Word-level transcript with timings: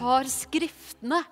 har 0.00 0.28
Skriftene, 0.30 1.22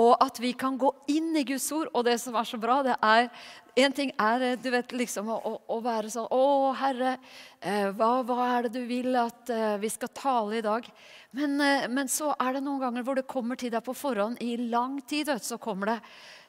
og 0.00 0.16
at 0.24 0.40
vi 0.42 0.50
kan 0.58 0.74
gå 0.78 0.90
inn 1.12 1.36
i 1.38 1.44
Guds 1.46 1.66
ord. 1.74 1.90
Og 1.94 2.02
det 2.06 2.16
som 2.22 2.34
er 2.34 2.48
så 2.48 2.58
bra, 2.60 2.80
det 2.86 2.96
er 2.98 3.30
En 3.74 3.90
ting 3.90 4.12
er 4.22 4.42
eh, 4.46 4.58
du 4.62 4.68
vet, 4.70 4.92
liksom, 4.94 5.32
å, 5.34 5.56
å 5.66 5.76
være 5.82 6.06
sånn 6.12 6.28
Å, 6.30 6.42
Herre, 6.78 7.16
eh, 7.58 7.88
hva, 7.90 8.20
hva, 8.22 8.36
er 8.52 8.68
det 8.68 8.76
du 8.76 8.84
vil 8.86 9.16
at 9.18 9.50
eh, 9.50 9.74
vi 9.82 9.90
skal 9.90 10.12
tale 10.14 10.60
i 10.60 10.62
dag? 10.62 10.86
Men, 11.34 11.58
men, 11.90 12.06
så 12.06 12.30
er 12.38 12.54
det 12.54 12.62
noen 12.62 12.84
ganger 12.84 13.02
hvor 13.02 13.18
det 13.18 13.26
kommer 13.26 13.58
til 13.58 13.72
deg 13.74 13.82
på 13.82 13.96
forhånd 13.98 14.38
i 14.46 14.54
lang 14.70 15.00
tid. 15.02 15.32
Så 15.42 15.58
kommer 15.58 15.90
det 15.90 15.98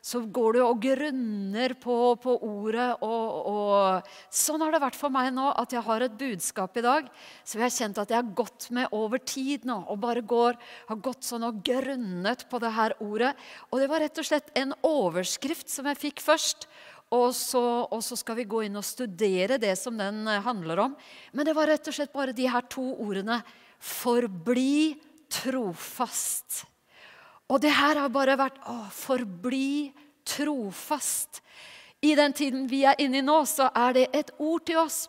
så 0.06 0.20
går 0.22 0.54
du 0.54 0.60
og 0.62 0.82
grunner 0.84 1.74
på, 1.82 1.96
på 2.22 2.34
ordet. 2.46 2.92
Og, 3.02 3.38
og, 3.50 4.10
sånn 4.30 4.62
har 4.62 4.76
det 4.76 4.82
vært 4.84 5.00
for 5.00 5.14
meg 5.14 5.32
nå, 5.34 5.48
at 5.58 5.74
jeg 5.74 5.82
har 5.88 6.06
et 6.06 6.18
budskap 6.20 6.78
i 6.78 6.84
dag 6.86 7.08
som 7.42 7.58
jeg 7.58 7.66
har 7.66 7.74
kjent 7.74 8.02
at 8.04 8.14
jeg 8.14 8.20
har 8.20 8.36
gått 8.38 8.68
med 8.76 8.94
over 8.94 9.24
tid 9.26 9.66
nå. 9.66 9.80
Og 9.90 9.98
bare 10.04 10.22
går, 10.22 10.60
har 10.92 11.00
gått 11.08 11.26
sånn 11.26 11.48
og 11.48 11.64
grunnet 11.66 12.46
på 12.52 12.62
det 12.62 12.72
her 12.76 12.94
ordet. 13.02 13.34
Og 13.72 13.82
det 13.82 13.90
var 13.90 14.06
rett 14.06 14.22
og 14.22 14.30
slett 14.30 14.54
en 14.62 14.76
overskrift 14.86 15.74
som 15.74 15.90
jeg 15.90 16.02
fikk 16.04 16.22
først. 16.22 16.70
Og 17.16 17.34
så, 17.38 17.64
og 17.90 18.06
så, 18.06 18.18
skal 18.20 18.38
vi 18.38 18.48
gå 18.50 18.62
inn 18.68 18.78
og 18.78 18.86
studere 18.86 19.58
det 19.62 19.74
som 19.80 19.98
den 19.98 20.22
eh, 20.30 20.42
handler 20.46 20.86
om. 20.86 20.96
Men 21.34 21.50
det 21.50 21.58
var 21.58 21.70
rett 21.72 21.90
og 21.90 21.98
slett 21.98 22.14
bare 22.14 22.36
de 22.36 22.46
her 22.50 22.70
to 22.70 22.86
ordene. 23.02 23.42
Forbli 23.82 25.00
trofast. 25.34 26.66
Og 27.52 27.62
det 27.62 27.74
her 27.78 28.00
har 28.02 28.14
bare 28.14 28.38
vært 28.40 28.58
å, 28.70 28.78
forbli 28.94 29.92
trofast. 30.26 31.42
I 32.02 32.16
den 32.18 32.34
tiden 32.34 32.66
vi 32.70 32.84
er 32.90 32.98
inne 33.02 33.22
i 33.22 33.26
nå, 33.26 33.38
så 33.50 33.70
er 33.76 33.94
det 33.98 34.08
et 34.18 34.32
ord 34.42 34.66
til 34.66 34.82
oss. 34.82 35.06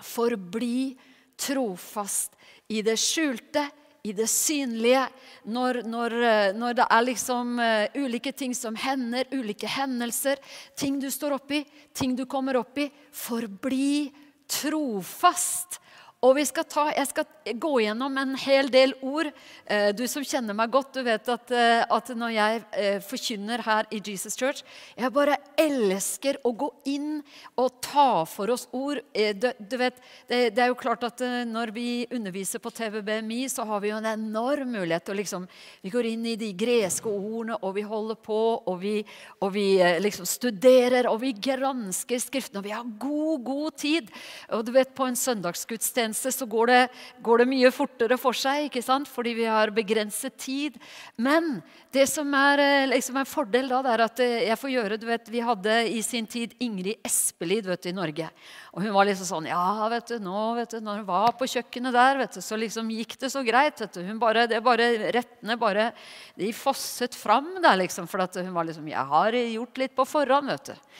Forbli 0.00 0.94
trofast 1.40 2.36
i 2.72 2.80
det 2.84 2.96
skjulte, 3.00 3.66
i 4.06 4.14
det 4.16 4.28
synlige. 4.32 5.04
Når, 5.52 5.82
når, 5.84 6.16
eh, 6.24 6.52
når 6.56 6.78
det 6.78 6.86
er 6.88 7.04
liksom 7.04 7.60
uh, 7.60 8.00
ulike 8.00 8.32
ting 8.32 8.54
som 8.56 8.76
hender, 8.80 9.28
ulike 9.32 9.68
hendelser, 9.68 10.40
ting 10.78 10.96
du 11.00 11.10
står 11.12 11.36
oppi, 11.36 11.60
ting 11.92 12.16
du 12.16 12.24
kommer 12.24 12.56
oppi. 12.62 12.88
Forbli 13.12 14.08
trofast. 14.48 15.80
Og 16.20 16.36
skal 16.44 16.66
ta, 16.68 16.82
Jeg 16.92 17.08
skal 17.08 17.54
gå 17.56 17.70
gjennom 17.80 18.18
en 18.20 18.34
hel 18.36 18.68
del 18.68 18.92
ord. 19.00 19.30
Eh, 19.64 19.88
du 19.96 20.02
som 20.04 20.20
kjenner 20.20 20.52
meg 20.52 20.68
godt, 20.68 20.92
du 20.92 21.00
vet 21.06 21.28
at, 21.32 21.52
eh, 21.56 21.80
at, 21.80 22.10
når 22.12 22.34
jeg 22.34 22.58
eh, 22.76 22.98
forkynner 23.00 23.62
her 23.64 23.88
i 23.88 24.02
Jesus 24.04 24.36
Church 24.36 24.60
Jeg 24.98 25.12
bare 25.14 25.38
elsker 25.56 26.36
å 26.44 26.52
gå 26.52 26.68
inn 26.92 27.22
og 27.56 27.80
ta 27.80 28.26
for 28.28 28.52
oss 28.52 28.66
ord. 28.76 29.00
Du, 29.14 29.48
du 29.56 29.76
vet, 29.80 29.96
det, 30.28 30.52
det, 30.52 30.60
er 30.60 30.68
jo 30.68 30.76
klart 30.76 31.06
at 31.08 31.22
Når 31.48 31.72
vi 31.72 32.04
underviser 32.12 32.60
på 32.60 32.68
TVBMI, 32.68 33.48
så 33.48 33.64
har 33.64 33.80
vi 33.80 33.88
jo 33.88 33.96
en 33.96 34.10
enorm 34.12 34.76
mulighet 34.76 35.08
til 35.08 35.16
liksom, 35.22 35.48
Vi 35.80 35.94
går 35.94 36.10
inn 36.12 36.28
i 36.28 36.36
de 36.36 36.52
greske 36.52 37.08
ordene, 37.08 37.56
og 37.64 37.78
vi 37.78 37.86
holder 37.86 38.20
på, 38.20 38.40
og 38.68 38.80
vi, 38.82 38.98
og 39.40 39.54
vi 39.56 39.80
liksom 40.04 40.28
studerer, 40.28 41.08
og 41.08 41.22
vi 41.24 41.32
gransker 41.32 42.20
Skriftene, 42.20 42.60
og 42.60 42.68
vi 42.68 42.76
har 42.76 42.84
god, 43.00 43.40
god 43.46 43.80
tid. 43.80 44.12
Og 44.52 44.68
du 44.68 44.74
vet, 44.76 44.92
På 44.92 45.08
en 45.08 45.16
søndagsgudstjeneste 45.16 46.09
gudstjeneste 46.10 46.32
så 46.32 46.46
går 46.46 46.66
det, 46.66 46.88
går 47.22 47.38
det, 47.38 47.48
mye 47.48 47.70
fortere 47.70 48.18
for 48.18 48.32
seg 48.32 48.68
ikke 48.68 48.82
sant? 48.82 49.08
fordi 49.08 49.34
vi 49.34 49.46
har 49.46 49.70
begrenset 49.70 50.36
tid. 50.36 50.78
Men 51.16 51.62
det 51.92 52.08
som 52.08 52.32
er 52.34 52.58
eh, 52.58 52.88
liksom 52.90 53.16
en 53.16 53.26
fordel, 53.26 53.68
da, 53.68 53.82
det 53.82 53.92
er 53.92 54.04
at 54.04 54.20
eh, 54.20 54.48
jeg 54.48 54.58
får 54.58 54.70
gjøre 54.70 54.98
du 54.98 55.06
vet, 55.06 55.28
Vi 55.30 55.40
hadde 55.40 55.88
i 55.88 56.02
sin 56.02 56.26
tid 56.26 56.54
Ingrid 56.60 57.00
Espelid 57.04 57.66
vet 57.66 57.82
du, 57.82 57.90
i 57.90 57.96
Norge. 57.96 58.28
Og 58.72 58.82
hun 58.82 58.92
var 58.94 59.06
liksom 59.06 59.26
sånn 59.26 59.50
Ja, 59.50 59.88
vet 59.90 60.08
du, 60.08 60.18
nå 60.22 60.54
vet 60.58 60.70
du, 60.70 60.80
når 60.80 61.02
hun 61.02 61.08
var 61.08 61.32
på 61.38 61.48
kjøkkenet 61.48 61.94
der, 61.94 62.18
vet 62.18 62.38
du, 62.38 62.40
så 62.40 62.58
liksom 62.58 62.90
gikk 62.90 63.16
det 63.20 63.30
så 63.32 63.42
greit. 63.46 63.80
vet 63.80 63.94
du, 63.94 64.02
hun 64.06 64.20
bare, 64.20 64.46
det 64.50 64.62
bare, 64.62 64.90
Rettene 65.14 65.56
bare 65.60 65.90
de 66.38 66.52
fosset 66.54 67.14
fram 67.14 67.56
der, 67.60 67.78
liksom. 67.80 68.08
For 68.10 68.22
at 68.22 68.36
hun 68.40 68.54
var 68.54 68.68
liksom 68.68 68.88
Jeg 68.90 69.06
har 69.10 69.34
gjort 69.34 69.82
litt 69.82 69.96
på 69.96 70.06
forhånd, 70.08 70.50
vet 70.50 70.72
du. 70.72 70.94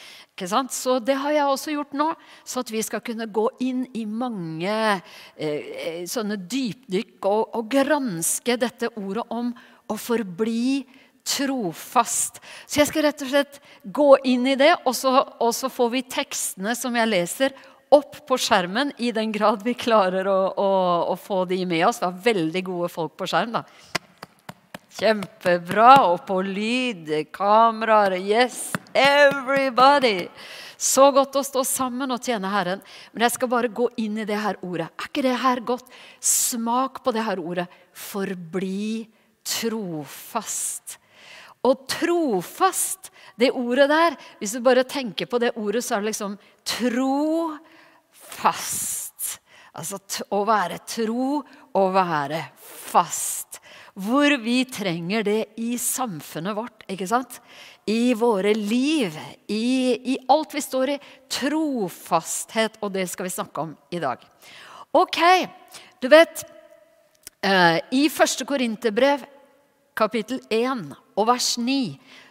Så 0.49 0.99
det 1.05 1.17
har 1.21 1.35
jeg 1.35 1.47
også 1.47 1.75
gjort 1.75 1.93
nå, 1.97 2.09
så 2.45 2.63
at 2.65 2.71
vi 2.73 2.83
skal 2.83 3.03
kunne 3.05 3.27
gå 3.27 3.47
inn 3.61 3.85
i 3.97 4.07
mange 4.07 4.73
eh, 5.37 6.07
sånne 6.09 6.39
dypdykk 6.41 7.29
og, 7.29 7.57
og, 7.59 7.69
granske 7.71 8.57
dette 8.61 8.91
ordet 8.97 9.27
om 9.31 9.53
å 9.91 9.97
forbli 9.99 10.87
trofast. 11.27 12.41
Så 12.67 12.81
jeg 12.81 12.91
skal 12.91 13.07
rett 13.09 13.23
og 13.27 13.33
slett 13.33 13.61
gå 13.85 14.09
inn 14.25 14.47
i 14.49 14.57
det, 14.59 14.73
og 14.85 14.97
så, 14.97 15.13
og 15.39 15.53
så 15.55 15.71
får 15.73 15.93
vi 15.93 16.07
tekstene 16.17 16.75
som 16.79 16.97
jeg 16.97 17.11
leser, 17.11 17.55
opp 17.91 18.21
på 18.27 18.37
skjermen 18.39 18.93
i 19.03 19.11
den 19.11 19.33
grad 19.35 19.65
vi 19.67 19.75
klarer 19.75 20.29
å, 20.31 20.41
å, 20.55 20.71
å 21.11 21.17
få 21.19 21.43
de 21.51 21.59
med 21.67 21.89
oss. 21.89 21.99
Vi 21.99 22.07
har 22.07 22.21
veldig 22.23 22.63
gode 22.69 22.91
folk 22.93 23.17
på 23.19 23.27
skjerm. 23.31 23.57
da. 23.59 23.65
Kjempebra. 24.99 26.11
Og 26.11 26.25
på 26.27 26.41
lyd, 26.45 27.11
kameraer 27.35 28.19
Yes, 28.19 28.73
everybody. 28.95 30.29
Så 30.81 31.11
godt 31.13 31.37
å 31.37 31.43
stå 31.45 31.61
sammen 31.67 32.11
og 32.11 32.25
tjene 32.25 32.49
Herren. 32.51 32.81
Men 33.13 33.23
jeg 33.27 33.33
skal 33.37 33.49
bare 33.53 33.69
gå 33.69 33.91
inn 34.01 34.19
i 34.19 34.25
det 34.29 34.39
her 34.41 34.57
ordet. 34.65 34.89
Er 34.97 35.07
ikke 35.11 35.27
det 35.27 35.37
her 35.43 35.61
godt? 35.61 35.87
Smak 36.25 37.05
på 37.05 37.13
det 37.15 37.25
her 37.27 37.39
ordet. 37.43 37.69
Forbli 37.93 39.09
trofast. 39.45 40.99
Og 41.61 41.85
trofast, 41.93 43.11
det 43.37 43.51
ordet 43.53 43.89
der 43.91 44.17
Hvis 44.41 44.53
du 44.57 44.61
bare 44.65 44.85
tenker 44.89 45.27
på 45.29 45.39
det 45.39 45.53
ordet, 45.61 45.85
så 45.85 45.95
er 45.95 46.01
det 46.01 46.11
liksom 46.15 46.39
trofast. 46.65 47.61
Altså 49.77 50.01
å 50.33 50.45
være 50.49 50.79
tro 50.89 51.45
og 51.77 51.93
være 51.95 52.41
fast 52.57 53.60
hvor 54.01 54.33
vi 54.41 54.63
trenger 54.65 55.25
det 55.27 55.41
i 55.61 55.75
samfunnet 55.81 56.57
vårt. 56.57 56.85
ikke 56.89 57.09
sant? 57.09 57.41
I 57.89 58.15
våre 58.15 58.53
liv, 58.55 59.17
i, 59.49 60.15
i 60.15 60.17
alt 60.31 60.55
vi 60.55 60.63
står 60.65 60.95
i. 60.95 61.01
Trofasthet, 61.31 62.79
og 62.81 62.95
det 62.97 63.07
skal 63.11 63.29
vi 63.29 63.35
snakke 63.35 63.67
om 63.67 63.75
i 63.93 64.01
dag. 64.03 64.23
Ok, 64.97 65.21
du 66.03 66.09
vet 66.11 66.45
eh, 67.45 67.79
I 67.95 68.09
første 68.11 68.47
Korinterbrev, 68.49 69.27
kapittel 69.95 70.41
1 70.51 70.89
og 71.19 71.29
vers 71.29 71.53
9, 71.61 71.77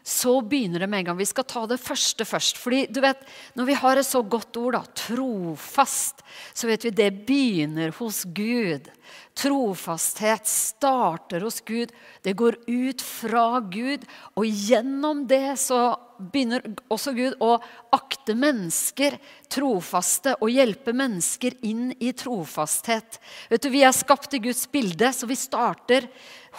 så 0.09 0.39
begynner 0.41 0.81
det 0.81 0.87
med 0.89 1.03
en 1.03 1.09
gang. 1.11 1.17
Vi 1.19 1.27
skal 1.29 1.45
ta 1.45 1.65
det 1.69 1.77
første 1.77 2.25
først. 2.25 2.57
fordi 2.57 2.87
du 2.89 3.01
vet, 3.01 3.21
Når 3.55 3.65
vi 3.65 3.73
har 3.73 3.97
et 3.97 4.05
så 4.05 4.21
godt 4.23 4.57
ord, 4.57 4.73
da, 4.73 4.83
trofast, 4.95 6.23
så 6.53 6.67
vet 6.67 6.83
vi 6.83 6.89
det 6.89 7.25
begynner 7.27 7.93
hos 7.93 8.23
Gud. 8.25 8.89
Trofasthet 9.37 10.47
starter 10.47 11.41
hos 11.41 11.61
Gud. 11.61 11.91
Det 12.23 12.33
går 12.33 12.57
ut 12.67 13.01
fra 13.01 13.59
Gud. 13.59 14.03
Og 14.35 14.45
gjennom 14.45 15.27
det 15.27 15.59
så 15.59 15.95
begynner 16.19 16.65
også 16.91 17.13
Gud 17.15 17.37
å 17.39 17.59
akte 17.95 18.35
mennesker 18.35 19.15
trofaste 19.47 20.35
og 20.41 20.51
hjelpe 20.51 20.91
mennesker 20.91 21.55
inn 21.61 21.93
i 21.99 22.11
trofasthet. 22.11 23.21
Vet 23.49 23.63
du, 23.63 23.69
Vi 23.69 23.83
er 23.83 23.95
skapt 23.95 24.33
i 24.33 24.43
Guds 24.43 24.65
bilde, 24.71 25.13
så 25.13 25.29
vi 25.29 25.37
starter 25.39 26.09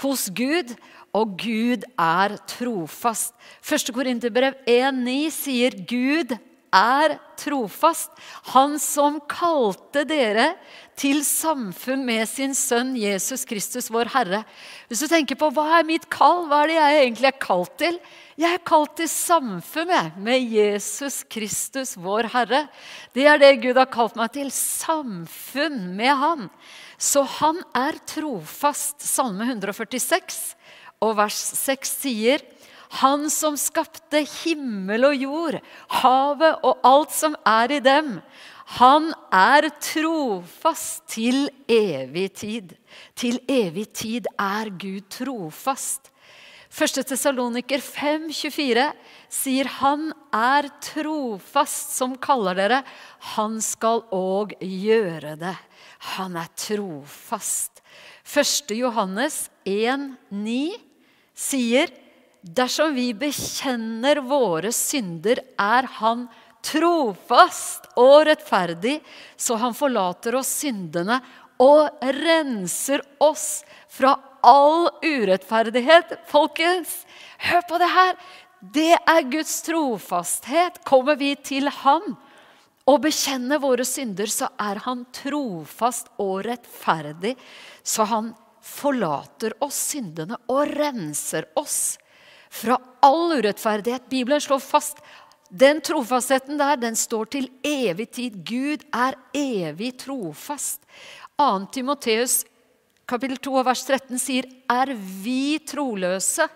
hos 0.01 0.29
Gud. 0.31 0.73
Og 1.17 1.35
Gud 1.43 1.87
er 1.99 2.37
trofast. 2.51 3.35
Første 3.63 3.95
Korinterbrev 3.95 4.55
1,9 4.69 5.17
sier 5.35 5.75
Gud 5.91 6.37
er 6.71 7.17
trofast. 7.41 8.13
Han 8.55 8.79
som 8.79 9.19
kalte 9.31 10.05
dere 10.07 10.53
til 11.01 11.23
samfunn 11.27 12.05
med 12.07 12.29
sin 12.29 12.55
sønn 12.55 12.93
Jesus 12.99 13.43
Kristus, 13.49 13.89
vår 13.91 14.13
Herre. 14.15 14.43
Hvis 14.89 15.03
du 15.03 15.09
tenker 15.11 15.39
på 15.41 15.49
hva 15.55 15.81
er 15.81 15.89
mitt 15.89 16.07
kall, 16.13 16.45
hva 16.47 16.63
er 16.63 16.71
det 16.71 16.77
jeg 16.79 17.01
egentlig 17.01 17.31
er 17.31 17.41
kalt 17.43 17.75
til? 17.81 17.99
Jeg 18.41 18.57
er 18.57 18.63
kalt 18.71 18.95
til 19.01 19.11
samfunn 19.11 19.91
med 20.23 20.47
Jesus 20.55 21.23
Kristus, 21.27 21.97
vår 21.99 22.31
Herre. 22.33 22.67
Det 23.17 23.27
er 23.27 23.41
det 23.41 23.57
Gud 23.65 23.81
har 23.81 23.91
kalt 23.91 24.15
meg 24.21 24.31
til. 24.37 24.53
Samfunn 24.55 25.91
med 25.99 26.15
Han. 26.23 26.49
Så 27.01 27.25
han 27.41 27.59
er 27.75 27.97
trofast. 28.07 29.01
Salme 29.01 29.49
146 29.49 30.55
og 31.01 31.17
vers 31.17 31.39
6 31.57 31.95
sier 32.05 32.45
han 33.01 33.29
som 33.31 33.55
skapte 33.59 34.25
himmel 34.43 35.07
og 35.07 35.15
jord, 35.23 35.59
havet 36.03 36.65
og 36.67 36.81
alt 36.87 37.13
som 37.15 37.37
er 37.47 37.77
i 37.77 37.83
dem. 37.85 38.17
Han 38.79 39.11
er 39.35 39.69
trofast 39.83 41.05
til 41.11 41.49
evig 41.71 42.29
tid. 42.43 42.75
Til 43.19 43.39
evig 43.51 43.89
tid 43.95 44.27
er 44.39 44.71
Gud 44.75 45.07
trofast. 45.11 46.11
1. 46.71 47.01
Tesaloniker 47.07 47.83
5,24 47.83 48.85
sier 49.31 49.71
han 49.81 50.13
er 50.35 50.69
trofast 50.83 51.97
som 51.99 52.15
kaller 52.23 52.59
dere. 52.59 52.83
Han 53.35 53.59
skal 53.63 54.05
òg 54.15 54.55
gjøre 54.63 55.35
det. 55.39 55.57
Han 56.15 56.39
er 56.39 56.51
trofast. 56.59 57.83
1. 58.27 58.71
Johannes 58.79 59.49
1,9 59.67 60.90
sier 61.41 61.91
Dersom 62.41 62.95
vi 62.97 63.11
bekjenner 63.13 64.23
våre 64.25 64.71
synder, 64.73 65.43
er 65.61 65.85
Han 65.99 66.25
trofast 66.65 67.91
og 68.01 68.25
rettferdig, 68.31 68.97
så 69.37 69.59
Han 69.61 69.77
forlater 69.77 70.39
oss 70.39 70.55
syndene 70.63 71.19
og 71.61 72.01
renser 72.17 73.05
oss 73.21 73.61
fra 73.93 74.15
all 74.41 74.89
urettferdighet. 75.05 76.17
Folkens, 76.33 77.03
hør 77.45 77.67
på 77.69 77.81
det 77.83 77.91
her. 77.93 78.17
Det 78.61 78.93
er 78.97 79.29
Guds 79.29 79.61
trofasthet. 79.69 80.81
Kommer 80.89 81.21
vi 81.21 81.35
til 81.37 81.69
Han 81.83 82.15
og 82.89 83.03
bekjenner 83.05 83.61
våre 83.61 83.85
synder, 83.85 84.33
så 84.33 84.49
er 84.61 84.81
Han 84.87 85.05
trofast 85.13 86.09
og 86.21 86.47
rettferdig. 86.49 87.37
Så 87.85 88.09
Han 88.09 88.33
forlater 88.63 89.57
oss 89.65 89.79
syndene 89.95 90.39
og 90.51 90.71
renser 90.77 91.49
oss 91.59 91.99
fra 92.51 92.77
all 93.05 93.39
urettferdighet. 93.39 94.09
Bibelen 94.11 94.43
slår 94.43 94.63
fast 94.63 95.03
den 95.51 95.81
trofastheten 95.83 96.59
der, 96.61 96.77
den 96.79 96.97
står 96.99 97.31
til 97.35 97.49
evig 97.67 98.11
tid. 98.15 98.39
Gud 98.47 98.85
er 98.95 99.19
evig 99.35 99.97
trofast. 100.05 100.85
2. 101.41 101.51
Timoteus 101.75 102.43
kapittel 103.11 103.41
2 103.43 103.63
vers 103.67 103.83
13 103.89 104.21
sier, 104.23 104.47
er 104.71 104.93
vi 104.95 105.59
troløse, 105.67 106.47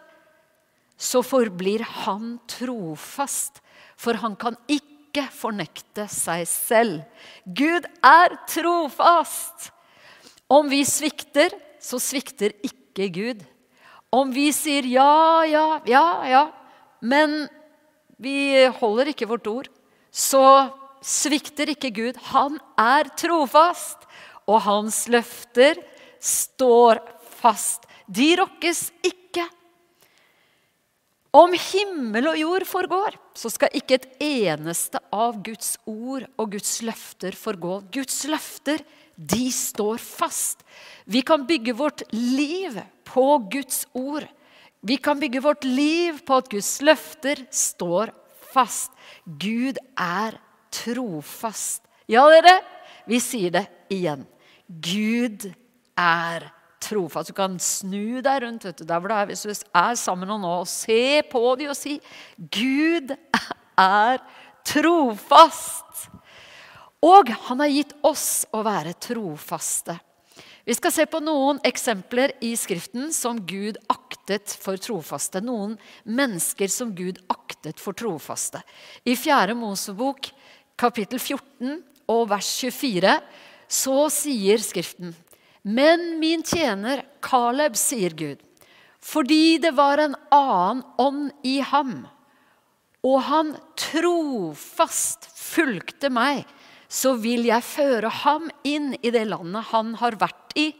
så 0.95 1.23
forblir 1.27 1.83
han 2.05 2.37
trofast, 2.51 3.59
for 3.99 4.21
han 4.23 4.37
kan 4.39 4.57
ikke 4.71 5.27
fornekte 5.35 6.07
seg 6.11 6.45
selv. 6.51 7.03
Gud 7.45 7.87
er 8.07 8.37
trofast. 8.51 9.71
Om 10.53 10.69
vi 10.71 10.83
svikter, 10.87 11.55
så 11.85 12.01
svikter 12.01 12.55
ikke 12.65 13.11
Gud. 13.13 13.43
Om 14.15 14.31
vi 14.33 14.49
sier 14.55 14.87
ja, 14.89 15.45
ja, 15.49 15.67
ja, 15.91 16.07
ja, 16.31 16.45
men 17.05 17.45
vi 18.17 18.65
holder 18.79 19.11
ikke 19.11 19.29
vårt 19.29 19.49
ord, 19.51 19.69
så 20.15 20.71
svikter 21.05 21.73
ikke 21.75 21.91
Gud. 21.93 22.21
Han 22.31 22.57
er 22.81 23.11
trofast, 23.19 24.07
og 24.49 24.63
hans 24.65 25.05
løfter 25.13 25.81
står 26.25 27.01
fast. 27.41 27.85
De 28.07 28.35
rokkes 28.39 28.89
ikke. 29.05 29.45
Om 31.35 31.57
himmel 31.59 32.29
og 32.31 32.37
jord 32.39 32.67
forgår, 32.69 33.17
så 33.35 33.51
skal 33.51 33.73
ikke 33.75 33.97
et 33.99 34.11
eneste 34.23 35.01
av 35.11 35.41
Guds 35.43 35.75
ord 35.91 36.29
og 36.39 36.53
Guds 36.55 36.77
løfter 36.87 37.35
forgå. 37.35 37.81
Guds 37.91 38.21
løfter, 38.31 38.85
de 39.17 39.47
står 39.53 39.99
fast. 40.03 40.65
Vi 41.05 41.23
kan 41.23 41.47
bygge 41.47 41.75
vårt 41.77 42.03
liv 42.13 42.81
på 43.05 43.39
Guds 43.53 43.87
ord. 43.93 44.27
Vi 44.81 44.97
kan 44.97 45.21
bygge 45.21 45.41
vårt 45.41 45.65
liv 45.65 46.19
på 46.27 46.41
at 46.41 46.51
Guds 46.51 46.81
løfter 46.85 47.47
står 47.51 48.13
fast. 48.53 48.93
Gud 49.25 49.79
er 49.97 50.39
trofast. 50.75 51.83
Ja, 52.11 52.27
dere, 52.29 52.59
vi 53.09 53.21
sier 53.23 53.55
det 53.55 53.65
igjen. 53.93 54.27
Gud 54.69 55.47
er 55.97 56.51
trofast. 56.85 57.31
Du 57.33 57.37
kan 57.37 57.57
snu 57.63 58.21
deg 58.25 58.43
rundt 58.45 58.67
vet 58.67 58.81
du, 58.81 58.85
der 58.89 59.01
hvor 59.01 59.13
du 59.13 59.17
er, 59.17 59.29
hvis 59.31 59.45
du 59.45 59.53
er 59.53 59.95
sammen 60.01 60.27
med 60.27 60.35
noen 60.35 60.49
og 60.51 60.69
se 60.69 61.23
på 61.31 61.43
dem 61.61 61.73
og 61.73 61.79
si 61.79 61.97
Gud 62.37 63.15
er 63.81 64.21
trofast. 64.69 66.09
Og 67.05 67.31
han 67.49 67.61
har 67.61 67.73
gitt 67.73 67.93
oss 68.07 68.45
å 68.55 68.63
være 68.65 68.95
trofaste. 68.97 69.99
Vi 70.65 70.73
skal 70.73 70.95
se 70.95 71.05
på 71.05 71.21
noen 71.21 71.59
eksempler 71.67 72.33
i 72.45 72.55
Skriften 72.57 73.11
som 73.13 73.43
Gud 73.45 73.77
aktet 73.93 74.55
for 74.57 74.81
trofaste. 74.81 75.43
Noen 75.45 75.77
mennesker 76.09 76.73
som 76.73 76.95
Gud 76.97 77.21
aktet 77.29 77.83
for 77.83 77.93
trofaste. 77.93 78.63
I 79.05 79.13
4. 79.21 79.53
Mosebok 79.59 80.31
kapittel 80.81 81.21
14 81.21 81.83
og 82.09 82.25
vers 82.33 82.49
24 82.65 83.19
så 83.69 83.99
sier 84.13 84.65
Skriften 84.65 85.13
men 85.65 86.19
min 86.21 86.43
tjener 86.45 87.03
Kaleb, 87.25 87.77
sier 87.77 88.13
Gud, 88.13 88.43
fordi 89.01 89.57
det 89.59 89.73
var 89.77 90.01
en 90.03 90.17
annen 90.33 90.83
ånd 91.01 91.31
i 91.45 91.57
ham, 91.65 92.05
og 93.05 93.23
han 93.25 93.55
trofast 93.81 95.25
fulgte 95.33 96.11
meg, 96.13 96.45
så 96.89 97.15
vil 97.21 97.47
jeg 97.49 97.67
føre 97.67 98.11
ham 98.23 98.51
inn 98.67 98.93
i 99.03 99.13
det 99.15 99.25
landet 99.31 99.71
han 99.73 99.95
har 100.01 100.19
vært 100.21 100.57
i, 100.59 100.71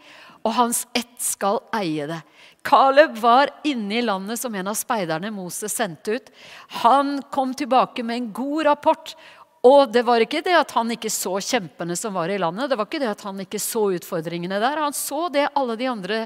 og 0.45 0.53
hans 0.59 0.85
ett 0.93 1.17
skal 1.25 1.63
eie 1.75 2.07
det. 2.09 2.21
Caleb 2.65 3.17
var 3.21 3.51
inne 3.65 3.99
i 3.99 4.05
landet 4.05 4.41
som 4.41 4.55
en 4.57 4.69
av 4.73 4.77
speiderne 4.77 5.33
Moses 5.33 5.73
sendte 5.73 6.19
ut. 6.19 6.31
Han 6.85 7.19
kom 7.33 7.55
tilbake 7.57 8.05
med 8.05 8.17
en 8.17 8.31
god 8.37 8.67
rapport 8.69 9.15
og 9.65 9.89
det 9.95 10.03
var 10.05 10.21
ikke 10.21 10.43
det 10.45 10.53
at 10.59 10.75
han 10.77 10.91
ikke 10.93 11.09
så 11.09 11.39
kjempene 11.41 11.95
som 11.97 12.13
var 12.19 12.29
i 12.29 12.37
landet. 12.37 12.69
Det 12.69 12.77
var 12.77 12.85
ikke 12.85 13.01
det 13.01 13.09
at 13.15 13.23
han 13.25 13.39
ikke 13.41 13.61
så 13.63 13.87
utfordringene 13.97 14.59
der. 14.61 14.81
Han 14.83 14.93
så 14.93 15.23
det 15.33 15.47
alle 15.57 15.77
de 15.81 15.87
andre 15.89 16.19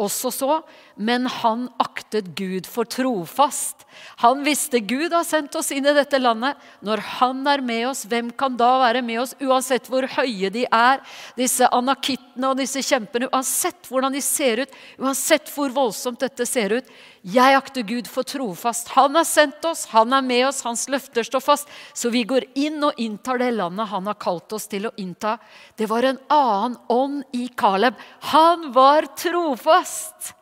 også 0.00 0.32
så. 0.32 0.54
Men 0.96 1.28
han 1.28 1.66
aktet 1.82 2.30
Gud 2.38 2.64
for 2.64 2.88
trofast. 2.88 3.84
Han 4.24 4.40
visste 4.46 4.80
Gud 4.80 5.12
har 5.12 5.26
sendt 5.28 5.58
oss 5.60 5.68
inn 5.76 5.84
i 5.84 5.92
dette 5.96 6.16
landet. 6.22 6.56
Når 6.80 7.02
han 7.18 7.42
er 7.52 7.60
med 7.68 7.82
oss, 7.90 8.06
hvem 8.08 8.30
kan 8.32 8.56
da 8.56 8.70
være 8.86 9.04
med 9.04 9.20
oss? 9.26 9.36
Uansett 9.44 9.92
hvor 9.92 10.08
høye 10.16 10.48
de 10.54 10.64
er, 10.64 11.04
disse 11.36 11.68
anakittene 11.68 12.48
og 12.48 12.62
disse 12.62 12.80
kjempene. 12.80 13.28
Uansett 13.28 13.92
hvordan 13.92 14.16
de 14.16 14.24
ser 14.24 14.64
ut, 14.64 14.80
uansett 15.04 15.52
hvor 15.52 15.68
voldsomt 15.82 16.24
dette 16.24 16.48
ser 16.48 16.78
ut. 16.80 16.96
Jeg 17.26 17.56
akter 17.58 17.82
Gud 17.82 18.06
for 18.06 18.22
trofast. 18.22 18.92
Han 18.94 19.16
har 19.18 19.24
sendt 19.26 19.64
oss, 19.66 19.88
han 19.90 20.14
er 20.14 20.22
med 20.22 20.44
oss, 20.46 20.62
hans 20.62 20.84
løfter 20.86 21.26
står 21.26 21.42
fast. 21.42 21.70
Så 21.90 22.12
vi 22.14 22.22
går 22.22 22.46
inn 22.54 22.78
og 22.86 23.00
inntar 23.02 23.40
det 23.42 23.50
landet 23.56 23.90
han 23.90 24.06
har 24.06 24.18
kalt 24.22 24.54
oss 24.54 24.68
til 24.70 24.86
å 24.86 24.94
innta. 25.02 25.34
Det 25.74 25.88
var 25.90 26.06
en 26.06 26.20
annen 26.30 26.76
ånd 26.86 27.24
i 27.34 27.48
Caleb. 27.58 27.98
Han 28.30 28.70
var 28.76 29.08
trofast. 29.18 30.36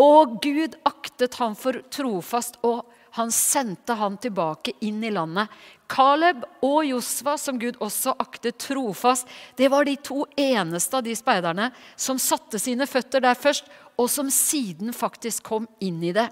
Og 0.00 0.38
Gud 0.40 0.78
aktet 0.88 1.36
han 1.40 1.52
for 1.56 1.82
trofast, 1.92 2.56
og 2.64 2.84
han 3.16 3.32
sendte 3.32 3.96
han 3.96 4.18
tilbake 4.20 4.74
inn 4.84 5.00
i 5.04 5.10
landet. 5.10 5.48
Caleb 5.88 6.42
og 6.66 6.82
Josva, 6.84 7.36
som 7.40 7.56
Gud 7.60 7.78
også 7.80 8.12
aktet 8.20 8.58
trofast, 8.60 9.28
det 9.56 9.70
var 9.72 9.86
de 9.88 9.94
to 10.04 10.26
eneste 10.36 10.98
av 10.98 11.06
de 11.06 11.14
speiderne 11.16 11.70
som 11.96 12.20
satte 12.20 12.60
sine 12.60 12.88
føtter 12.90 13.24
der 13.24 13.38
først, 13.38 13.64
og 13.96 14.10
som 14.12 14.28
siden 14.32 14.92
faktisk 14.92 15.46
kom 15.48 15.68
inn 15.80 16.02
i 16.04 16.12
det. 16.12 16.26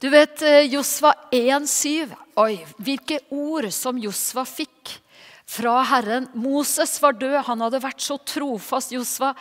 Du 0.00 0.08
vet 0.12 0.40
eh, 0.44 0.64
Josva 0.72 1.12
1,7. 1.32 2.16
Oi, 2.40 2.54
hvilke 2.80 3.20
ord 3.32 3.68
som 3.72 4.00
Josva 4.00 4.44
fikk 4.48 4.96
fra 5.46 5.82
Herren. 5.82 6.26
Moses 6.34 7.02
var 7.02 7.12
død, 7.12 7.36
han 7.46 7.62
hadde 7.62 7.80
vært 7.82 8.02
så 8.02 8.18
trofast, 8.18 8.92
Josva. 8.92 9.32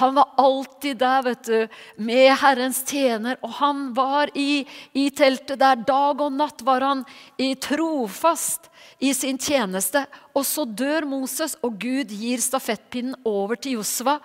Han 0.00 0.14
var 0.18 0.34
alltid 0.40 1.00
der 1.00 1.24
vet 1.24 1.48
du, 1.48 1.76
med 1.96 2.30
Herrens 2.42 2.82
tjener, 2.88 3.38
og 3.42 3.56
han 3.58 3.86
var 3.96 4.32
i, 4.36 4.64
i 4.92 5.08
teltet 5.10 5.62
der. 5.62 5.80
Dag 5.88 6.20
og 6.20 6.36
natt 6.36 6.62
var 6.66 6.84
han 6.84 7.04
i 7.40 7.54
trofast 7.56 8.68
i 9.00 9.14
sin 9.16 9.40
tjeneste. 9.40 10.04
Og 10.36 10.44
så 10.46 10.66
dør 10.68 11.08
Moses, 11.08 11.56
og 11.64 11.80
Gud 11.80 12.12
gir 12.12 12.44
stafettpinnen 12.44 13.16
over 13.24 13.56
til 13.56 13.80
Josva. 13.80 14.18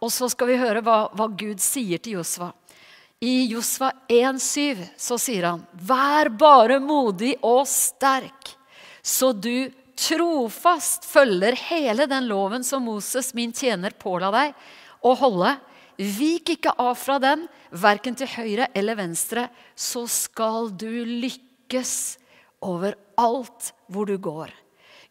Og 0.00 0.12
så 0.12 0.28
skal 0.32 0.52
vi 0.52 0.60
høre 0.60 0.84
hva, 0.84 1.06
hva 1.12 1.28
Gud 1.28 1.60
sier 1.62 2.00
til 2.00 2.18
Josva. 2.18 2.52
I 3.24 3.46
Josva 3.48 3.94
1,7 4.12 4.82
så 5.00 5.16
sier 5.20 5.46
han, 5.48 5.62
vær 5.72 6.28
bare 6.36 6.76
modig 6.84 7.32
og 7.40 7.62
sterk, 7.68 8.50
så 9.00 9.30
du 9.32 9.70
trofast 9.96 11.06
følger 11.08 11.56
hele 11.68 12.06
den 12.10 12.28
loven 12.28 12.64
som 12.66 12.84
Moses, 12.86 13.32
min 13.34 13.54
tjener, 13.56 13.96
påla 13.96 14.30
deg 14.34 14.54
å 15.06 15.14
holde. 15.16 15.56
Vik 15.96 16.52
ikke 16.58 16.74
av 16.82 16.94
fra 17.00 17.16
den, 17.22 17.46
verken 17.72 18.16
til 18.18 18.28
høyre 18.28 18.68
eller 18.76 18.98
venstre, 18.98 19.48
så 19.72 20.04
skal 20.10 20.68
du 20.76 20.90
lykkes 21.08 21.94
over 22.66 22.98
alt 23.16 23.72
hvor 23.88 24.08
du 24.08 24.18
går. 24.20 24.52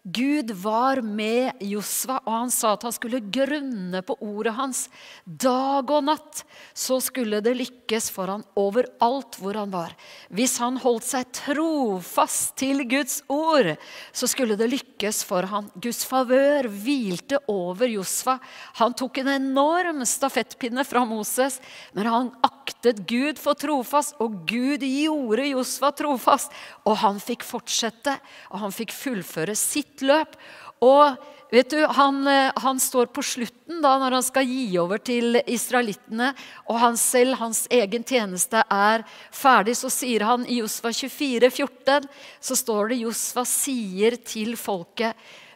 Gud 0.06 0.52
var 0.52 1.00
med 1.02 1.64
Josva, 1.66 2.20
og 2.28 2.34
han 2.36 2.52
sa 2.54 2.76
at 2.76 2.84
han 2.86 2.94
skulle 2.94 3.24
grunne 3.34 4.04
på 4.06 4.14
ordet 4.22 4.52
hans. 4.54 4.84
Dag 5.26 5.90
og 5.90 6.04
natt 6.06 6.44
så 6.78 7.00
skulle 7.02 7.40
det 7.42 7.56
lykkes 7.58 8.12
for 8.14 8.30
han 8.30 8.44
overalt 8.54 9.40
hvor 9.42 9.58
han 9.58 9.72
var. 9.74 9.96
Hvis 10.30 10.60
han 10.62 10.78
holdt 10.84 11.08
seg 11.08 11.32
trofast 11.34 12.54
til 12.62 12.84
Guds 12.86 13.24
ord, 13.34 13.72
så 14.14 14.30
skulle 14.30 14.60
det 14.60 14.68
lykkes 14.76 15.24
for 15.26 15.50
han. 15.50 15.72
Guds 15.74 16.04
favør 16.06 16.70
hvilte 16.70 17.42
over 17.50 17.90
Josva. 17.90 18.38
Han 18.78 18.94
tok 18.94 19.24
en 19.24 19.32
enorm 19.40 20.06
stafettpinne 20.06 20.86
fra 20.86 21.02
Moses, 21.10 21.58
men 21.98 22.12
han 22.14 22.30
aktet 22.46 23.02
Gud 23.10 23.42
for 23.42 23.58
trofast, 23.58 24.20
og 24.22 24.46
Gud 24.46 24.86
gjorde 24.86 25.50
Josva 25.50 25.90
trofast. 25.98 26.54
Og 26.86 27.02
han 27.02 27.18
fikk 27.18 27.42
fortsette, 27.50 28.20
og 28.54 28.68
han 28.68 28.78
fikk 28.84 28.94
fullføre 28.94 29.58
sitt 29.58 29.95
løp. 30.04 30.36
Og 30.84 31.16
vet 31.54 31.72
du, 31.72 31.80
han, 31.98 32.20
eh, 32.28 32.52
han, 32.62 32.80
står 32.82 33.08
på 33.16 33.24
slutten 33.24 33.82
da 33.84 33.96
når 34.02 34.18
han 34.18 34.26
skal 34.26 34.50
gi 34.50 34.78
over 34.82 35.00
til 35.00 35.40
israelittene, 35.46 36.34
og 36.68 36.80
han 36.82 37.00
selv, 37.00 37.38
hans 37.40 37.66
egen 37.72 38.04
tjeneste, 38.04 38.64
er 38.70 39.06
ferdig. 39.32 39.78
Så 39.80 39.92
sier 39.94 40.26
han 40.28 40.46
i 40.48 40.60
Josva 40.60 40.92
24, 40.92 41.52
14, 41.52 42.10
så 42.40 42.60
står 42.60 42.92
det 42.92 43.04
Josva 43.06 43.46
sier 43.48 44.20
til 44.24 44.56
folket 44.60 45.16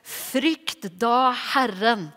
Frykt 0.09 0.87
da 0.97 1.29
Herren, 1.51 2.07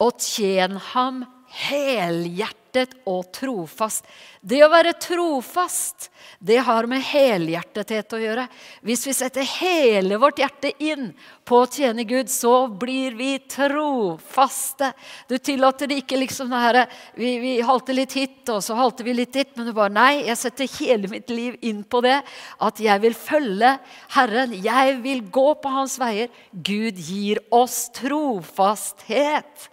og 0.00 0.18
tjen 0.20 0.76
ham 0.92 1.22
helhjertet 1.68 2.59
helhjertet 2.70 3.06
og 3.06 3.30
trofast. 3.32 4.06
Det 4.40 4.62
å 4.64 4.70
være 4.70 4.94
trofast, 4.98 6.10
det 6.38 6.60
har 6.64 6.86
med 6.86 7.02
helhjertethet 7.02 8.12
å 8.12 8.20
gjøre. 8.20 8.46
Hvis 8.82 9.06
vi 9.06 9.12
setter 9.12 9.42
hele 9.60 10.18
vårt 10.18 10.38
hjerte 10.38 10.72
inn 10.78 11.12
på 11.44 11.62
å 11.62 11.68
tjene 11.68 12.04
Gud, 12.04 12.30
så 12.30 12.68
blir 12.68 13.14
vi 13.16 13.38
trofaste. 13.48 14.92
Du 15.28 15.36
tillater 15.38 15.88
det 15.88 16.00
ikke 16.02 16.20
liksom 16.20 16.50
det 16.50 16.60
her, 16.62 16.80
vi, 17.16 17.38
vi 17.40 17.60
halter 17.60 17.94
litt 17.94 18.12
hit, 18.12 18.48
og 18.48 18.62
så 18.62 18.74
halter 18.78 19.04
vi 19.04 19.14
litt 19.14 19.32
dit. 19.32 19.50
Men 19.56 19.68
du 19.68 19.74
bare 19.74 19.92
nei, 19.92 20.26
jeg 20.26 20.38
setter 20.38 20.70
hele 20.78 21.10
mitt 21.10 21.30
liv 21.30 21.58
inn 21.60 21.82
på 21.84 22.00
det. 22.04 22.20
At 22.60 22.80
jeg 22.80 23.02
vil 23.02 23.16
følge 23.18 23.76
Herren. 24.14 24.54
Jeg 24.54 25.00
vil 25.04 25.24
gå 25.30 25.48
på 25.60 25.74
hans 25.74 25.98
veier. 26.00 26.30
Gud 26.52 26.96
gir 26.96 27.42
oss 27.50 27.88
trofasthet. 27.98 29.70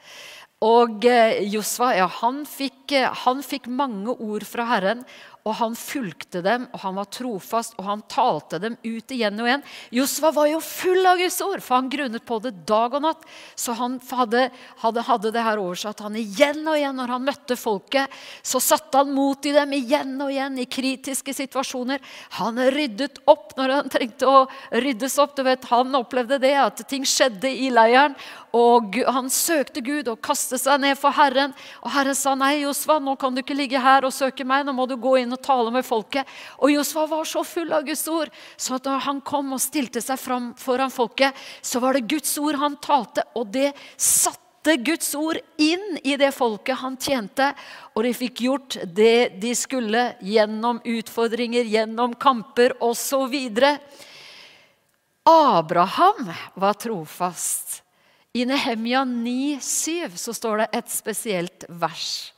Og 0.65 1.03
eh, 1.05 1.43
Josva 1.53 1.91
ja, 1.93 2.07
fikk, 2.49 2.89
eh, 2.97 3.11
han 3.25 3.43
fikk 3.45 3.67
mange 3.69 4.15
ord 4.17 4.41
fra 4.49 4.65
Herren, 4.71 5.03
og 5.47 5.55
han 5.61 5.75
fulgte 5.79 6.41
dem, 6.43 6.65
og 6.75 6.81
han 6.83 6.97
var 6.99 7.07
trofast, 7.13 7.77
og 7.79 7.87
han 7.87 8.03
talte 8.11 8.59
dem 8.59 8.75
ut 8.83 9.13
igjen 9.15 9.39
og 9.39 9.47
igjen. 9.47 9.63
Josva 9.95 10.33
var 10.35 10.49
jo 10.51 10.59
full 10.63 11.07
av 11.07 11.21
Guds 11.21 11.39
ord, 11.45 11.63
for 11.63 11.79
han 11.79 11.91
grunnet 11.91 12.25
på 12.27 12.39
det 12.43 12.51
dag 12.67 12.97
og 12.97 13.05
natt. 13.05 13.23
Så 13.55 13.77
han 13.79 13.95
hadde, 14.11 14.49
hadde, 14.83 15.05
hadde 15.07 15.31
det 15.31 15.45
her 15.45 15.61
over 15.63 15.79
seg 15.79 15.95
at 15.95 16.03
han 16.03 16.19
igjen 16.19 16.59
og 16.67 16.75
igjen, 16.75 16.99
når 16.99 17.15
han 17.15 17.27
møtte 17.29 17.55
folket, 17.59 18.19
så 18.43 18.59
satte 18.63 18.99
han 18.99 19.13
mot 19.15 19.47
i 19.47 19.55
dem 19.55 19.77
igjen 19.77 20.17
og 20.19 20.33
igjen 20.33 20.59
i 20.59 20.67
kritiske 20.67 21.35
situasjoner. 21.37 22.03
Han 22.41 22.59
ryddet 22.75 23.21
opp 23.31 23.55
når 23.57 23.75
han 23.77 23.93
trengte 23.93 24.27
å 24.27 24.43
ryddes 24.71 25.17
opp. 25.23 25.35
Du 25.37 25.43
vet, 25.43 25.63
Han 25.71 25.95
opplevde 25.95 26.39
det, 26.39 26.55
at 26.59 26.83
ting 26.89 27.05
skjedde 27.07 27.49
i 27.49 27.69
leiren. 27.71 28.15
Og 28.57 28.95
han 29.05 29.27
søkte 29.29 29.83
Gud 29.85 30.07
og 30.09 30.21
kastet 30.23 30.61
seg 30.63 30.79
ned 30.81 30.97
for 30.99 31.13
Herren. 31.13 31.53
Og 31.83 31.91
Herren 31.93 32.15
sa 32.17 32.33
nei, 32.37 32.63
Josva, 32.63 32.97
nå 33.03 33.17
kan 33.19 33.35
du 33.35 33.43
ikke 33.43 33.57
ligge 33.57 33.81
her 33.81 34.07
og 34.07 34.15
søke 34.15 34.45
meg. 34.47 34.65
Nå 34.65 34.73
må 34.75 34.87
du 34.89 34.95
gå 34.99 35.17
inn 35.21 35.35
og 35.35 35.36
tale 35.43 35.71
med 35.73 35.85
folket. 35.85 36.27
Og 36.61 36.71
Josfa 36.73 37.05
var 37.09 37.27
så 37.27 37.43
full 37.47 37.71
av 37.73 37.85
Guds 37.87 38.03
ord, 38.11 38.31
så 38.57 38.79
da 38.83 38.97
han 39.05 39.21
kom 39.25 39.53
og 39.55 39.63
stilte 39.63 40.01
seg 40.03 40.19
fram 40.21 40.51
foran 40.59 40.93
folket, 40.93 41.35
så 41.61 41.81
var 41.83 41.97
det 41.97 42.07
Guds 42.09 42.35
ord 42.41 42.59
han 42.61 42.77
talte, 42.83 43.25
og 43.35 43.49
det 43.53 43.71
satte 43.95 44.77
Guds 44.83 45.13
ord 45.15 45.39
inn 45.63 45.99
i 46.03 46.17
det 46.19 46.33
folket 46.35 46.81
han 46.81 46.97
tjente. 46.99 47.53
Og 47.95 48.03
de 48.03 48.13
fikk 48.17 48.43
gjort 48.43 48.79
det 48.83 49.39
de 49.39 49.53
skulle 49.55 50.09
gjennom 50.19 50.81
utfordringer, 50.83 51.63
gjennom 51.63 52.17
kamper 52.19 52.75
osv. 52.83 53.37
Abraham 55.27 56.33
var 56.55 56.73
trofast. 56.73 57.83
I 58.33 58.45
Nehemja 58.45 59.01
9,7 59.01 60.17
så 60.17 60.33
står 60.33 60.57
det 60.61 60.67
et 60.77 60.91
spesielt 60.91 61.65
vers. 61.67 62.33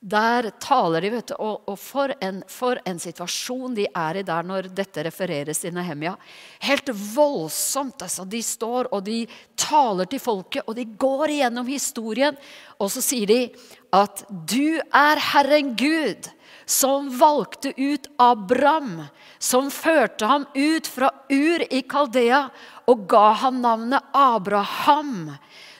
Der 0.00 0.50
taler 0.60 1.00
de, 1.00 1.10
vet 1.10 1.30
du, 1.32 1.34
og, 1.40 1.64
og 1.70 1.78
for, 1.80 2.12
en, 2.20 2.42
for, 2.52 2.78
en, 2.84 2.98
situasjon 3.00 3.74
de 3.74 3.86
er 3.88 4.20
i 4.20 4.24
der 4.26 4.46
når 4.46 4.68
dette 4.76 5.06
refereres 5.06 5.64
i 5.64 5.72
Nehemia. 5.74 6.14
Helt 6.68 6.92
voldsomt. 7.14 8.02
altså 8.04 8.26
De 8.28 8.42
står 8.42 8.92
og 8.92 9.04
de 9.06 9.24
taler 9.56 10.08
til 10.10 10.20
folket, 10.20 10.66
og 10.66 10.76
de 10.76 10.84
går 10.84 11.38
igjennom 11.38 11.66
historien. 11.70 12.36
Og 12.78 12.92
så 12.92 13.02
sier 13.04 13.26
de 13.26 13.40
at 13.96 14.24
'du 14.28 14.80
er 14.92 15.22
Herren 15.32 15.76
Gud' 15.76 16.32
som 16.66 17.18
valgte 17.18 17.72
ut 17.76 18.08
Abram, 18.18 19.06
som 19.38 19.70
førte 19.70 20.26
ham 20.26 20.46
ut 20.54 20.86
fra 20.86 21.10
Ur 21.30 21.62
i 21.70 21.82
Kaldea 21.86 22.48
og 22.90 23.06
ga 23.08 23.30
ham 23.42 23.60
navnet 23.62 24.10
Abraham. 24.12 25.36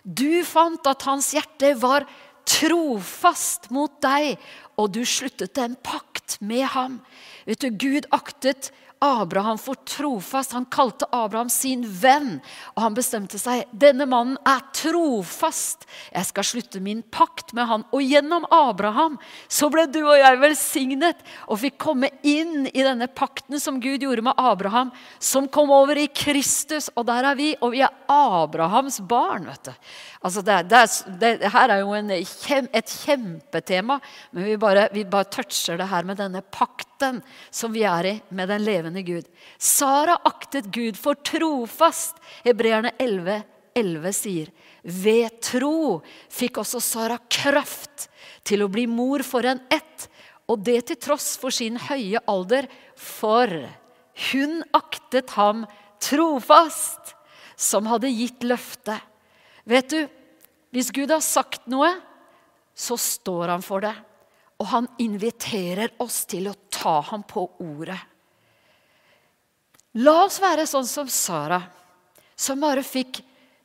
Du 0.07 0.45
fant 0.47 0.87
at 0.87 1.03
hans 1.03 1.33
hjerte 1.35 1.73
var 1.83 2.07
trofast 2.47 3.71
mot 3.75 3.93
deg, 4.03 4.37
og 4.79 4.93
du 4.95 5.03
sluttet 5.09 5.59
en 5.59 5.77
pakt 5.83 6.39
med 6.41 6.67
ham. 6.75 7.01
Vet 7.49 7.65
du, 7.65 7.71
Gud 7.71 8.09
aktet 8.15 8.71
Abraham 8.99 9.59
for 9.59 9.75
trofast. 9.75 10.53
Han 10.53 10.65
kalte 10.65 11.07
Abraham 11.13 11.51
sin 11.53 11.85
venn, 12.01 12.39
og 12.75 12.83
han 12.83 12.97
bestemte 12.97 13.39
seg. 13.41 13.67
Denne 13.71 14.07
mannen 14.09 14.39
er 14.49 14.63
trofast. 14.77 15.85
Jeg 16.13 16.29
skal 16.31 16.47
slutte 16.49 16.81
min 16.83 17.03
pakt 17.13 17.53
med 17.57 17.69
han. 17.69 17.85
Og 17.93 18.05
gjennom 18.05 18.47
Abraham 18.53 19.19
så 19.49 19.69
ble 19.73 19.87
du 19.93 20.01
og 20.01 20.17
jeg 20.17 20.41
velsignet 20.41 21.21
og 21.47 21.61
fikk 21.63 21.79
komme 21.83 22.11
inn 22.27 22.71
i 22.73 22.85
denne 22.87 23.09
pakten 23.13 23.61
som 23.63 23.81
Gud 23.85 24.05
gjorde 24.07 24.25
med 24.27 24.41
Abraham, 24.41 24.93
som 25.21 25.49
kom 25.53 25.71
over 25.75 26.01
i 26.01 26.09
Kristus. 26.09 26.89
Og 26.97 27.07
der 27.11 27.33
er 27.33 27.39
vi, 27.39 27.53
og 27.61 27.77
vi 27.77 27.85
er 27.85 27.93
Abrahams 28.13 29.03
barn. 29.05 29.51
vet 29.53 29.69
du. 29.69 29.91
Altså 30.27 30.43
det, 30.43 30.63
det, 30.73 30.83
det, 31.21 31.33
det 31.45 31.53
her 31.53 31.71
er 31.71 31.85
jo 31.85 31.93
en, 31.95 32.11
et 32.11 32.97
kjempetema, 33.05 34.01
men 34.33 34.49
vi 34.49 34.57
bare, 34.59 34.89
vi 34.95 35.05
bare 35.05 35.29
toucher 35.31 35.77
det 35.79 35.91
her 35.93 36.09
med 36.09 36.19
denne 36.19 36.43
pakten 36.43 36.96
som 37.51 37.75
vi 37.75 37.83
er 37.87 38.09
i 38.09 38.15
med 38.31 38.49
den 38.49 38.65
levende 38.65 39.03
Gud. 39.07 39.27
Sara 39.59 40.19
aktet 40.25 40.71
Gud 40.73 40.99
for 40.99 41.19
trofast. 41.21 42.19
Hebreerne 42.47 42.95
11, 42.99 43.43
11 43.77 44.15
sier 44.17 44.53
ved 44.87 45.41
tro 45.43 46.01
fikk 46.31 46.61
også 46.63 46.81
Sara 46.83 47.19
kraft 47.27 48.07
til 48.47 48.63
å 48.63 48.71
bli 48.71 48.87
mor 48.87 49.25
for 49.27 49.47
en 49.49 49.61
ett, 49.73 50.07
og 50.47 50.63
det 50.63 50.85
til 50.87 51.01
tross 51.09 51.35
for 51.41 51.55
sin 51.55 51.79
høye 51.89 52.23
alder, 52.31 52.69
for 52.95 53.51
hun 54.31 54.61
aktet 54.77 55.35
ham 55.35 55.65
trofast, 56.03 57.17
som 57.57 57.89
hadde 57.91 58.13
gitt 58.13 58.45
løftet. 58.47 59.01
Vet 59.67 59.91
du, 59.91 60.05
hvis 60.71 60.93
Gud 60.95 61.11
har 61.11 61.25
sagt 61.25 61.67
noe, 61.73 61.89
så 62.77 62.99
står 63.01 63.55
han 63.57 63.65
for 63.65 63.83
det. 63.83 63.95
Og 64.61 64.69
han 64.71 64.87
inviterer 65.03 65.97
oss 66.05 66.23
til 66.29 66.51
å 66.51 66.55
ta 66.87 67.01
ham 67.01 67.23
på 67.27 67.49
ordet. 67.59 67.99
La 69.99 70.21
oss 70.27 70.39
være 70.39 70.69
sånn 70.69 70.87
som 70.87 71.09
Sara, 71.11 71.59
som 72.37 72.61
bare 72.63 72.85
fikk 72.87 73.23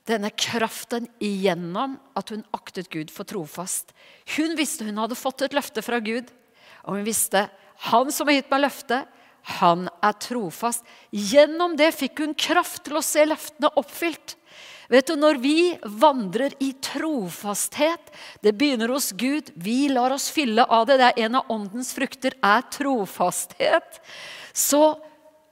denne 0.09 0.31
kraften 0.33 1.05
igjennom 1.21 1.97
at 2.17 2.31
hun 2.33 2.41
aktet 2.55 2.89
Gud 2.89 3.11
for 3.13 3.27
trofast. 3.27 3.91
Hun 4.37 4.55
visste 4.57 4.87
hun 4.87 4.97
hadde 4.97 5.19
fått 5.19 5.43
et 5.45 5.53
løfte 5.53 5.83
fra 5.85 5.99
Gud, 6.01 6.31
og 6.87 6.97
hun 6.97 7.05
visste 7.05 7.45
han 7.91 8.09
som 8.15 8.31
har 8.31 8.39
gitt 8.39 8.49
meg 8.53 8.63
løftet, 8.65 9.05
han 9.59 9.87
er 10.05 10.17
trofast. 10.21 10.85
Gjennom 11.13 11.75
det 11.77 11.91
fikk 11.97 12.23
hun 12.23 12.33
kraft 12.37 12.85
til 12.87 12.97
å 12.97 13.05
se 13.05 13.25
løftene 13.27 13.73
oppfylt. 13.77 14.37
Vet 14.91 15.07
du, 15.07 15.15
Når 15.15 15.39
vi 15.39 15.57
vandrer 15.83 16.51
i 16.59 16.73
trofasthet 16.83 18.11
Det 18.43 18.51
begynner 18.51 18.91
hos 18.91 19.11
Gud. 19.11 19.53
Vi 19.55 19.87
lar 19.89 20.11
oss 20.11 20.27
fylle 20.31 20.65
av 20.67 20.89
det. 20.89 20.99
Det 20.99 21.07
er 21.11 21.23
En 21.27 21.39
av 21.39 21.53
åndens 21.53 21.93
frukter 21.95 22.35
er 22.43 22.67
trofasthet. 22.75 24.01
Så 24.53 24.99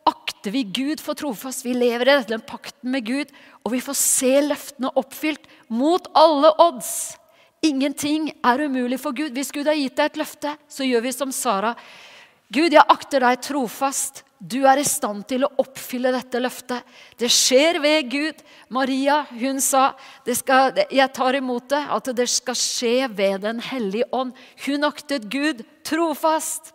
akter 0.09 0.51
vi 0.51 0.63
Gud 0.63 0.99
for 0.99 1.15
trofast. 1.15 1.63
Vi 1.65 1.73
lever 1.73 2.11
i 2.11 2.17
den 2.27 2.43
pakten 2.43 2.91
med 2.91 3.05
Gud, 3.05 3.31
og 3.63 3.73
vi 3.75 3.81
får 3.83 3.97
se 3.99 4.31
løftene 4.41 4.91
oppfylt 4.97 5.45
mot 5.69 6.07
alle 6.17 6.51
odds. 6.59 7.15
Ingenting 7.61 8.31
er 8.43 8.63
umulig 8.63 8.99
for 9.01 9.15
Gud. 9.15 9.35
Hvis 9.35 9.51
Gud 9.55 9.67
har 9.67 9.77
gitt 9.77 9.97
deg 9.99 10.11
et 10.11 10.19
løfte, 10.21 10.55
så 10.71 10.87
gjør 10.87 11.05
vi 11.05 11.13
som 11.15 11.31
Sara. 11.35 11.75
Gud, 12.49 12.73
jeg 12.73 12.87
akter 12.87 13.21
deg 13.21 13.43
trofast. 13.45 14.23
Du 14.39 14.61
er 14.63 14.79
i 14.79 14.87
stand 14.87 15.25
til 15.27 15.43
å 15.43 15.51
oppfylle 15.59 16.13
dette 16.15 16.39
løftet. 16.39 16.85
Det 17.19 17.27
skjer 17.27 17.81
ved 17.83 18.07
Gud. 18.11 18.41
Maria 18.71 19.25
hun 19.35 19.59
sa 19.59 19.89
skal, 20.23 20.79
jeg 20.87 21.11
tar 21.15 21.35
imot 21.35 21.67
det, 21.73 21.81
at 21.91 22.11
det 22.15 22.27
skal 22.31 22.55
skje 22.55 23.09
ved 23.11 23.43
Den 23.43 23.59
hellige 23.59 24.07
ånd. 24.15 24.31
Hun 24.63 24.87
aktet 24.87 25.27
Gud 25.31 25.65
trofast. 25.83 26.71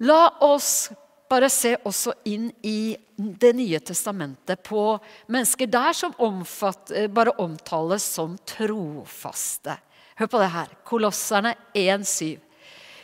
La 0.00 0.38
oss 0.44 0.88
bare 1.30 1.50
se 1.52 1.74
også 1.84 2.16
inn 2.28 2.48
i 2.64 2.96
Det 3.14 3.52
nye 3.54 3.78
testamentet 3.78 4.58
på 4.66 4.96
mennesker 5.30 5.68
der 5.70 5.94
som 5.94 6.16
omfatt, 6.18 6.90
bare 7.14 7.36
omtales 7.38 8.02
som 8.16 8.34
trofaste. 8.42 9.76
Hør 10.18 10.30
på 10.32 10.40
det 10.40 10.48
her. 10.50 10.72
Kolosserne 10.86 11.52
1,7. 11.76 12.40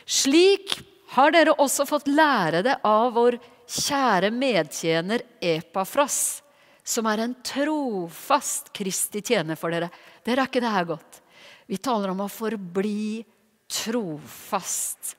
Slik 0.03 0.75
har 1.11 1.33
dere 1.33 1.55
også 1.59 1.85
fått 1.89 2.07
lære 2.07 2.61
det 2.65 2.77
av 2.87 3.11
vår 3.15 3.37
kjære 3.71 4.31
medtjener 4.35 5.23
Epafras, 5.43 6.41
som 6.83 7.07
er 7.11 7.23
en 7.25 7.35
trofast 7.45 8.71
Kristi 8.75 9.21
tjener 9.23 9.59
for 9.59 9.73
dere. 9.73 9.91
Dere 10.23 10.43
er 10.45 10.51
ikke 10.51 10.63
det 10.63 10.71
her 10.71 10.87
godt. 10.89 11.21
Vi 11.67 11.79
taler 11.79 12.13
om 12.13 12.23
å 12.23 12.31
forbli 12.31 13.23
trofast. 13.71 15.15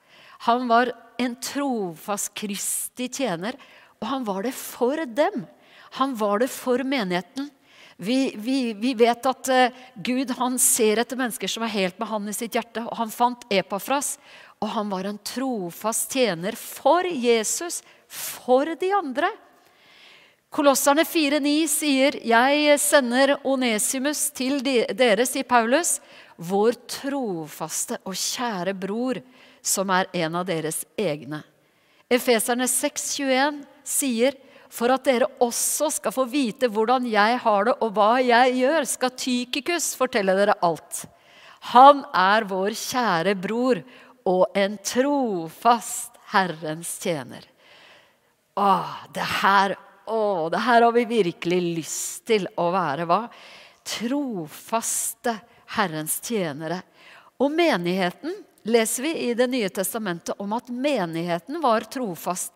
Han 0.49 0.67
var 0.71 0.91
en 1.21 1.37
trofast 1.41 2.33
Kristi 2.37 3.09
tjener, 3.13 3.57
og 4.01 4.09
han 4.11 4.25
var 4.27 4.47
det 4.49 4.55
for 4.57 5.05
dem. 5.07 5.45
Han 6.01 6.17
var 6.19 6.43
det 6.43 6.51
for 6.53 6.83
menigheten. 6.89 7.51
Vi, 7.97 8.35
vi, 8.37 8.73
vi, 8.73 8.95
vet 8.95 9.27
at 9.27 9.51
uh, 9.53 9.83
Gud 9.95 10.33
ser 10.61 11.03
etter 11.03 11.19
mennesker 11.19 11.49
som 11.49 11.63
er 11.67 11.75
helt 11.75 11.99
med 11.99 12.09
han 12.09 12.29
i 12.29 12.35
sitt 12.37 12.55
hjerte. 12.55 12.85
og 12.87 12.97
Han 12.99 13.11
fant 13.13 13.45
Epafras, 13.53 14.19
og 14.63 14.69
han 14.75 14.91
var 14.91 15.05
en 15.07 15.19
trofast 15.19 16.13
tjener 16.13 16.57
for 16.57 17.05
Jesus, 17.05 17.83
for 18.09 18.75
de 18.79 18.93
andre. 18.95 19.31
Kolosserne 20.53 21.05
4,9 21.09 21.67
sier, 21.67 22.13
'Jeg 22.21 22.79
sender 22.81 23.39
Onesimus 23.45 24.31
til 24.31 24.61
dere', 24.61 25.25
sier 25.27 25.49
Paulus, 25.49 26.01
'vår 26.37 26.77
trofaste 26.87 27.97
og 28.05 28.13
kjære 28.13 28.75
bror, 28.77 29.23
som 29.63 29.89
er 29.91 30.07
en 30.13 30.35
av 30.37 30.45
deres 30.45 30.85
egne'. 30.99 31.43
Efeserne 32.11 32.69
6,21 32.69 33.65
sier, 33.83 34.37
'For 34.73 34.89
at 34.95 35.05
dere 35.05 35.29
også 35.45 35.91
skal 35.93 36.15
få 36.15 36.25
vite 36.33 36.71
hvordan 36.73 37.05
jeg 37.11 37.41
har 37.45 37.67
det, 37.69 37.75
og 37.85 37.93
hva 37.93 38.13
jeg 38.25 38.55
gjør', 38.63 38.89
skal 38.89 39.13
Tykikus 39.21 39.93
fortelle 39.99 40.33
dere 40.39 40.57
alt. 40.65 41.05
Han 41.77 42.01
er 42.17 42.49
vår 42.49 42.73
kjære 42.73 43.35
bror 43.39 43.83
og 44.25 44.57
en 44.57 44.79
trofast 44.81 46.17
Herrens 46.33 46.97
tjener. 47.03 47.45
Åh, 48.57 48.95
det 49.13 49.29
her 49.43 49.77
å, 50.09 50.49
det 50.51 50.63
her 50.65 50.83
har 50.83 50.95
vi 50.97 51.05
virkelig 51.09 51.61
lyst 51.77 52.25
til 52.29 52.49
å 52.59 52.71
være. 52.73 53.07
Hva? 53.09 53.27
Trofaste 53.87 55.37
Herrens 55.77 56.19
tjenere. 56.25 56.81
Og 57.43 57.53
menigheten 57.55 58.35
leser 58.63 59.03
vi 59.03 59.13
i 59.17 59.35
Det 59.35 59.47
nye 59.47 59.69
testamentet 59.69 60.39
om 60.41 60.53
at 60.53 60.69
menigheten 60.69 61.61
var 61.61 61.81
trofast. 61.91 62.53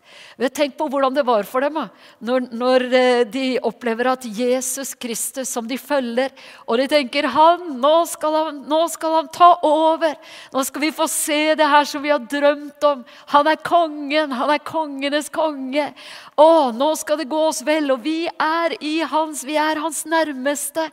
Tenk 0.55 0.77
på 0.79 0.87
hvordan 0.91 1.15
det 1.17 1.25
var 1.27 1.47
for 1.49 1.65
dem 1.65 1.79
når, 2.23 2.47
når, 2.55 2.85
eh, 2.95 3.23
de 3.27 3.59
opplever 3.59 4.13
at 4.13 4.25
Jesus 4.25 4.95
Kristus, 4.95 5.49
som 5.51 5.67
de 5.67 5.79
følger, 5.79 6.31
og 6.67 6.79
de 6.79 6.87
tenker 6.91 7.27
han 7.33 7.81
nå, 7.81 7.95
skal 8.07 8.37
han, 8.37 8.61
nå 8.71 8.81
skal 8.93 9.19
han 9.19 9.33
ta 9.35 9.51
over. 9.67 10.15
Nå 10.55 10.65
skal 10.69 10.87
vi 10.87 10.93
få 10.95 11.09
se 11.11 11.57
det 11.59 11.67
her 11.67 11.89
som 11.89 12.05
vi 12.05 12.15
har 12.15 12.23
drømt 12.23 12.87
om. 12.87 13.05
Han 13.35 13.51
er 13.51 13.59
kongen, 13.67 14.33
han 14.33 14.55
er 14.55 14.63
kongenes 14.63 15.29
konge. 15.35 15.91
Å, 16.39 16.49
nå 16.77 16.93
skal 17.01 17.19
det 17.21 17.31
gå 17.33 17.43
oss 17.49 17.65
vel, 17.67 17.91
og 17.95 18.07
vi 18.07 18.25
er 18.31 18.79
i 18.81 19.01
hans, 19.03 19.43
vi 19.47 19.59
er 19.59 19.83
hans 19.83 20.05
nærmeste. 20.07 20.87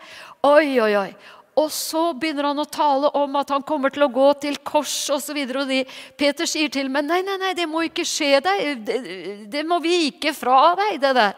Oi, 0.43 0.79
oi, 0.81 0.93
oi. 1.05 1.09
Og 1.59 1.69
så 1.73 2.07
begynner 2.17 2.49
han 2.49 2.61
å 2.63 2.69
tale 2.69 3.11
om 3.19 3.35
at 3.37 3.51
han 3.53 3.65
kommer 3.65 3.93
til 3.93 4.07
å 4.07 4.13
gå 4.13 4.29
til 4.41 4.57
kors 4.65 4.95
osv. 5.13 5.37
Og, 5.37 5.51
så 5.51 5.59
og 5.61 5.69
de, 5.69 5.83
Peter 6.17 6.49
sier 6.49 6.71
til 6.73 6.89
meg 6.89 7.05
nei, 7.05 7.21
nei, 7.25 7.37
nei, 7.41 7.53
det 7.57 7.67
må 7.69 7.83
ikke 7.85 8.07
skje 8.07 8.39
deg. 8.41 8.81
Det, 8.87 8.97
det 9.53 9.61
må 9.67 9.77
vike 9.83 10.33
fra 10.33 10.73
deg, 10.79 10.97
det 11.03 11.13
der. 11.19 11.37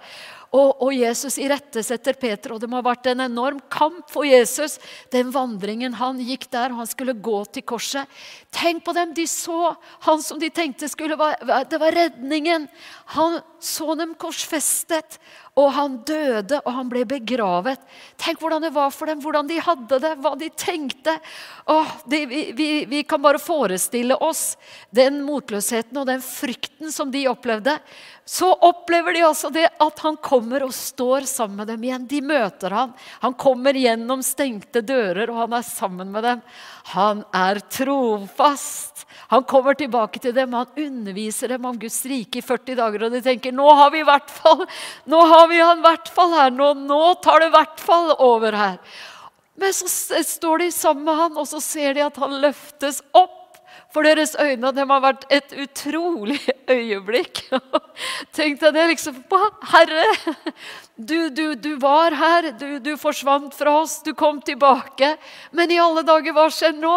Og, 0.56 0.70
og 0.86 0.92
Jesus 0.96 1.36
irettesetter 1.42 2.16
Peter, 2.20 2.54
og 2.54 2.62
det 2.62 2.70
må 2.72 2.78
ha 2.80 2.86
vært 2.86 3.10
en 3.12 3.26
enorm 3.26 3.58
kamp 3.72 4.08
for 4.12 4.28
Jesus. 4.28 4.78
Den 5.12 5.34
vandringen 5.34 5.98
han 6.00 6.22
gikk 6.24 6.48
der, 6.54 6.72
og 6.72 6.84
han 6.84 6.90
skulle 6.90 7.18
gå 7.18 7.42
til 7.52 7.66
korset. 7.68 8.08
Tenk 8.56 8.86
på 8.86 8.96
dem! 8.96 9.12
De 9.16 9.26
så 9.28 9.74
han 10.06 10.24
som 10.24 10.40
de 10.40 10.52
tenkte 10.54 10.88
skulle 10.92 11.18
være, 11.20 11.64
det 11.72 11.82
var 11.82 11.98
redningen. 11.98 12.70
Han 13.18 13.42
så 13.60 13.98
dem 14.00 14.16
korsfestet. 14.20 15.20
Og 15.56 15.70
han 15.72 15.94
døde, 16.04 16.58
og 16.66 16.74
han 16.76 16.90
ble 16.92 17.06
begravet. 17.08 17.80
Tenk 18.20 18.42
hvordan 18.44 18.66
det 18.66 18.74
var 18.76 18.90
for 18.92 19.08
dem, 19.08 19.22
hvordan 19.24 19.48
de 19.48 19.62
hadde 19.64 20.00
det, 20.04 20.12
hva 20.20 20.34
de 20.36 20.50
tenkte. 20.52 21.14
Åh, 21.72 21.94
de, 22.12 22.20
vi, 22.28 22.68
vi, 22.92 23.04
kan 23.08 23.24
bare 23.24 23.40
forestille 23.40 24.18
oss 24.20 24.58
den 24.92 25.22
motløsheten 25.24 26.02
og 26.02 26.10
den 26.12 26.20
frykten 26.20 26.92
som 26.92 27.14
de 27.14 27.24
opplevde. 27.32 27.78
Så 28.28 28.50
opplever 28.68 29.16
de 29.16 29.24
altså 29.24 29.52
det 29.54 29.70
at 29.80 30.04
han 30.04 30.20
kommer 30.20 30.66
og 30.66 30.76
står 30.76 31.28
sammen 31.30 31.62
med 31.62 31.72
dem 31.72 31.88
igjen. 31.88 32.10
De 32.10 32.20
møter 32.26 32.76
han. 32.76 32.92
Han 33.24 33.40
kommer 33.40 33.80
gjennom 33.80 34.26
stengte 34.28 34.84
dører, 34.84 35.30
og 35.32 35.46
han 35.46 35.56
er 35.56 35.68
sammen 35.70 36.12
med 36.12 36.28
dem. 36.28 36.44
Han 36.92 37.24
er 37.32 37.64
trofast. 37.72 39.06
Han 39.28 39.46
kommer 39.48 39.74
tilbake 39.74 40.20
til 40.22 40.34
dem, 40.36 40.54
han 40.54 40.70
underviser 40.78 41.56
dem 41.56 41.66
om 41.66 41.78
Guds 41.80 41.98
rike 42.06 42.40
i 42.40 42.46
40 42.46 42.78
dager. 42.78 43.06
Og 43.06 43.14
de 43.16 43.22
tenker 43.26 43.56
nå 43.56 43.66
har 43.78 43.94
vi 43.94 44.04
i 44.04 44.08
hvert 44.08 44.30
fall, 44.30 44.66
nå 45.10 45.22
har 45.32 45.45
vi 45.52 45.62
han 45.62 45.82
i 45.82 45.86
hvert 45.86 46.10
fall 46.14 46.34
her. 46.36 46.54
Nå, 46.54 46.74
nå 46.88 47.02
tar 47.24 47.44
det 47.44 47.52
i 47.52 47.56
hvert 47.56 47.82
fall 47.84 48.14
over 48.18 48.58
her. 48.58 48.80
Men 49.56 49.74
så 49.74 49.88
står 50.24 50.66
de 50.66 50.72
sammen 50.76 51.06
med 51.08 51.16
han, 51.16 51.38
og 51.40 51.48
så 51.48 51.62
ser 51.64 51.96
de 51.96 52.04
at 52.04 52.18
han 52.20 52.40
løftes 52.44 53.02
opp 53.16 53.45
for 53.96 54.04
deres 54.04 54.36
øyne. 54.36 54.72
Det 54.76 54.84
har 54.90 55.04
vært 55.04 55.26
et 55.32 55.54
utrolig 55.64 56.40
øyeblikk. 56.76 57.46
Tenk 58.36 58.60
deg 58.60 58.76
det 58.76 58.88
liksom 58.92 59.22
Herre, 59.72 60.04
du, 60.96 61.30
du, 61.30 61.56
du 61.60 61.72
var 61.80 62.16
her. 62.16 62.50
Du, 62.60 62.80
du, 62.84 62.92
forsvant 63.00 63.56
fra 63.56 63.78
oss. 63.82 63.98
Du 64.04 64.12
kom 64.18 64.42
tilbake. 64.44 65.14
Men 65.56 65.72
i 65.72 65.80
alle 65.82 66.04
dager, 66.08 66.36
hva 66.36 66.48
skjer 66.52 66.76
nå? 66.76 66.96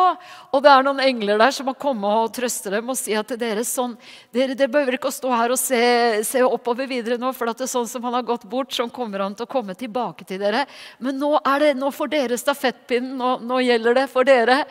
Og 0.55 0.65
det 0.65 0.73
er 0.73 0.87
noen 0.87 1.03
engler 1.05 1.39
der 1.41 1.55
som 1.55 1.71
har 1.71 1.79
kommet 1.79 2.25
og 2.25 2.35
trøster 2.35 2.79
dem 2.79 2.91
og 2.91 2.99
sier 2.99 3.27
til 3.27 3.39
dere 3.41 3.65
sånn 3.67 3.97
Dere, 4.35 4.55
dere 4.57 4.71
behøver 4.73 4.97
ikke 4.99 5.11
å 5.11 5.15
stå 5.15 5.31
her 5.35 5.53
og 5.55 5.61
se, 5.61 5.81
se 6.27 6.43
oppover 6.45 6.89
videre 6.91 7.19
nå, 7.21 7.33
for 7.37 7.49
det 7.49 7.67
er 7.67 7.71
sånn 7.71 7.89
som 7.91 8.05
han 8.07 8.17
har 8.19 8.27
gått 8.27 8.47
bort, 8.49 8.73
sånn 8.75 8.93
kommer 8.95 9.25
han 9.25 9.37
til 9.37 9.47
å 9.47 9.51
komme 9.51 9.77
tilbake 9.79 10.27
til 10.29 10.41
dere. 10.43 10.65
Men 11.05 11.19
nå, 11.21 11.35
er 11.43 11.65
det, 11.65 11.73
nå 11.79 11.91
får 11.95 12.13
dere 12.13 12.41
stafettpinnen. 12.41 13.17
Nå, 13.19 13.39
nå 13.47 13.63
gjelder 13.65 14.03
det 14.03 14.07
for 14.13 14.29
dere. 14.29 14.63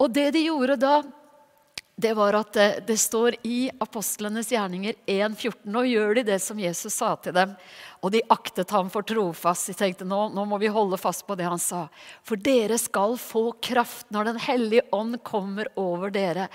Og 0.00 0.12
det 0.14 0.30
de 0.36 0.46
gjorde 0.46 0.78
da 0.80 1.00
det 2.00 2.14
var 2.16 2.36
at 2.38 2.52
det, 2.56 2.68
det 2.88 2.96
står 2.96 3.36
i 3.44 3.70
apostlenes 3.82 4.48
gjerninger 4.52 4.96
1,14. 5.06 5.66
Nå 5.68 5.84
gjør 5.90 6.14
de 6.20 6.26
det 6.32 6.38
som 6.42 6.60
Jesus 6.60 6.96
sa 6.96 7.12
til 7.20 7.34
dem. 7.36 7.52
Og 8.00 8.12
de 8.14 8.22
aktet 8.32 8.70
ham 8.72 8.88
for 8.88 9.04
trofast. 9.04 9.68
De 9.68 9.74
tenkte 9.76 10.06
nå, 10.08 10.30
nå 10.32 10.44
må 10.48 10.58
vi 10.62 10.70
holde 10.72 10.96
fast 11.00 11.26
på 11.28 11.36
det 11.36 11.44
han 11.44 11.60
sa. 11.60 11.82
For 12.24 12.40
dere 12.40 12.78
skal 12.80 13.18
få 13.20 13.50
kraft 13.60 14.08
når 14.14 14.30
Den 14.30 14.38
hellige 14.40 14.86
ånd 14.96 15.18
kommer 15.26 15.68
over 15.80 16.12
dere. 16.14 16.48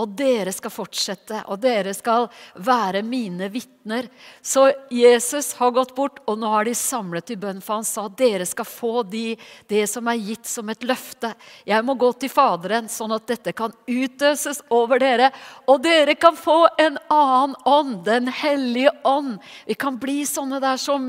Og 0.00 0.14
dere 0.16 0.54
skal 0.54 0.72
fortsette, 0.72 1.42
og 1.52 1.58
dere 1.60 1.92
skal 1.92 2.30
være 2.56 3.02
mine 3.04 3.50
vitner. 3.52 4.06
Så 4.40 4.70
Jesus 4.88 5.50
har 5.58 5.74
gått 5.76 5.92
bort, 5.96 6.22
og 6.24 6.38
nå 6.40 6.48
har 6.48 6.64
de 6.64 6.72
samlet 6.76 7.34
i 7.34 7.36
bønn, 7.36 7.60
for 7.60 7.80
han 7.80 7.84
sa 7.84 8.06
dere 8.08 8.46
skal 8.48 8.64
få 8.68 9.02
de, 9.04 9.34
det 9.68 9.82
som 9.90 10.08
er 10.08 10.22
gitt 10.22 10.48
som 10.48 10.70
et 10.72 10.86
løfte. 10.88 11.34
Jeg 11.68 11.84
må 11.84 11.98
gå 12.00 12.08
til 12.16 12.32
Faderen, 12.32 12.88
sånn 12.88 13.12
at 13.12 13.26
dette 13.28 13.52
kan 13.52 13.74
utøses 13.84 14.62
over 14.72 15.02
dere. 15.02 15.28
Og 15.68 15.82
dere 15.84 16.16
kan 16.16 16.40
få 16.40 16.62
en 16.80 16.96
annen 17.12 17.58
ånd, 17.68 17.98
Den 18.06 18.32
hellige 18.32 18.90
ånd. 19.04 19.36
Vi 19.66 19.76
kan 19.76 19.98
bli 20.00 20.22
sånne 20.26 20.58
der 20.62 20.80
som 20.92 21.08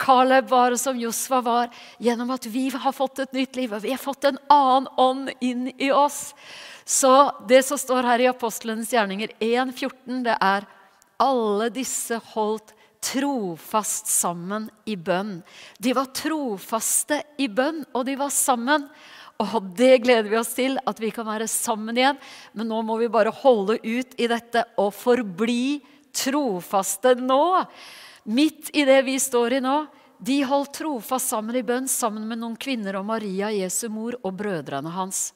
Caleb 0.00 0.50
var, 0.50 0.74
og 0.74 0.80
som 0.82 0.98
Josfa 0.98 1.40
var, 1.44 1.70
gjennom 2.02 2.34
at 2.34 2.48
vi 2.50 2.68
har 2.74 2.94
fått 2.96 3.22
et 3.24 3.38
nytt 3.38 3.56
liv. 3.56 3.72
og 3.72 3.86
Vi 3.86 3.94
har 3.94 4.02
fått 4.02 4.26
en 4.28 4.40
annen 4.50 4.90
ånd 4.98 5.30
inn 5.40 5.70
i 5.78 5.90
oss. 5.94 6.34
Så 6.84 7.30
det 7.48 7.62
som 7.62 7.78
står 7.78 8.02
her 8.02 8.24
i 8.24 8.28
Apostelens 8.30 8.90
gjerninger 8.90 9.30
1,14, 9.38 10.24
det 10.26 10.34
er 10.34 10.66
alle 11.20 11.68
disse 11.70 12.18
holdt 12.32 12.74
trofast 13.00 14.10
sammen 14.10 14.68
i 14.84 14.96
bønn. 14.96 15.38
De 15.78 15.94
var 15.96 16.10
trofaste 16.16 17.22
i 17.40 17.48
bønn, 17.48 17.84
og 17.94 18.04
de 18.08 18.16
var 18.20 18.32
sammen. 18.34 18.88
Og 19.40 19.70
det 19.76 20.02
gleder 20.04 20.28
vi 20.28 20.36
oss 20.40 20.52
til, 20.56 20.76
at 20.84 21.00
vi 21.00 21.12
kan 21.14 21.28
være 21.28 21.48
sammen 21.48 21.96
igjen. 21.96 22.18
Men 22.52 22.68
nå 22.68 22.82
må 22.84 22.98
vi 23.00 23.08
bare 23.12 23.32
holde 23.32 23.78
ut 23.80 24.18
i 24.20 24.28
dette 24.28 24.66
og 24.80 24.92
forbli 24.92 25.80
trofaste 26.12 27.14
nå. 27.20 27.44
Midt 28.24 28.70
i 28.76 28.84
det 28.84 29.02
vi 29.02 29.16
står 29.20 29.58
i 29.58 29.60
nå. 29.64 29.86
De 30.20 30.42
holdt 30.44 30.74
trofast 30.76 31.32
sammen 31.32 31.56
i 31.56 31.64
bønn 31.64 31.88
sammen 31.88 32.26
med 32.28 32.42
noen 32.42 32.56
kvinner 32.60 32.98
og 32.98 33.06
Maria, 33.08 33.48
Jesu 33.54 33.88
mor, 33.88 34.18
og 34.20 34.34
brødrene 34.36 34.92
hans. 34.92 35.30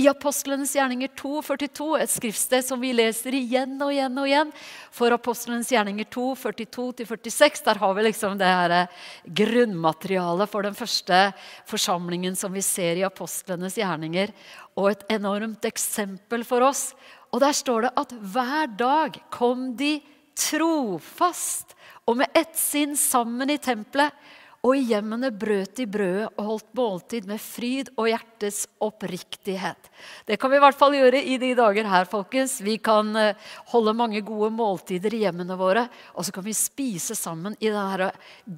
I 0.00 0.06
Apostlenes 0.08 0.72
gjerninger 0.74 1.10
2, 1.18 1.42
42, 1.44 1.86
et 2.00 2.10
skriftsted 2.10 2.64
som 2.64 2.80
vi 2.80 2.92
leser 2.96 3.34
igjen 3.36 3.74
og 3.84 3.92
igjen 3.92 4.18
og 4.18 4.26
igjen. 4.26 4.52
For 4.96 5.12
Apostlenes 5.12 5.70
gjerninger 5.70 6.08
2, 6.08 6.24
42-46, 6.40 7.60
der 7.66 7.80
har 7.82 7.94
vi 7.94 8.04
liksom 8.06 8.38
det 8.40 8.48
her 8.48 8.74
eh, 8.78 9.00
grunnmaterialet 9.42 10.50
for 10.50 10.64
den 10.66 10.78
første 10.78 11.18
forsamlingen 11.68 12.38
som 12.38 12.54
vi 12.56 12.64
ser 12.64 12.98
i 12.98 13.04
apostlenes 13.06 13.76
gjerninger. 13.76 14.32
Og 14.80 14.94
et 14.94 15.04
enormt 15.18 15.68
eksempel 15.68 16.46
for 16.48 16.64
oss. 16.70 16.88
Og 17.30 17.44
der 17.44 17.54
står 17.54 17.86
det 17.86 17.92
at 18.00 18.16
hver 18.32 18.72
dag 18.80 19.20
kom 19.34 19.74
de 19.76 19.98
trofast 20.38 21.76
og 22.10 22.18
med 22.18 22.34
ett 22.34 22.56
sinn 22.58 22.96
sammen 22.98 23.52
i 23.52 23.58
tempelet 23.62 24.10
og 24.60 24.74
i 24.76 24.82
hjemmene 24.90 25.30
brøt 25.32 25.78
de 25.78 25.86
brødet 25.88 26.26
og 26.36 26.44
holdt 26.44 26.74
måltid 26.76 27.24
med 27.28 27.40
fryd 27.40 27.88
og 27.94 28.10
hjertets 28.10 28.66
oppriktighet. 28.84 29.86
Det 30.28 30.36
kan 30.40 30.52
vi 30.52 30.58
i 30.58 30.60
hvert 30.60 30.76
fall 30.76 30.96
gjøre 30.98 31.22
i 31.32 31.38
de 31.40 31.54
dager 31.56 31.86
her, 31.88 32.04
folkens. 32.08 32.58
Vi 32.60 32.74
kan 32.76 33.08
eh, 33.16 33.38
holde 33.72 33.94
mange 33.96 34.20
gode 34.24 34.50
måltider 34.52 35.16
i 35.16 35.22
hjemmene 35.22 35.56
våre. 35.56 35.86
Og 36.12 36.26
så 36.28 36.34
kan 36.36 36.44
vi 36.44 36.52
spise 36.56 37.16
sammen 37.16 37.56
i 37.56 37.70
denne 37.72 38.10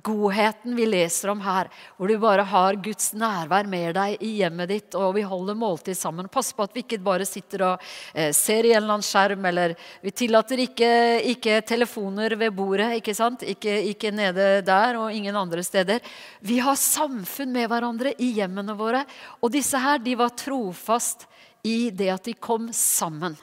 godheten 0.03 0.75
vi 0.75 0.89
leser 0.91 1.31
om 1.31 1.45
her. 1.45 1.71
Hvor 1.95 2.11
du 2.11 2.17
bare 2.23 2.49
har 2.51 2.81
Guds 2.83 3.13
nærvær 3.15 3.71
med 3.71 3.95
deg 3.95 4.27
i 4.27 4.33
hjemmet 4.41 4.73
ditt, 4.75 4.99
og 4.99 5.15
vi 5.21 5.23
holder 5.23 5.59
måltid 5.59 5.99
sammen. 5.99 6.31
Pass 6.35 6.51
på 6.51 6.67
at 6.67 6.75
vi 6.75 6.83
ikke 6.83 6.99
bare 7.03 7.29
sitter 7.31 7.67
og 7.69 7.87
eh, 8.11 8.33
ser 8.35 8.67
i 8.67 8.75
en 8.75 8.81
eller 8.81 8.97
annen 8.97 9.07
skjerm, 9.07 9.47
eller 9.53 9.77
vi 10.03 10.17
tillater 10.25 10.67
ikke, 10.67 10.93
ikke 11.37 11.63
telefoner 11.71 12.35
ved 12.43 12.59
bordet. 12.59 12.91
Ikke 12.99 13.15
sant? 13.15 13.47
Ikke, 13.47 13.79
ikke 13.95 14.11
nede 14.11 14.51
der 14.67 14.99
og 14.99 15.15
ingen 15.15 15.39
andre 15.39 15.63
steder 15.63 15.92
steder. 15.93 16.01
Vi 16.41 16.59
har 16.59 16.77
samfunn 16.77 17.53
med 17.53 17.69
hverandre 17.69 18.15
i 18.19 18.33
hjemmene 18.39 18.75
våre. 18.77 19.05
Og 19.43 19.53
disse 19.53 19.79
her, 19.79 19.99
de 19.99 20.15
var 20.17 20.31
trofast 20.31 21.27
i 21.65 21.91
det 21.91 22.11
at 22.11 22.25
de 22.25 22.35
kom 22.35 22.73
sammen. 22.73 23.37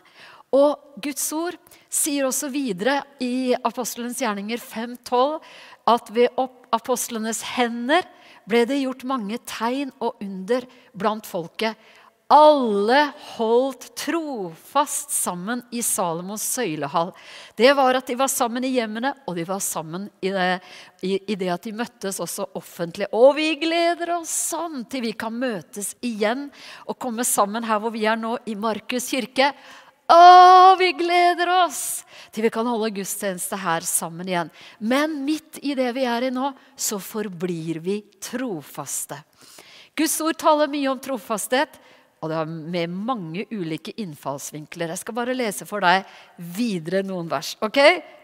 Og 0.52 0.98
Guds 0.98 1.32
ord 1.34 1.56
sier 1.90 2.26
også 2.26 2.50
videre 2.50 3.04
i 3.22 3.54
Apostelens 3.54 4.20
gjerninger 4.20 4.58
5.12 4.58 5.40
at 5.90 6.10
ved 6.14 6.30
apostlenes 6.74 7.44
hender 7.56 8.06
ble 8.50 8.64
det 8.66 8.82
gjort 8.82 9.06
mange 9.06 9.38
tegn 9.46 9.92
og 10.02 10.18
under 10.22 10.66
blant 10.98 11.26
folket. 11.30 11.78
Alle 12.30 13.12
holdt 13.38 13.88
trofast 13.98 15.10
sammen 15.10 15.64
i 15.74 15.82
Salomos 15.82 16.44
søylehall. 16.46 17.10
Det 17.58 17.72
var 17.74 17.98
at 17.98 18.06
de 18.06 18.18
var 18.20 18.30
sammen 18.30 18.68
i 18.68 18.70
hjemmene, 18.76 19.16
og 19.26 19.34
de 19.34 19.48
var 19.50 19.64
sammen 19.66 20.06
i 20.22 20.30
det, 20.36 20.60
i, 21.02 21.16
i 21.26 21.38
det 21.40 21.50
at 21.50 21.66
de 21.66 21.74
møttes 21.74 22.22
også 22.22 22.46
offentlig. 22.60 23.08
Og 23.18 23.34
vi 23.40 23.48
gleder 23.58 24.14
oss 24.20 24.36
sånn 24.52 24.84
til 24.86 25.08
vi 25.08 25.16
kan 25.18 25.34
møtes 25.42 25.96
igjen 26.06 26.52
og 26.86 27.00
komme 27.02 27.26
sammen 27.26 27.66
her 27.66 27.82
hvor 27.82 27.98
vi 27.98 28.06
er 28.06 28.22
nå, 28.22 28.36
i 28.46 28.54
Markus 28.54 29.10
kirke. 29.10 29.50
Å, 30.10 30.22
vi 30.78 30.94
gleder 31.02 31.50
oss 31.66 31.84
til 32.30 32.46
vi 32.46 32.54
kan 32.54 32.70
holde 32.70 32.94
gudstjeneste 32.94 33.58
her 33.58 33.82
sammen 33.90 34.30
igjen. 34.30 34.54
Men 34.78 35.24
midt 35.26 35.64
i 35.66 35.74
det 35.74 35.90
vi 35.98 36.06
er 36.06 36.30
i 36.30 36.34
nå, 36.34 36.54
så 36.78 37.02
forblir 37.02 37.82
vi 37.82 38.04
trofaste. 38.22 39.18
Guds 39.98 40.22
ord 40.22 40.38
taler 40.38 40.70
mye 40.72 40.94
om 40.94 41.02
trofasthet. 41.02 41.74
Og 42.20 42.28
det 42.28 42.36
har 42.36 42.50
med 42.50 42.92
mange 42.92 43.46
ulike 43.52 43.94
innfallsvinkler. 44.02 44.92
Jeg 44.92 45.02
skal 45.02 45.16
bare 45.16 45.36
lese 45.38 45.68
for 45.68 45.84
deg 45.84 46.08
videre 46.36 47.00
noen 47.08 47.30
vers. 47.32 47.54
ok? 47.64 47.80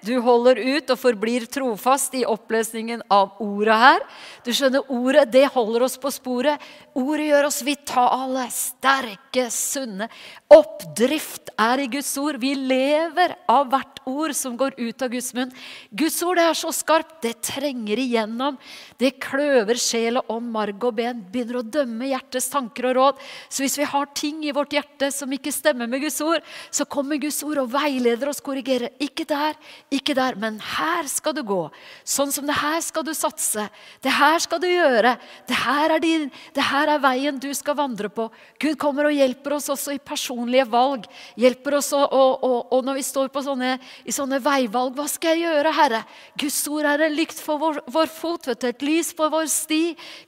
Du 0.05 0.17
holder 0.21 0.60
ut 0.60 0.91
og 0.91 0.99
forblir 0.99 1.47
trofast 1.47 2.13
i 2.19 2.25
opplesningen 2.27 3.05
av 3.10 3.39
ordet 3.43 3.77
her. 3.79 4.03
Du 4.43 4.51
skjønner, 4.51 4.84
Ordet 4.91 5.29
det 5.31 5.45
holder 5.53 5.88
oss 5.88 5.95
på 5.97 6.12
sporet. 6.13 6.62
Ordet 6.95 7.25
gjør 7.27 7.49
oss 7.49 7.58
vitale, 7.67 8.45
sterke, 8.55 9.49
sunne. 9.51 10.08
Oppdrift 10.55 11.49
er 11.60 11.81
i 11.84 11.89
Guds 11.91 12.13
ord. 12.21 12.38
Vi 12.39 12.53
lever 12.55 13.34
av 13.51 13.67
hvert 13.73 13.99
ord 14.08 14.31
som 14.38 14.55
går 14.55 14.77
ut 14.77 15.03
av 15.03 15.12
Guds 15.12 15.34
munn. 15.36 15.51
Guds 15.91 16.17
ord 16.23 16.39
det 16.39 16.45
er 16.47 16.58
så 16.58 16.71
skarpt. 16.75 17.17
Det 17.25 17.34
trenger 17.43 17.99
igjennom. 17.99 18.55
Det 19.01 19.15
kløver 19.23 19.79
sjel 19.81 20.21
ånd, 20.21 20.47
marg 20.53 20.86
og 20.88 20.95
ben. 20.99 21.19
Begynner 21.34 21.60
å 21.60 21.65
dømme 21.67 22.08
hjertets 22.12 22.47
tanker 22.53 22.88
og 22.91 22.95
råd. 22.99 23.19
Så 23.49 23.65
hvis 23.65 23.75
vi 23.81 23.89
har 23.91 24.08
ting 24.15 24.39
i 24.45 24.53
vårt 24.55 24.75
hjerte 24.77 25.10
som 25.12 25.34
ikke 25.36 25.51
stemmer 25.51 25.89
med 25.91 26.05
Guds 26.05 26.21
ord, 26.23 26.45
så 26.71 26.88
kommer 26.88 27.19
Guds 27.19 27.41
ord 27.43 27.63
og 27.65 27.73
veileder 27.73 28.31
oss, 28.31 28.43
korrigerer. 28.45 28.93
Ikke 29.03 29.27
der, 29.27 29.60
ikke 29.91 30.15
der, 30.15 30.39
men 30.39 30.62
her 30.77 31.12
skal 31.12 31.36
du 31.36 31.43
gå. 31.43 31.62
Sånn 32.08 32.31
som 32.31 32.47
det 32.47 32.55
her 32.62 32.79
skal 32.86 33.03
du 33.03 33.12
satse. 33.17 33.67
Det 34.05 34.13
her 34.15 34.39
skal 34.43 34.63
du 34.63 34.69
gjøre. 34.69 35.17
Det 35.49 35.60
her 35.65 35.97
er, 35.97 36.03
din, 36.03 36.29
det 36.55 36.69
her 36.69 36.85
er 36.91 37.02
veien 37.04 37.38
du 37.41 37.48
skal 37.58 37.78
vandre 37.78 38.10
på. 38.13 38.28
Gud 38.62 38.78
kommer 38.82 39.10
og 39.10 39.15
hjelper 39.15 39.56
oss 39.58 39.69
også 39.74 39.95
i 39.95 40.02
personlige 40.02 40.65
valg. 40.69 41.08
Hjelper 41.39 41.78
oss 41.80 41.91
og, 41.98 42.06
og, 42.13 42.71
og, 42.71 42.80
når 42.86 43.00
vi 43.00 43.06
står 43.08 43.32
sånne, 43.45 43.76
i 44.06 44.15
sånne 44.15 44.39
veivalg. 44.43 44.95
Hva 44.98 45.08
skal 45.12 45.36
jeg 45.36 45.50
gjøre, 45.50 45.74
Herre? 45.76 46.02
Guds 46.39 46.60
ord 46.71 46.89
er 46.91 47.06
en 47.08 47.17
lykt 47.17 47.41
for 47.41 47.62
vår, 47.62 47.82
vår 47.91 48.12
fot, 48.13 48.50
du, 48.50 48.67
et 48.69 48.86
lys 48.86 49.12
på 49.17 49.30
vår 49.34 49.50
sti. 49.52 49.82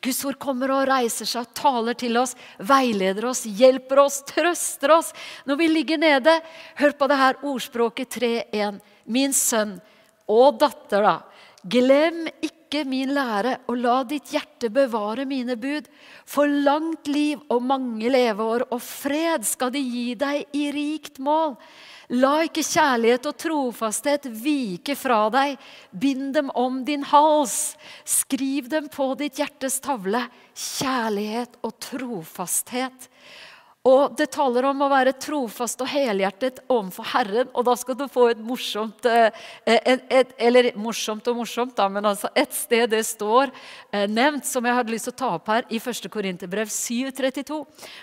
Guds 0.03 0.23
ord 0.27 0.39
kommer 0.41 0.73
og 0.75 0.87
reiser 0.89 1.29
seg, 1.29 1.47
taler 1.57 1.97
til 1.97 2.17
oss, 2.19 2.35
veileder 2.59 3.29
oss, 3.31 3.45
hjelper 3.45 4.03
oss, 4.07 4.21
trøster 4.27 4.97
oss 4.97 5.13
når 5.47 5.61
vi 5.61 5.71
ligger 5.71 6.01
nede. 6.01 6.39
Hør 6.81 6.97
på 6.97 7.11
det 7.11 7.21
her 7.21 7.41
ordspråket 7.45 8.19
3.1. 8.19 8.81
Min 9.07 9.33
sønn 9.35 9.77
og 10.27 10.59
datter, 10.59 11.05
da. 11.05 11.17
Glem 11.67 12.25
ikke 12.41 12.56
min 12.85 13.13
lære, 13.15 13.57
og 13.67 13.77
la 13.77 14.03
ditt 14.03 14.31
hjerte 14.33 14.69
bevare 14.69 15.25
mine 15.25 15.55
bud. 15.55 15.87
For 16.25 16.47
langt 16.47 17.07
liv 17.07 17.39
og 17.49 17.61
mange 17.63 18.09
leveår 18.09 18.67
og 18.71 18.81
fred 18.81 19.45
skal 19.47 19.71
de 19.71 19.79
gi 19.79 20.15
deg 20.15 20.45
i 20.53 20.71
rikt 20.71 21.19
mål. 21.19 21.55
La 22.15 22.43
ikke 22.43 22.63
kjærlighet 22.63 23.25
og 23.27 23.35
trofasthet 23.35 24.29
vike 24.31 24.95
fra 24.95 25.25
deg. 25.29 25.57
Bind 25.91 26.33
dem 26.35 26.51
om 26.55 26.83
din 26.87 27.03
hals. 27.03 27.75
Skriv 28.07 28.69
dem 28.71 28.87
på 28.87 29.13
ditt 29.19 29.39
hjertes 29.39 29.79
tavle. 29.83 30.23
Kjærlighet 30.55 31.59
og 31.63 31.75
trofasthet. 31.83 33.09
Og 33.87 34.15
det 34.19 34.27
taler 34.33 34.65
om 34.67 34.81
å 34.83 34.89
være 34.91 35.13
trofast 35.21 35.79
og 35.83 35.87
helhjertet 35.87 36.59
overfor 36.67 37.07
Herren. 37.13 37.51
Og 37.53 37.63
da 37.67 37.75
skal 37.79 37.95
du 37.95 38.05
få 38.11 38.25
et 38.33 38.41
morsomt 38.43 39.05
et, 39.07 39.33
eh, 39.65 39.99
et, 40.09 40.33
Eller 40.37 40.71
morsomt 40.75 41.27
og 41.27 41.37
morsomt, 41.37 41.75
da, 41.75 41.87
men 41.87 42.05
altså 42.05 42.27
et 42.35 42.51
sted 42.53 42.89
det 42.89 43.05
står 43.05 43.51
eh, 43.93 44.07
nevnt, 44.07 44.45
som 44.45 44.65
jeg 44.65 44.75
hadde 44.75 44.91
lyst 44.91 45.07
til 45.07 45.13
å 45.13 45.19
ta 45.21 45.29
opp 45.37 45.47
her, 45.47 45.63
i 45.69 45.79
1. 45.79 46.09
Korinterbrev 46.11 46.67
7,32. 46.67 47.61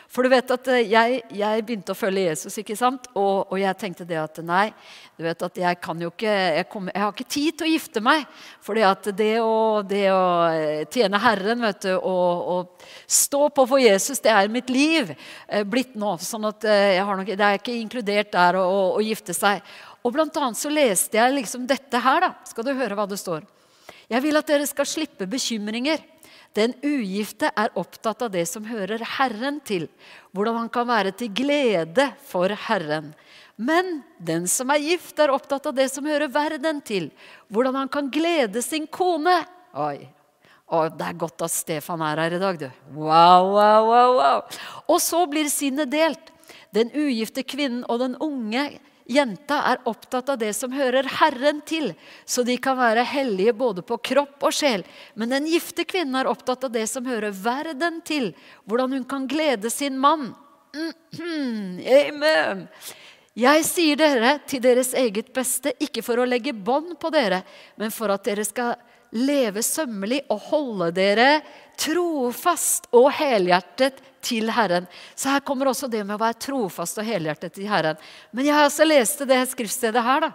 For 0.09 0.23
du 0.23 0.33
vet 0.33 0.51
at 0.57 0.69
eh, 0.73 0.87
jeg, 0.89 1.21
jeg, 1.31 1.67
begynte 1.67 1.93
å 1.93 1.99
følge 1.99 2.31
Jesus, 2.31 2.57
ikke 2.59 2.77
sant? 2.77 3.11
Og, 3.15 3.51
og, 3.51 3.59
jeg 3.61 3.77
tenkte 3.81 4.09
det 4.09 4.21
at 4.23 4.41
nei, 4.45 4.71
du 5.15 5.23
vet 5.23 5.43
at 5.47 5.59
jeg 5.63 5.79
kan 5.79 6.01
jo 6.03 6.09
ikke 6.11 6.31
jeg, 6.33 6.67
kom, 6.73 6.89
jeg 6.91 7.03
har 7.05 7.13
ikke 7.13 7.33
tid 7.37 7.55
til 7.55 7.69
å 7.69 7.71
gifte 7.71 8.01
meg. 8.03 8.25
For 8.65 8.75
det 8.75 9.35
å, 9.39 9.83
det 9.87 10.05
å 10.11 10.25
tjene 10.91 11.21
Herren 11.23 11.63
vet 11.63 11.87
du, 11.87 11.93
og, 11.95 12.49
og 12.55 12.87
stå 13.07 13.47
på 13.55 13.67
for 13.71 13.83
Jesus, 13.83 14.19
det 14.25 14.33
er 14.35 14.51
mitt 14.51 14.73
liv 14.75 15.13
blitt 15.71 15.95
nå. 15.95 16.17
sånn 16.19 16.51
at 16.51 16.67
eh, 16.67 16.99
nok, 16.99 17.31
Det 17.31 17.47
er 17.47 17.61
ikke 17.61 17.79
inkludert 17.79 18.33
der 18.35 18.59
å, 18.59 18.65
å, 18.67 18.81
å 18.99 19.05
gifte 19.05 19.37
seg. 19.37 19.63
Og 20.05 20.13
blant 20.13 20.35
annet 20.37 20.59
så 20.59 20.73
leste 20.73 21.21
jeg 21.21 21.39
liksom 21.39 21.69
dette 21.71 22.03
her. 22.03 22.27
da. 22.27 22.33
Skal 22.51 22.67
du 22.67 22.75
høre 22.75 22.99
hva 22.99 23.07
det 23.09 23.21
står? 23.23 23.47
Jeg 24.11 24.21
vil 24.21 24.37
at 24.37 24.51
dere 24.51 24.67
skal 24.69 24.89
slippe 24.89 25.31
bekymringer. 25.31 26.03
Den 26.55 26.75
ugifte 26.87 27.49
er 27.51 27.73
opptatt 27.79 28.21
av 28.23 28.31
det 28.35 28.45
som 28.47 28.67
hører 28.69 29.03
Herren 29.17 29.57
til, 29.67 29.89
hvordan 30.35 30.61
han 30.61 30.71
kan 30.75 30.87
være 30.87 31.15
til 31.19 31.33
glede 31.35 32.13
for 32.29 32.53
Herren. 32.69 33.11
Men 33.57 34.01
den 34.19 34.49
som 34.51 34.71
er 34.75 34.83
gift, 34.83 35.19
er 35.19 35.33
opptatt 35.35 35.67
av 35.71 35.77
det 35.77 35.87
som 35.93 36.07
hører 36.07 36.33
verden 36.33 36.81
til, 36.83 37.11
hvordan 37.53 37.85
han 37.85 37.91
kan 37.93 38.11
glede 38.11 38.63
sin 38.65 38.87
kone. 38.91 39.43
Oi, 39.79 40.09
Å, 40.75 40.87
det 40.89 41.07
er 41.07 41.19
godt 41.21 41.45
at 41.45 41.53
Stefan 41.53 42.03
er 42.03 42.19
her 42.23 42.35
i 42.35 42.41
dag, 42.41 42.59
du. 42.59 42.67
Wow, 42.97 43.53
wow, 43.53 43.85
wow, 43.91 44.15
wow. 44.17 44.41
Og 44.89 44.99
så 45.03 45.21
blir 45.31 45.51
sinnet 45.53 45.93
delt. 45.93 46.33
Den 46.75 46.91
ugifte 46.97 47.45
kvinnen 47.47 47.85
og 47.87 48.01
den 48.01 48.17
unge 48.23 48.65
jenta 49.05 49.61
er 49.69 49.83
opptatt 49.89 50.33
av 50.33 50.39
det 50.41 50.51
som 50.57 50.73
hører 50.73 51.07
Herren 51.21 51.61
til, 51.69 51.93
så 52.25 52.43
de 52.47 52.57
kan 52.59 52.79
være 52.79 53.05
hellige 53.07 53.53
både 53.57 53.85
på 53.87 53.99
kropp 54.11 54.49
og 54.49 54.57
sjel. 54.57 54.83
Men 55.15 55.35
den 55.35 55.49
gifte 55.53 55.85
kvinnen 55.87 56.17
er 56.19 56.31
opptatt 56.31 56.65
av 56.65 56.73
det 56.75 56.87
som 56.91 57.07
hører 57.07 57.37
verden 57.37 58.01
til, 58.09 58.33
hvordan 58.65 58.97
hun 58.97 59.07
kan 59.09 59.29
glede 59.31 59.71
sin 59.71 60.01
mann. 60.01 60.33
Amen. 60.75 62.69
Jeg 63.35 63.65
sier 63.67 63.99
dere 63.99 64.37
til 64.47 64.63
deres 64.63 64.93
eget 64.95 65.33
beste, 65.35 65.73
ikke 65.83 66.05
for 66.07 66.23
å 66.23 66.27
legge 66.29 66.53
bånd 66.55 66.95
på 67.03 67.11
dere, 67.11 67.41
men 67.81 67.91
for 67.91 68.13
at 68.15 68.23
dere 68.27 68.45
skal 68.47 68.77
leve 69.15 69.63
sømmelig 69.63 70.21
og 70.31 70.43
holde 70.51 70.91
dere 70.95 71.29
trofast 71.79 72.87
og 72.95 73.09
helhjertet 73.15 73.99
til 74.25 74.51
Herren. 74.55 74.87
Så 75.19 75.33
her 75.35 75.43
kommer 75.47 75.71
også 75.71 75.91
det 75.91 76.05
med 76.05 76.17
å 76.17 76.23
være 76.23 76.39
trofast 76.47 76.99
og 77.03 77.09
helhjertet 77.09 77.57
til 77.59 77.67
Herren. 77.71 77.99
Men 78.31 78.47
jeg 78.47 78.55
har 78.55 78.69
også 78.69 78.87
leste 78.87 79.27
det 79.29 79.41
skriftstedet 79.51 80.03
her. 80.07 80.29
da. 80.29 80.31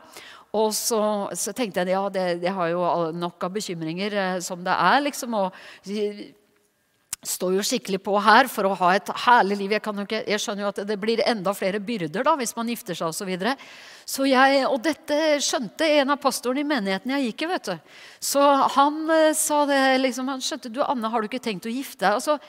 Og 0.59 0.73
så, 0.73 1.01
så 1.38 1.53
tenkte 1.53 1.83
jeg 1.83 1.93
ja, 1.93 2.03
det, 2.09 2.25
det, 2.41 2.51
har 2.55 2.71
jo 2.71 2.83
nok 3.13 3.43
av 3.45 3.53
bekymringer 3.53 4.15
eh, 4.17 4.38
som 4.41 4.63
det 4.65 4.75
er. 4.75 4.99
liksom, 5.05 5.35
og 5.38 5.55
står 7.25 7.58
jo 7.58 7.63
skikkelig 7.65 7.99
på 8.05 8.13
her 8.23 8.47
for 8.47 8.69
å 8.69 8.75
ha 8.79 8.93
et 8.95 9.10
herlig 9.25 9.58
liv. 9.60 9.73
Jeg, 9.75 9.84
ikke, 10.05 10.21
jeg, 10.23 10.39
skjønner 10.39 10.63
jo 10.63 10.69
at 10.71 10.79
det 10.88 10.95
blir 11.01 11.21
enda 11.27 11.51
flere 11.58 11.82
byrder 11.84 12.23
da, 12.23 12.36
hvis 12.39 12.55
man 12.55 12.71
gifter 12.71 12.95
seg 12.95 13.12
osv. 13.12 13.19
Så 13.19 13.27
videre. 13.27 13.55
så 14.08 14.27
jeg, 14.29 14.62
og 14.69 14.79
dette 14.86 15.17
skjønte 15.43 15.89
en 15.99 16.15
av 16.15 16.21
pastorene 16.23 16.63
i 16.63 16.69
menigheten 16.69 17.12
jeg 17.12 17.27
gikk 17.27 17.43
i. 17.43 17.49
vet 17.51 17.67
du. 17.67 17.91
Så 18.32 18.45
han 18.77 19.01
uh, 19.12 19.34
sa 19.36 19.65
det 19.67 19.82
liksom, 19.99 20.32
han 20.32 20.43
skjønte 20.43 20.71
du, 20.71 20.79
Anne, 20.86 21.12
har 21.12 21.19
du 21.19 21.27
ikke 21.27 21.43
tenkt 21.43 21.67
å 21.67 21.73
gifte 21.73 22.05
deg? 22.05 22.21
Altså, 22.21 22.39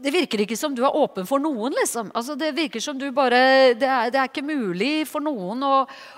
det 0.00 0.12
virker 0.14 0.40
ikke 0.44 0.56
som 0.56 0.74
du 0.76 0.80
er 0.86 0.96
åpen 0.96 1.26
for 1.28 1.42
noen. 1.42 1.74
liksom. 1.76 2.10
Altså, 2.14 2.36
det 2.38 2.52
virker 2.56 2.80
som 2.80 2.98
du 2.98 3.08
bare, 3.14 3.74
det 3.78 3.88
er, 3.88 4.10
det 4.12 4.20
er 4.20 4.30
ikke 4.30 4.44
mulig 4.46 5.06
for 5.10 5.24
noen 5.24 5.62
å, 5.66 5.72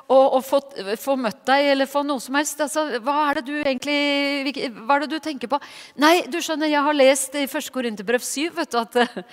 å, 0.07 0.19
å 0.39 0.41
få, 0.45 0.61
få, 1.01 1.17
møtt 1.21 1.43
deg 1.49 1.71
eller 1.73 1.91
få 1.91 2.05
noe 2.07 2.23
som 2.23 2.39
helst. 2.39 2.61
Altså, 2.61 2.87
hva 3.05 3.17
er 3.29 3.41
det 3.41 3.45
du 3.49 3.55
egentlig, 3.61 4.71
hva 4.85 4.99
er 4.99 5.05
det 5.05 5.17
du 5.17 5.19
tenker 5.25 5.51
på? 5.51 5.61
Nei, 6.03 6.17
du 6.31 6.41
skjønner, 6.45 6.71
jeg 6.71 6.87
har 6.87 6.99
lest 6.99 7.39
i 7.41 7.47
1. 7.47 7.71
Korinterbrev 7.75 8.25
7 8.25 8.51
vet 8.59 8.73
du, 8.75 8.79
at 8.81 8.99
det, 8.99 9.27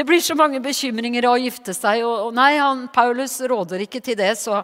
det 0.00 0.06
blir 0.08 0.22
så 0.24 0.36
mange 0.38 0.62
bekymringer 0.64 1.28
av 1.28 1.36
å 1.36 1.42
gifte 1.44 1.76
seg. 1.76 2.04
Og, 2.06 2.28
og 2.28 2.36
nei, 2.36 2.54
han, 2.60 2.86
Paulus 2.94 3.38
råder 3.44 3.86
ikke 3.86 4.04
til 4.04 4.18
det. 4.18 4.32
Så, 4.40 4.62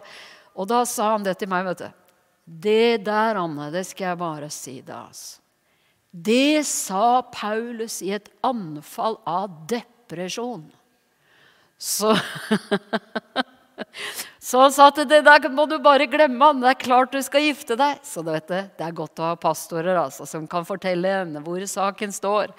og 0.53 0.69
da 0.69 0.83
sa 0.89 1.13
han 1.15 1.25
det 1.25 1.37
til 1.41 1.51
meg. 1.51 1.69
vet 1.71 1.85
du. 1.85 2.01
Det 2.43 2.97
der, 3.05 3.39
Anne, 3.39 3.69
det 3.71 3.85
skal 3.87 4.11
jeg 4.11 4.21
bare 4.23 4.51
si 4.51 4.79
deg. 4.81 4.97
altså. 4.97 5.42
Det 6.13 6.61
sa 6.69 7.23
Paulus 7.33 7.97
i 8.05 8.11
et 8.13 8.29
anfall 8.45 9.17
av 9.25 9.49
depresjon. 9.69 10.67
Så, 11.81 12.13
Så 14.43 14.59
han 14.61 14.73
sa 14.75 14.91
at 14.91 14.99
det 15.09 15.23
der 15.25 15.47
må 15.49 15.65
du 15.65 15.79
bare 15.81 16.05
glemme. 16.05 16.45
han. 16.45 16.59
Det 16.61 16.69
er 16.69 16.83
klart 16.83 17.15
du 17.15 17.21
skal 17.25 17.47
gifte 17.47 17.77
deg. 17.79 18.03
Så 18.05 18.21
det, 18.21 18.35
vet 18.35 18.51
du, 18.51 18.57
det 18.77 18.85
er 18.85 18.95
godt 18.95 19.21
å 19.21 19.31
ha 19.31 19.39
pastorer 19.39 19.97
altså, 19.97 20.27
som 20.29 20.45
kan 20.47 20.67
fortelle 20.67 21.15
henne 21.21 21.41
hvor 21.41 21.63
saken 21.65 22.13
står. 22.13 22.53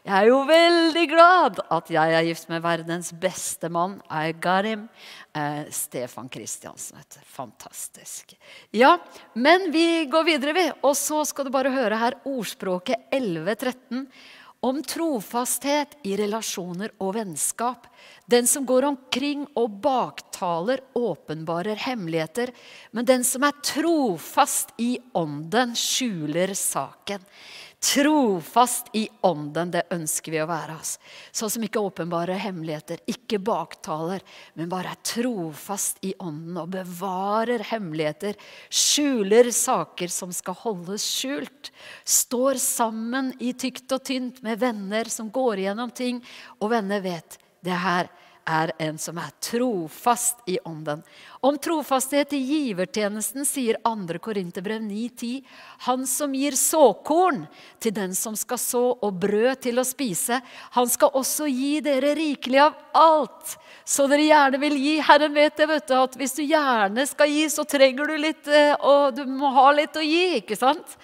Jeg 0.00 0.16
er 0.16 0.30
jo 0.30 0.38
veldig 0.48 1.02
glad 1.10 1.58
at 1.76 1.90
jeg 1.92 2.14
er 2.16 2.24
gift 2.24 2.48
med 2.48 2.62
verdens 2.64 3.10
beste 3.12 3.68
mann. 3.68 3.98
I 4.08 4.32
him. 4.64 4.88
Eh, 5.36 5.68
Stefan 5.70 6.28
Kristiansen. 6.28 6.96
Fantastisk. 7.24 8.34
Ja, 8.72 8.96
men 9.34 9.70
vi 9.70 10.06
går 10.06 10.24
videre, 10.24 10.52
vi. 10.56 10.70
Og 10.82 10.96
så 10.96 11.24
skal 11.24 11.44
du 11.44 11.50
bare 11.50 11.70
høre 11.70 12.00
her 12.00 12.16
ordspråket 12.24 13.12
1113 13.12 14.08
om 14.60 14.80
trofasthet 14.84 15.98
i 16.04 16.16
relasjoner 16.16 16.92
og 17.00 17.14
vennskap. 17.16 17.86
Den 18.24 18.48
som 18.48 18.66
går 18.68 18.88
omkring 18.88 19.46
og 19.56 19.80
baktaler, 19.84 20.80
åpenbarer 20.96 21.76
hemmeligheter. 21.76 22.52
Men 22.92 23.08
den 23.08 23.24
som 23.24 23.44
er 23.44 23.56
trofast 23.64 24.72
i 24.80 24.94
ånden, 25.16 25.72
skjuler 25.76 26.52
saken. 26.56 27.24
Trofast 27.80 28.90
i 28.92 29.08
ånden, 29.24 29.70
det 29.72 29.86
ønsker 29.94 30.34
vi 30.34 30.40
å 30.42 30.48
være. 30.50 30.74
Sånn 31.32 31.48
som 31.48 31.62
ikke 31.64 31.80
åpenbare 31.80 32.36
hemmeligheter, 32.36 33.00
ikke 33.08 33.38
baktaler, 33.40 34.20
men 34.52 34.68
bare 34.68 34.92
er 34.92 35.00
trofast 35.00 35.96
i 36.04 36.12
ånden 36.20 36.58
og 36.60 36.74
bevarer 36.74 37.64
hemmeligheter. 37.70 38.36
Skjuler 38.68 39.48
saker 39.56 40.12
som 40.12 40.34
skal 40.36 40.58
holdes 40.60 41.08
skjult. 41.08 41.72
Står 42.04 42.60
sammen 42.60 43.32
i 43.40 43.54
tykt 43.56 43.88
og 43.96 44.04
tynt 44.04 44.42
med 44.44 44.60
venner 44.60 45.08
som 45.08 45.32
går 45.32 45.64
igjennom 45.64 45.94
ting, 45.96 46.20
og 46.60 46.74
venner 46.76 47.00
vet 47.00 47.40
det 47.64 47.80
her 47.80 48.12
er 48.48 48.72
en 48.82 48.98
som 48.98 49.18
er 49.20 49.32
trofast 49.42 50.40
i 50.50 50.58
ånden. 50.64 51.02
Om 51.40 51.56
trofasthet 51.62 52.32
i 52.36 52.40
givertjenesten 52.44 53.46
sier 53.48 53.78
2. 53.84 54.18
Korinterbrev 54.22 54.82
9,10.: 54.82 55.44
Han 55.86 56.06
som 56.06 56.34
gir 56.34 56.56
såkorn 56.58 57.46
til 57.80 57.94
den 57.96 58.14
som 58.14 58.36
skal 58.36 58.58
så, 58.58 58.84
og 59.00 59.20
brød 59.22 59.62
til 59.66 59.80
å 59.80 59.86
spise, 59.86 60.40
han 60.76 60.88
skal 60.88 61.14
også 61.14 61.48
gi 61.48 61.80
dere 61.84 62.14
rikelig 62.18 62.60
av 62.66 62.76
alt, 62.94 63.56
så 63.84 64.06
dere 64.10 64.28
gjerne 64.28 64.60
vil 64.60 64.76
gi. 64.76 64.94
Herren 65.00 65.34
vet 65.34 65.56
det, 65.56 65.66
vet 65.70 65.88
du, 65.88 65.96
at 65.96 66.16
hvis 66.20 66.36
du 66.36 66.44
gjerne 66.44 67.06
skal 67.08 67.32
gi, 67.32 67.48
så 67.50 67.64
trenger 67.64 68.06
du 68.06 68.16
litt, 68.20 68.46
eh, 68.48 68.76
og 68.80 69.16
du 69.16 69.24
må 69.26 69.52
ha 69.56 69.70
litt 69.72 69.96
å 69.96 70.04
gi, 70.04 70.40
ikke 70.42 70.58
sant? 70.58 70.98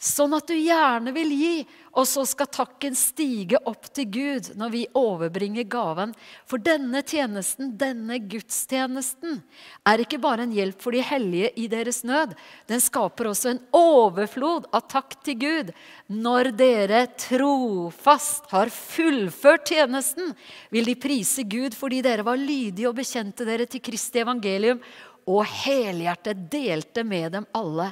Sånn 0.00 0.32
at 0.32 0.48
du 0.48 0.56
gjerne 0.56 1.12
vil 1.12 1.32
gi, 1.36 1.56
og 1.90 2.06
så 2.06 2.22
skal 2.28 2.48
takken 2.52 2.94
stige 2.98 3.58
opp 3.66 3.88
til 3.94 4.06
Gud 4.14 4.50
når 4.58 4.72
vi 4.74 4.82
overbringer 4.96 5.66
gaven. 5.70 6.12
For 6.46 6.62
denne 6.62 7.02
tjenesten, 7.02 7.72
denne 7.80 8.20
gudstjenesten, 8.30 9.40
er 9.86 10.04
ikke 10.04 10.20
bare 10.22 10.46
en 10.46 10.54
hjelp 10.54 10.78
for 10.82 10.94
de 10.94 11.02
hellige 11.02 11.50
i 11.58 11.66
deres 11.70 12.02
nød. 12.06 12.36
Den 12.70 12.82
skaper 12.82 13.32
også 13.32 13.54
en 13.54 13.62
overflod 13.74 14.68
av 14.70 14.86
takk 14.90 15.18
til 15.26 15.40
Gud. 15.42 15.74
Når 16.06 16.52
dere 16.58 17.04
trofast 17.18 18.46
har 18.54 18.70
fullført 18.70 19.66
tjenesten, 19.72 20.34
vil 20.70 20.86
de 20.86 20.98
prise 20.98 21.42
Gud 21.42 21.74
fordi 21.78 22.02
dere 22.06 22.26
var 22.26 22.38
lydige 22.38 22.88
og 22.90 22.98
bekjente 23.00 23.46
dere 23.48 23.66
til 23.70 23.82
Kristi 23.82 24.22
evangelium 24.22 24.78
og 25.28 25.44
helhjertet 25.44 26.46
delte 26.52 27.04
med 27.04 27.32
dem 27.36 27.46
alle. 27.56 27.90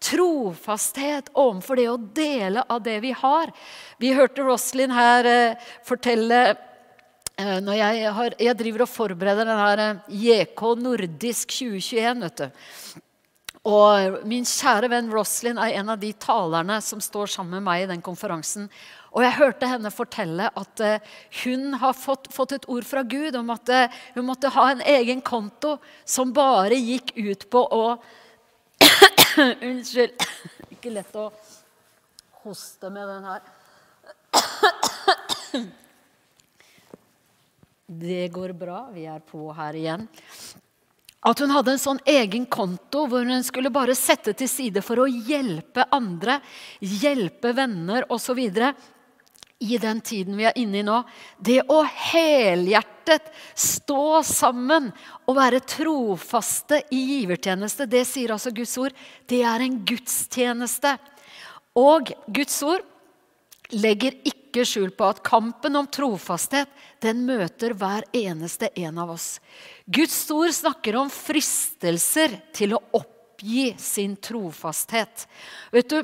Trofasthet 0.00 1.28
overfor 1.36 1.76
det 1.76 1.88
å 1.90 1.98
dele 1.98 2.64
av 2.68 2.80
det 2.84 2.96
vi 3.04 3.12
har. 3.16 3.52
Vi 4.00 4.14
hørte 4.16 4.46
Roslyn 4.46 4.94
her 4.94 5.28
eh, 5.28 5.68
fortelle 5.86 6.40
eh, 6.50 7.58
når 7.60 7.76
jeg, 7.82 8.14
har, 8.16 8.38
jeg, 8.40 8.58
driver 8.62 8.86
og 8.86 8.92
forbereder 8.94 9.48
den 9.48 9.60
her 9.60 9.84
eh, 9.84 10.02
JK 10.24 10.64
Nordisk 10.80 11.52
2021. 11.58 12.24
vet 12.24 12.44
du. 12.44 13.00
Og 13.68 14.22
Min 14.24 14.46
kjære 14.48 14.88
venn 14.88 15.12
Roslyn 15.12 15.60
er 15.60 15.76
en 15.82 15.92
av 15.92 16.00
de 16.00 16.14
talerne 16.16 16.78
som 16.80 17.02
står 17.04 17.28
sammen 17.34 17.58
med 17.58 17.66
meg 17.68 17.84
i 17.84 17.90
den 17.90 18.00
konferansen. 18.04 18.70
Og 19.10 19.24
jeg 19.24 19.36
hørte 19.40 19.66
henne 19.66 19.90
fortelle 19.90 20.46
at 20.54 20.82
uh, 20.86 20.98
hun 21.42 21.74
har 21.82 21.94
fått, 21.98 22.28
fått, 22.32 22.52
et 22.54 22.68
ord 22.70 22.86
fra 22.86 23.02
Gud 23.02 23.34
om 23.38 23.50
at 23.54 23.72
uh, 23.74 24.00
hun 24.14 24.28
måtte 24.28 24.52
ha 24.54 24.70
en 24.70 24.82
egen 24.86 25.20
konto 25.24 25.78
som 26.04 26.32
bare 26.36 26.78
gikk 26.78 27.12
ut 27.18 27.48
på 27.50 27.64
å 27.64 27.84
Unnskyld. 29.70 30.14
Ikke 30.74 30.90
lett 30.94 31.16
å 31.18 31.30
hoste 32.44 32.90
med 32.92 33.08
den 33.08 33.24
her. 33.28 33.40
Det 37.90 38.28
går 38.30 38.52
bra. 38.54 38.84
Vi 38.94 39.02
er 39.10 39.18
på 39.26 39.50
her 39.50 39.74
igjen. 39.74 40.06
At 41.26 41.40
hun 41.42 41.50
hadde 41.52 41.74
en 41.74 41.82
sånn 41.82 41.98
egen 42.08 42.46
konto 42.48 43.02
hvor 43.10 43.26
hun 43.26 43.42
skulle 43.44 43.72
bare 43.74 43.96
sette 43.98 44.32
til 44.38 44.48
side 44.48 44.80
for 44.86 45.02
å 45.02 45.08
hjelpe 45.10 45.84
andre, 45.92 46.38
hjelpe 46.80 47.52
venner 47.56 48.06
osv 48.14 48.38
i 49.60 49.78
den 49.78 50.00
tiden 50.00 50.38
vi 50.38 50.46
er 50.48 50.56
inne 50.58 50.80
i 50.80 50.84
nå. 50.86 51.02
Det 51.38 51.60
å 51.68 51.82
helhjertet 51.84 53.28
stå 53.52 54.22
sammen 54.24 54.88
og 55.28 55.36
være 55.36 55.60
trofaste 55.68 56.80
i 56.96 57.00
givertjeneste, 57.14 57.84
det 57.84 58.06
sier 58.08 58.32
altså 58.32 58.52
Guds 58.56 58.72
ord, 58.80 58.96
det 59.28 59.42
er 59.44 59.64
en 59.64 59.76
gudstjeneste. 59.84 60.94
Og 61.76 62.12
Guds 62.32 62.56
ord 62.64 62.86
legger 63.76 64.16
ikke 64.26 64.64
skjul 64.66 64.90
på 64.96 65.10
at 65.12 65.20
kampen 65.26 65.76
om 65.78 65.86
trofasthet 65.92 66.70
den 67.04 67.22
møter 67.28 67.76
hver 67.76 68.06
eneste 68.16 68.72
en 68.80 68.98
av 68.98 69.12
oss. 69.12 69.34
Guds 69.84 70.22
ord 70.32 70.54
snakker 70.56 70.96
om 70.98 71.12
fristelser 71.12 72.40
til 72.56 72.74
å 72.78 72.82
oppgi 72.96 73.74
sin 73.78 74.16
trofasthet. 74.16 75.28
Vet 75.70 75.92
du, 75.92 76.00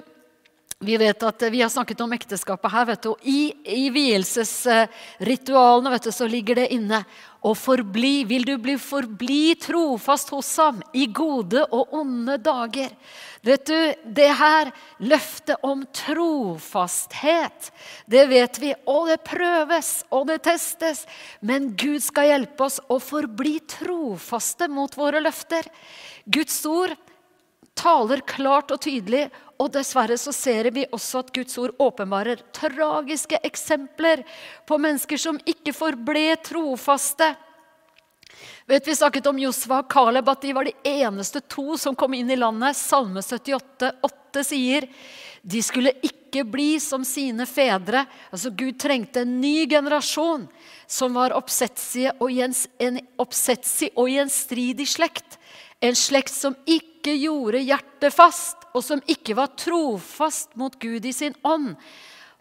vi 0.85 0.99
vet 1.01 1.23
at 1.25 1.41
vi 1.49 1.63
har 1.63 1.71
snakket 1.73 2.03
om 2.05 2.13
ekteskapet 2.13 2.73
her. 2.73 2.85
vet 2.85 3.03
du, 3.03 3.15
og 3.15 3.23
I, 3.25 3.55
i 3.65 3.89
vielsesritualene 3.89 5.93
vet 5.95 6.05
du, 6.05 6.13
så 6.13 6.29
ligger 6.29 6.61
det 6.61 6.67
inne 6.75 6.99
å 7.41 7.55
forbli. 7.57 8.27
Vil 8.29 8.45
du 8.45 8.59
bli 8.61 8.75
forbli 8.77 9.55
trofast 9.57 10.35
hos 10.35 10.51
ham 10.61 10.83
i 10.93 11.07
gode 11.09 11.65
og 11.73 11.95
onde 11.97 12.37
dager? 12.45 12.93
Vet 13.41 13.65
du, 13.65 13.79
Det 14.05 14.29
her 14.37 14.69
løftet 15.01 15.65
om 15.65 15.87
trofasthet, 15.97 17.73
det 18.05 18.27
vet 18.29 18.61
vi. 18.61 18.75
Og 18.85 19.09
det 19.09 19.23
prøves, 19.25 20.05
og 20.13 20.29
det 20.29 20.43
testes. 20.45 21.07
Men 21.41 21.73
Gud 21.73 22.05
skal 22.05 22.35
hjelpe 22.35 22.69
oss 22.69 22.83
å 22.93 23.01
forbli 23.01 23.63
trofaste 23.65 24.69
mot 24.69 24.93
våre 24.93 25.25
løfter. 25.25 25.65
Guds 26.29 26.61
ord 26.69 26.93
taler 27.77 28.23
klart 28.27 28.73
og 28.75 28.81
tydelig 28.83 29.27
og 29.61 29.73
dessverre 29.73 30.17
så 30.21 30.33
ser 30.37 30.69
vi 30.75 30.85
også 30.93 31.23
at 31.23 31.33
Guds 31.35 31.57
ord 31.61 31.75
åpenbarer 31.81 32.43
tragiske 32.57 33.41
eksempler 33.47 34.25
på 34.69 34.79
mennesker 34.81 35.21
som 35.21 35.41
ikke 35.49 35.73
forble 35.77 36.29
trofaste. 36.45 37.33
Vet 38.67 38.89
Vi 38.89 38.97
snakket 38.97 39.27
om 39.31 39.39
Josva 39.39 39.81
og 39.81 39.93
Caleb, 39.93 40.29
at 40.29 40.43
de 40.43 40.53
var 40.53 40.67
de 40.67 40.75
eneste 40.85 41.41
to 41.41 41.77
som 41.81 41.95
kom 41.97 42.15
inn 42.15 42.31
i 42.31 42.37
landet. 42.37 42.77
Salme 42.77 43.23
78, 43.23 43.93
8 44.03 44.45
sier 44.45 44.89
de 45.47 45.63
skulle 45.63 45.95
ikke 46.03 46.43
bli 46.45 46.81
som 46.83 47.05
sine 47.07 47.47
fedre. 47.47 48.03
Altså 48.35 48.51
Gud 48.51 48.81
trengte 48.83 49.23
en 49.23 49.39
ny 49.41 49.69
generasjon 49.71 50.49
som 50.91 51.15
var 51.17 51.37
oppsetsig 51.39 52.11
og, 52.19 52.29
en 52.35 53.01
oppsetsig 53.23 53.93
og 53.95 54.11
gjenstridig 54.11 54.89
slekt. 54.91 55.39
En 55.81 55.95
slekt 55.97 56.35
som 56.35 56.57
ikke 56.67 56.96
gjorde 57.15 57.63
hjertet 57.63 58.15
fast, 58.15 58.67
og 58.75 58.83
som 58.85 59.03
ikke 59.07 59.37
var 59.39 59.55
trofast 59.59 60.57
mot 60.59 60.75
Gud 60.83 61.07
i 61.07 61.15
sin 61.15 61.37
ånd. 61.47 61.77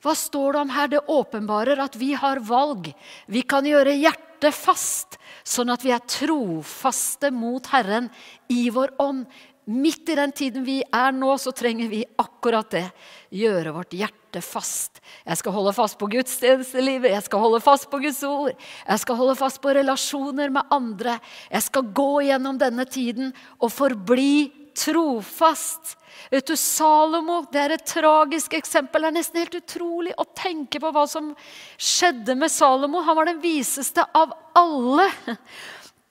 Hva 0.03 0.13
står 0.17 0.53
det 0.53 0.61
om 0.61 0.73
her? 0.73 0.89
Det 0.91 1.03
åpenbarer 1.09 1.81
at 1.81 1.95
vi 1.97 2.13
har 2.17 2.41
valg. 2.45 2.91
Vi 3.25 3.41
kan 3.41 3.65
gjøre 3.65 3.95
hjertet 3.97 4.53
fast, 4.53 5.19
sånn 5.45 5.71
at 5.73 5.85
vi 5.85 5.93
er 5.95 6.03
trofaste 6.05 7.31
mot 7.33 7.65
Herren 7.73 8.11
i 8.53 8.67
vår 8.73 8.93
ånd. 9.01 9.25
Midt 9.65 10.09
i 10.09 10.15
den 10.17 10.31
tiden 10.35 10.65
vi 10.65 10.81
er 10.93 11.13
nå, 11.15 11.31
så 11.41 11.49
trenger 11.55 11.89
vi 11.89 12.03
akkurat 12.21 12.69
det. 12.69 12.85
Gjøre 13.33 13.73
vårt 13.73 13.95
hjerte 13.97 14.41
fast. 14.45 14.99
Jeg 15.25 15.39
skal 15.39 15.55
holde 15.55 15.73
fast 15.73 15.97
på 15.97 16.09
gudstjenestelivet, 16.11 17.09
jeg 17.15 17.25
skal 17.25 17.41
holde 17.41 17.61
fast 17.65 17.89
på 17.89 17.97
Guds 18.03 18.21
ord. 18.29 18.53
Jeg 18.85 19.01
skal 19.01 19.17
holde 19.17 19.37
fast 19.39 19.61
på 19.63 19.73
relasjoner 19.73 20.53
med 20.53 20.75
andre. 20.75 21.17
Jeg 21.49 21.65
skal 21.65 21.89
gå 21.97 22.11
gjennom 22.27 22.61
denne 22.61 22.85
tiden 22.85 23.33
og 23.57 23.73
forbli 23.73 24.51
trofast. 24.75 25.95
Vet 26.31 26.47
du, 26.47 26.55
Salomo 26.59 27.41
det 27.51 27.61
er 27.61 27.73
et 27.75 27.87
tragisk 27.89 28.53
eksempel. 28.57 29.01
Det 29.01 29.09
er 29.09 29.17
nesten 29.17 29.41
helt 29.41 29.57
utrolig 29.57 30.13
å 30.19 30.27
tenke 30.37 30.81
på 30.83 30.91
hva 30.93 31.07
som 31.09 31.33
skjedde 31.77 32.37
med 32.37 32.53
Salomo. 32.53 33.01
Han 33.05 33.17
var 33.17 33.31
den 33.31 33.41
viseste 33.43 34.05
av 34.13 34.35
alle. 34.55 35.09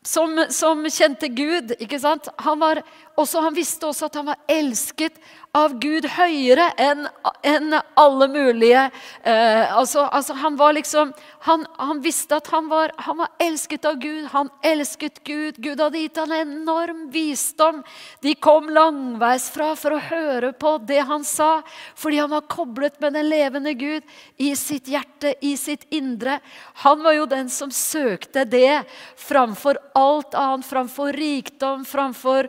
Som, 0.07 0.37
som, 0.53 0.85
kjente 0.90 1.29
Gud. 1.33 1.75
ikke 1.79 1.99
sant? 2.01 2.29
Han, 2.45 2.61
var, 2.61 2.83
også, 3.17 3.40
han, 3.45 3.57
visste 3.57 3.88
også 3.88 4.11
at 4.11 4.21
han 4.21 4.29
var 4.29 4.40
elsket 4.51 5.17
av 5.55 5.77
Gud 5.79 6.07
høyere 6.11 6.67
enn 6.83 7.05
en 7.47 7.77
alle 8.01 8.27
mulige 8.31 8.88
eh, 9.23 9.71
altså, 9.71 10.03
altså, 10.11 10.35
Han 10.43 10.57
var 10.59 10.75
liksom 10.75 11.12
han, 11.47 11.67
han 11.79 12.01
visste 12.03 12.38
at 12.40 12.49
han 12.51 12.71
var, 12.71 12.90
han 13.05 13.19
var, 13.21 13.29
elsket 13.43 13.85
av 13.85 13.99
Gud. 14.01 14.25
Han 14.33 14.49
elsket 14.64 15.19
Gud. 15.29 15.59
Gud 15.61 15.81
hadde 15.83 16.01
gitt 16.01 16.17
han 16.17 16.33
enorm 16.33 17.03
visdom. 17.12 17.83
De 18.25 18.33
kom 18.35 18.71
langveisfra 18.73 19.75
for 19.77 19.93
å 19.93 20.03
høre 20.07 20.55
på 20.57 20.79
det 20.88 21.03
han 21.05 21.27
sa, 21.29 21.59
fordi 22.01 22.23
han 22.23 22.33
var 22.33 22.49
koblet 22.49 22.97
med 23.05 23.19
den 23.19 23.29
levende 23.29 23.75
Gud 23.77 24.09
i 24.40 24.55
sitt 24.57 24.88
hjerte, 24.88 25.35
i 25.45 25.53
sitt 25.61 25.85
indre. 25.93 26.38
Han 26.87 27.05
var 27.05 27.19
jo 27.19 27.29
den 27.29 27.53
som 27.53 27.69
søkte 27.69 28.47
det 28.49 28.81
framfor 29.21 29.83
alt 30.01 30.33
annet, 30.33 30.64
framfor 30.64 31.12
rikdom, 31.12 31.85
framfor 31.85 32.49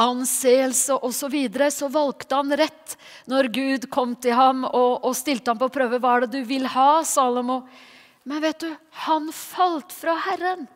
anseelse 0.00 0.94
osv., 0.94 1.18
så, 1.18 1.28
videre, 1.28 1.70
så 1.70 1.88
valgte 1.88 2.34
han 2.34 2.56
rett 2.56 2.96
når 3.30 3.48
Gud 3.52 3.88
kom 3.92 4.14
til 4.16 4.36
ham 4.36 4.64
og, 4.64 5.04
og 5.04 5.16
stilte 5.16 5.52
ham 5.52 5.60
på 5.60 5.70
prøve. 5.72 6.00
Hva 6.00 6.16
er 6.16 6.26
det 6.26 6.40
du 6.40 6.48
vil 6.48 6.66
ha, 6.72 7.02
Salomo? 7.06 7.62
Men 8.24 8.42
vet 8.42 8.62
du, 8.62 8.70
han 9.06 9.28
falt 9.34 9.92
fra 9.92 10.16
Herren. 10.28 10.66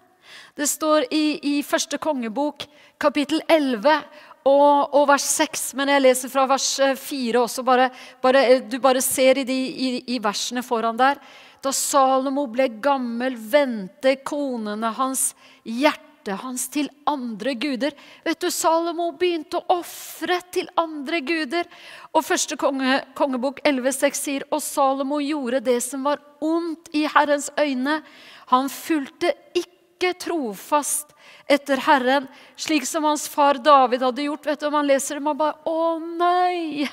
Det 0.59 0.67
står 0.67 1.07
i, 1.15 1.59
i 1.59 1.63
første 1.63 1.99
kongebok, 2.03 2.67
kapittel 2.99 3.43
11 3.49 4.01
og, 4.47 4.95
og, 4.95 5.05
vers 5.11 5.27
6. 5.39 5.69
Men 5.79 5.93
jeg 5.95 6.05
leser 6.05 6.33
fra 6.33 6.47
vers 6.51 6.69
4 6.99 7.31
eh, 7.31 7.41
også. 7.43 7.65
Bare, 7.67 7.91
bare, 8.23 8.47
du 8.67 8.79
bare 8.83 9.03
ser 9.05 9.43
i, 9.43 9.47
de, 9.47 9.57
i, 9.57 9.91
i 10.17 10.21
versene 10.23 10.65
foran 10.67 10.99
der. 10.99 11.21
Da 11.63 11.73
Salomo 11.75 12.47
ble 12.51 12.69
gammel, 12.83 13.39
vendte 13.39 14.19
konene 14.27 14.93
hans 14.99 15.31
hjerte 15.65 16.06
hjertet 16.27 16.43
hans 16.43 16.69
til 16.69 16.89
andre 17.07 17.55
guder. 17.55 17.95
Vet 18.25 18.41
du, 18.41 18.51
Salomo 18.51 19.13
begynte 19.17 19.59
å 19.59 19.79
ofre 19.79 20.41
til 20.53 20.69
andre 20.77 21.21
guder. 21.21 21.67
Og 22.13 22.25
første 22.25 22.57
konge, 22.57 23.05
kongebok 23.15 23.61
11,6 23.65 24.15
sier 24.15 24.45
og 24.51 24.63
Salomo 24.63 25.21
gjorde 25.21 25.61
det 25.61 25.81
som 25.83 26.05
var 26.05 26.21
ondt 26.41 26.91
i 26.95 27.07
Herrens 27.07 27.51
øyne. 27.59 28.03
Han 28.51 28.69
fulgte 28.69 29.35
ikke 29.55 30.15
trofast 30.19 31.15
etter 31.49 31.81
Herren, 31.81 32.27
slik 32.57 32.87
som 32.87 33.05
hans 33.05 33.29
far 33.29 33.59
David 33.59 34.03
hadde 34.03 34.27
gjort. 34.27 34.47
Vet 34.47 34.61
du, 34.61 34.71
Man 34.71 34.87
leser 34.87 35.17
det, 35.17 35.23
man 35.23 35.39
bare 35.39 35.63
Å 35.65 35.99
nei! 35.99 36.89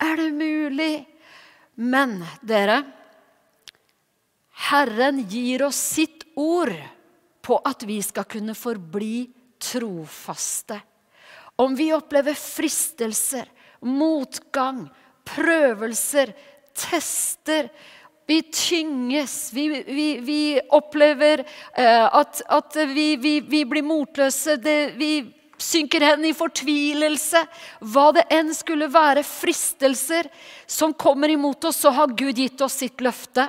Er 0.00 0.16
det 0.16 0.30
mulig? 0.32 1.04
Men 1.76 2.22
dere, 2.40 2.82
Herren 4.70 5.20
gir 5.28 5.66
oss 5.66 5.76
sitt 5.76 6.24
ord 6.36 6.72
på 7.42 7.58
at 7.66 7.84
vi 7.88 8.00
skal 8.04 8.28
kunne 8.28 8.56
forbli 8.56 9.28
trofaste. 9.60 10.80
Om 11.60 11.74
vi 11.76 11.90
opplever 11.92 12.36
fristelser, 12.36 13.48
motgang, 13.84 14.86
prøvelser, 15.28 16.32
tester 16.76 17.68
vi 18.30 18.42
tynges, 18.42 19.52
vi, 19.52 19.82
vi, 19.82 20.18
vi 20.18 20.60
opplever 20.70 21.40
eh, 21.74 22.14
at, 22.14 22.42
at 22.46 22.76
vi, 22.76 23.16
vi, 23.16 23.64
blir 23.66 23.82
motløse. 23.82 24.54
Det, 24.62 24.92
vi 24.94 25.24
synker 25.58 26.04
hen 26.06 26.28
i 26.28 26.30
fortvilelse. 26.38 27.42
Hva 27.90 28.04
det 28.14 28.28
enn 28.30 28.52
skulle 28.54 28.86
være 28.92 29.24
fristelser 29.26 30.30
som 30.62 30.94
kommer 30.94 31.34
imot 31.34 31.66
oss, 31.72 31.82
så 31.82 31.90
har 31.96 32.14
Gud 32.14 32.38
gitt 32.38 32.62
oss 32.62 32.78
sitt 32.84 33.02
løfte. 33.02 33.48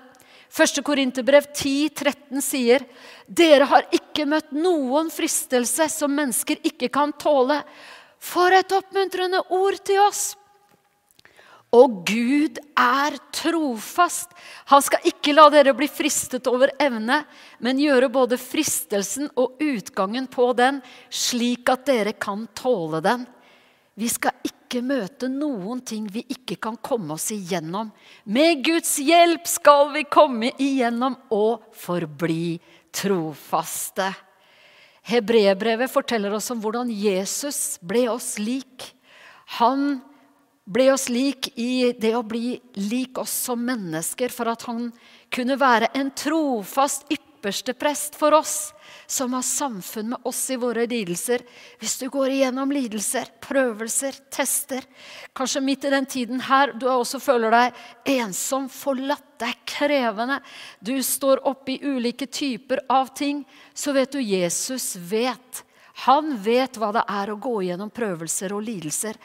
1. 0.51 0.83
Korinterbrev 0.83 1.47
13 1.55 2.41
sier 2.43 2.83
dere 3.27 3.69
har 3.71 3.87
ikke 3.95 4.27
møtt 4.27 4.51
noen 4.51 5.07
fristelse 5.13 5.87
som 5.93 6.11
mennesker 6.11 6.59
ikke 6.67 6.91
kan 6.91 7.13
tåle. 7.15 7.61
For 8.21 8.53
et 8.53 8.75
oppmuntrende 8.75 9.41
ord 9.55 9.79
til 9.87 10.03
oss! 10.03 10.31
Og 11.71 12.01
Gud 12.03 12.57
er 12.75 13.15
trofast. 13.31 14.33
Han 14.67 14.83
skal 14.83 15.07
ikke 15.07 15.31
la 15.31 15.45
dere 15.53 15.71
bli 15.71 15.87
fristet 15.87 16.49
over 16.51 16.73
evne, 16.83 17.21
men 17.63 17.79
gjøre 17.79 18.11
både 18.11 18.35
fristelsen 18.35 19.29
og 19.39 19.61
utgangen 19.63 20.27
på 20.27 20.49
den, 20.59 20.81
slik 21.07 21.71
at 21.71 21.85
dere 21.87 22.11
kan 22.11 22.43
tåle 22.59 22.99
den. 23.05 23.23
Vi 23.95 24.11
skal 24.11 24.35
ikke 24.43 24.60
møte 24.79 25.27
noen 25.27 25.81
ting 25.83 26.05
vi 26.07 26.23
ikke 26.31 26.55
kan 26.63 26.77
komme 26.79 27.17
oss 27.17 27.27
igjennom. 27.35 27.89
Med 28.23 28.61
Guds 28.63 28.93
hjelp 29.03 29.43
skal 29.49 29.91
vi 29.91 30.05
komme 30.07 30.53
igjennom 30.55 31.17
og 31.35 31.65
forbli 31.75 32.55
trofaste. 32.95 34.07
Hebreerbrevet 35.11 35.91
forteller 35.91 36.31
oss 36.37 36.47
om 36.53 36.61
hvordan 36.63 36.87
Jesus 36.95 37.75
ble 37.83 38.05
oss 38.13 38.37
lik. 38.39 38.87
Han 39.59 39.99
ble 40.63 40.87
oss 40.93 41.09
lik 41.11 41.49
i 41.59 41.91
det 41.97 42.13
å 42.15 42.23
bli 42.23 42.55
lik 42.79 43.19
oss 43.19 43.33
som 43.49 43.59
mennesker 43.65 44.31
for 44.31 44.53
at 44.53 44.63
han 44.69 44.87
kunne 45.33 45.59
være 45.59 45.91
en 45.97 46.13
trofast 46.15 47.03
ypperste 47.09 47.30
prest 47.41 48.15
for 48.15 48.33
oss 48.37 48.73
som 49.07 49.33
har 49.33 49.41
samfunn 49.41 50.09
med 50.13 50.27
oss 50.27 50.49
i 50.51 50.57
våre 50.59 50.85
lidelser. 50.87 51.43
Hvis 51.79 51.97
du 51.99 52.07
går 52.09 52.35
igjennom 52.35 52.71
lidelser, 52.71 53.27
prøvelser, 53.43 54.15
tester, 54.31 54.85
kanskje 55.35 55.63
midt 55.65 55.87
i 55.87 55.93
den 55.93 56.05
tiden 56.05 56.43
her 56.47 56.73
du 56.73 56.87
også 56.89 57.19
føler 57.19 57.51
deg 57.51 57.81
ensom, 58.17 58.69
forlatt, 58.71 59.25
det 59.41 59.49
er 59.49 59.59
krevende, 59.65 60.37
du 60.79 60.93
står 61.03 61.41
oppe 61.49 61.73
i 61.73 61.81
ulike 61.81 62.27
typer 62.29 62.83
av 62.93 63.09
ting, 63.17 63.41
så 63.73 63.93
vet 63.95 64.13
du 64.13 64.21
Jesus 64.21 64.93
vet 64.95 65.63
han 65.93 66.37
vet 66.39 66.77
hva 66.79 66.91
det 66.95 67.03
er 67.11 67.31
å 67.31 67.39
gå 67.41 67.53
gjennom 67.67 67.91
prøvelser 67.93 68.53
og 68.55 68.63
lidelser. 68.63 69.17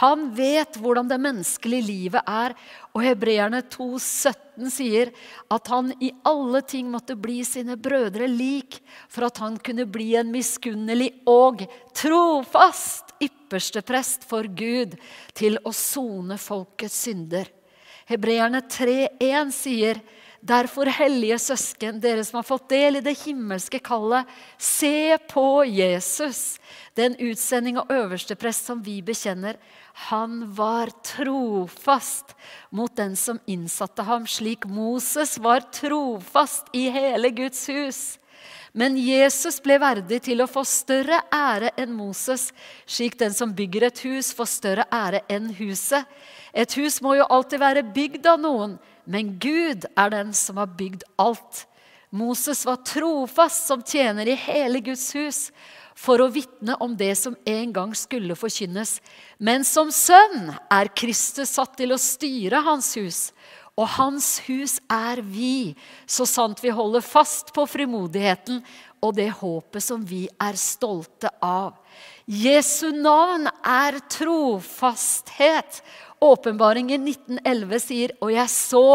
Han 0.00 0.30
vet 0.34 0.78
hvordan 0.80 1.08
det 1.10 1.20
menneskelige 1.20 1.86
livet 1.86 2.30
er. 2.30 2.54
Og 2.96 3.04
Hebreerne 3.04 3.60
2,17 3.68 4.70
sier 4.72 5.12
at 5.52 5.68
han 5.72 5.92
i 6.00 6.10
alle 6.26 6.62
ting 6.66 6.88
måtte 6.92 7.16
bli 7.18 7.42
sine 7.46 7.76
brødre 7.76 8.28
lik, 8.30 8.80
for 9.08 9.28
at 9.28 9.40
han 9.42 9.58
kunne 9.60 9.86
bli 9.86 10.14
en 10.18 10.32
miskunnelig 10.32 11.12
og 11.28 11.66
trofast 11.96 13.14
ypperste 13.22 13.84
prest 13.86 14.24
for 14.28 14.48
Gud 14.48 14.96
til 15.36 15.60
å 15.62 15.74
sone 15.76 16.40
folkets 16.40 17.04
synder. 17.04 17.50
Hebreerne 18.08 18.60
3,1 18.68 19.52
sier 19.54 20.00
Derfor, 20.44 20.90
hellige 20.92 21.38
søsken, 21.40 22.02
dere 22.02 22.20
som 22.26 22.36
har 22.36 22.44
fått 22.44 22.66
del 22.68 22.98
i 22.98 23.04
det 23.04 23.14
himmelske 23.22 23.78
kallet, 23.80 24.28
se 24.60 25.16
på 25.30 25.64
Jesus, 25.64 26.58
den 26.98 27.16
utsending 27.16 27.78
og 27.80 27.88
øverste 27.88 28.36
prest 28.36 28.68
som 28.68 28.82
vi 28.84 28.98
bekjenner. 29.00 29.56
Han 30.10 30.42
var 30.52 30.92
trofast 31.06 32.34
mot 32.68 32.92
den 32.92 33.16
som 33.16 33.40
innsatte 33.48 34.04
ham, 34.04 34.28
slik 34.28 34.68
Moses 34.68 35.38
var 35.40 35.64
trofast 35.72 36.68
i 36.76 36.90
hele 36.92 37.32
Guds 37.32 37.64
hus. 37.72 38.02
Men 38.74 38.96
Jesus 38.98 39.60
ble 39.62 39.76
verdig 39.78 40.18
til 40.26 40.42
å 40.42 40.48
få 40.50 40.64
større 40.66 41.20
ære 41.30 41.70
enn 41.78 41.92
Moses, 41.94 42.48
slik 42.90 43.14
den 43.20 43.34
som 43.34 43.52
bygger 43.54 43.86
et 43.86 44.00
hus, 44.02 44.32
får 44.34 44.50
større 44.50 44.86
ære 44.90 45.20
enn 45.30 45.52
huset. 45.60 46.02
Et 46.50 46.74
hus 46.80 46.98
må 47.02 47.14
jo 47.14 47.28
alltid 47.30 47.62
være 47.62 47.84
bygd 47.94 48.26
av 48.32 48.42
noen, 48.42 48.74
men 49.06 49.36
Gud 49.38 49.86
er 49.94 50.10
den 50.10 50.34
som 50.34 50.58
har 50.58 50.74
bygd 50.74 51.06
alt. 51.22 51.64
Moses 52.14 52.64
var 52.66 52.82
trofast 52.86 53.70
som 53.70 53.82
tjener 53.82 54.26
i 54.30 54.36
hele 54.38 54.82
Guds 54.82 55.06
hus 55.14 55.40
for 55.94 56.18
å 56.22 56.30
vitne 56.34 56.74
om 56.82 56.96
det 56.98 57.12
som 57.18 57.36
en 57.46 57.72
gang 57.74 57.94
skulle 57.94 58.34
forkynnes. 58.38 58.98
Men 59.38 59.62
som 59.66 59.90
sønn 59.94 60.50
er 60.70 60.90
Kristus 60.98 61.54
satt 61.54 61.76
til 61.78 61.94
å 61.94 62.00
styre 62.00 62.62
hans 62.66 62.90
hus. 62.98 63.28
Og 63.74 63.88
hans 63.96 64.38
hus 64.46 64.76
er 64.92 65.18
vi, 65.26 65.74
så 66.06 66.26
sant 66.28 66.60
vi 66.62 66.70
holder 66.70 67.02
fast 67.02 67.50
på 67.54 67.64
frimodigheten 67.66 68.60
og 69.02 69.16
det 69.18 69.32
håpet 69.40 69.82
som 69.82 70.04
vi 70.06 70.24
er 70.40 70.56
stolte 70.58 71.32
av. 71.42 71.74
Jesu 72.24 72.94
navn 72.94 73.48
er 73.66 73.98
trofasthet. 74.08 75.82
Åpenbaringen 76.24 77.04
1911 77.10 77.82
sier, 77.82 78.14
og 78.22 78.30
jeg 78.32 78.48
så 78.48 78.86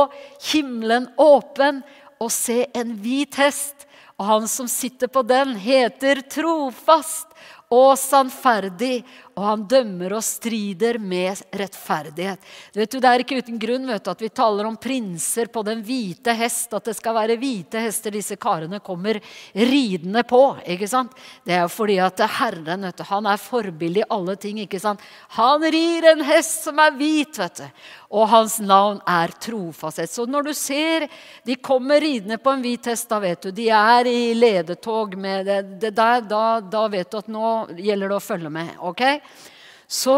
himmelen 0.50 1.10
åpen 1.20 1.84
og 2.20 2.32
se 2.34 2.63
en 2.74 2.96
hvit 3.04 3.38
hest, 3.38 3.86
og 4.20 4.26
han 4.28 4.48
som 4.52 4.68
sitter 4.68 5.12
på 5.12 5.22
den, 5.28 5.54
heter 5.62 6.24
trofast 6.28 7.30
og 7.72 7.94
sannferdig, 8.02 9.04
og 9.39 9.45
han 9.47 9.62
dømmer 9.71 10.17
og 10.17 10.23
strider 10.25 10.99
med 10.99 11.39
rettferdighet. 11.55 12.41
Du 12.76 12.82
det 12.84 13.07
er 13.07 13.24
ikke 13.24 13.39
uten 13.39 13.59
grunn 13.61 13.88
vet 13.88 14.03
du, 14.03 14.11
at 14.11 14.24
vi 14.24 14.32
taler 14.36 14.68
om 14.68 14.76
prinser 14.80 15.47
på 15.53 15.64
den 15.64 15.80
hvite 15.86 16.34
hest, 16.36 16.74
at 16.76 16.89
det 16.89 16.97
skal 16.97 17.16
være 17.16 17.38
hvite 17.39 17.80
hester 17.86 18.14
disse 18.14 18.36
karene 18.39 18.82
kommer 18.84 19.22
ridende 19.55 20.26
på. 20.28 20.43
ikke 20.68 20.89
sant? 20.91 21.16
Det 21.47 21.55
er 21.55 21.64
jo 21.64 21.72
fordi 21.72 21.99
at 22.03 22.20
Herren 22.39 22.84
vet 22.89 22.99
du, 22.99 23.05
han 23.07 23.30
er 23.32 23.39
forbilde 23.39 24.03
i 24.03 24.09
alle 24.11 24.36
ting. 24.36 24.59
ikke 24.59 24.82
sant? 24.84 24.99
Han 25.39 25.64
rir 25.64 26.11
en 26.11 26.26
hest 26.28 26.68
som 26.68 26.80
er 26.84 26.97
hvit, 26.99 27.39
vet 27.39 27.64
du. 27.64 27.88
og 28.09 28.26
hans 28.32 28.57
navn 28.59 28.97
er 29.05 29.30
trofasthet. 29.38 30.09
Så 30.09 30.26
når 30.26 30.49
du 30.49 30.53
ser 30.57 31.05
de 31.45 31.55
kommer 31.61 32.01
ridende 32.01 32.39
på 32.41 32.55
en 32.55 32.64
hvit 32.66 32.89
hest, 32.89 33.05
da 33.09 33.20
vet 33.22 33.43
du 33.45 33.51
de 33.53 33.68
er 33.70 34.09
i 34.09 34.34
ledetog 34.34 35.14
med 35.18 35.45
det, 35.45 35.59
det 35.84 35.93
der, 35.97 36.24
da, 36.26 36.43
da 36.59 36.88
vet 36.89 37.11
du 37.11 37.20
at 37.20 37.30
nå 37.30 37.51
gjelder 37.78 38.09
det 38.09 38.18
å 38.18 38.24
følge 38.24 38.49
med. 38.53 38.74
ok? 38.82 39.03
Så 39.88 40.17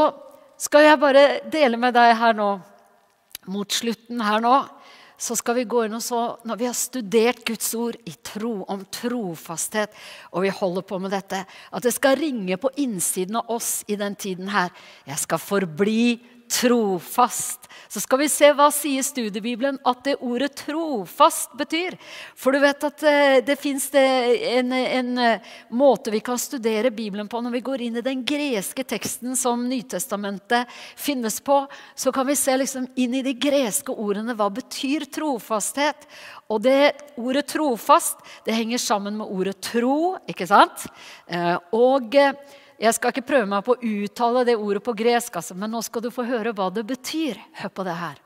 skal 0.62 0.86
jeg 0.86 1.02
bare 1.02 1.26
dele 1.52 1.80
med 1.80 1.96
deg 1.98 2.14
her 2.20 2.36
nå, 2.38 2.52
mot 3.50 3.74
slutten 3.74 4.22
her 4.22 4.44
nå 4.44 4.56
så 5.22 5.36
skal 5.38 5.60
vi 5.60 5.68
gå 5.70 5.84
inn 5.86 5.94
og 5.94 6.02
så, 6.02 6.22
Når 6.50 6.58
vi 6.58 6.66
har 6.66 6.78
studert 6.78 7.44
Guds 7.46 7.70
ord 7.78 7.98
i 8.10 8.14
tro, 8.26 8.64
om 8.66 8.82
trofasthet, 8.90 9.94
og 10.34 10.48
vi 10.48 10.50
holder 10.50 10.86
på 10.88 10.98
med 11.00 11.14
dette, 11.14 11.44
at 11.46 11.86
det 11.86 11.94
skal 11.94 12.18
ringe 12.18 12.58
på 12.58 12.72
innsiden 12.82 13.38
av 13.38 13.52
oss 13.54 13.84
i 13.88 14.00
den 14.00 14.16
tiden 14.16 14.50
her. 14.50 14.74
Jeg 15.06 15.22
skal 15.22 15.42
forbli 15.42 16.18
trofast. 16.52 17.70
Så 17.88 18.00
skal 18.00 18.22
vi 18.22 18.28
se 18.32 18.50
hva 18.56 18.68
sier 18.72 19.04
studiebibelen 19.04 19.78
at 19.88 20.04
det 20.06 20.18
ordet 20.24 20.54
'trofast' 20.56 21.56
betyr. 21.60 21.98
For 22.36 22.52
du 22.52 22.60
vet 22.60 22.84
at 22.88 23.04
det, 23.04 23.46
det 23.48 23.58
fins 23.60 23.90
en, 23.96 24.72
en, 24.72 25.18
eh, 25.18 25.50
måte 25.70 26.12
vi 26.12 26.20
kan 26.24 26.40
studere 26.40 26.92
Bibelen 26.92 27.28
på 27.28 27.42
når 27.42 27.52
vi 27.52 27.64
går 27.68 27.82
inn 27.88 28.00
i 28.00 28.06
den 28.06 28.24
greske 28.28 28.84
teksten 28.88 29.36
som 29.36 29.64
Nytestamentet 29.68 30.68
finnes 30.96 31.40
på. 31.40 31.66
Så 31.96 32.12
kan 32.12 32.28
vi 32.28 32.36
se 32.36 32.58
liksom 32.58 32.88
inn 32.96 33.16
i 33.16 33.26
de 33.28 33.34
greske 33.34 33.92
ordene. 33.92 34.36
Hva 34.36 34.50
betyr 34.52 35.08
trofasthet? 35.12 36.08
Og 36.48 36.64
det 36.64 36.96
ordet 37.18 37.48
'trofast' 37.48 38.24
det 38.46 38.56
henger 38.56 38.80
sammen 38.80 39.18
med 39.18 39.28
ordet 39.28 39.60
'tro', 39.62 40.20
ikke 40.28 40.48
sant? 40.48 40.88
Eh, 41.28 41.58
og 41.72 42.16
jeg 42.82 42.98
skal 42.98 43.14
ikke 43.14 43.28
prøve 43.30 43.50
meg 43.50 43.62
på 43.66 43.76
å 43.76 43.90
uttale 44.02 44.42
det 44.48 44.58
ordet 44.58 44.82
på 44.82 44.96
gresk, 44.98 45.36
altså, 45.38 45.54
men 45.54 45.70
nå 45.70 45.84
skal 45.86 46.02
du 46.02 46.10
få 46.14 46.26
høre 46.26 46.54
hva 46.58 46.72
det 46.74 46.82
betyr. 46.90 47.38
Hør 47.62 47.74
på 47.78 47.86
det 47.86 47.98
her. 48.00 48.22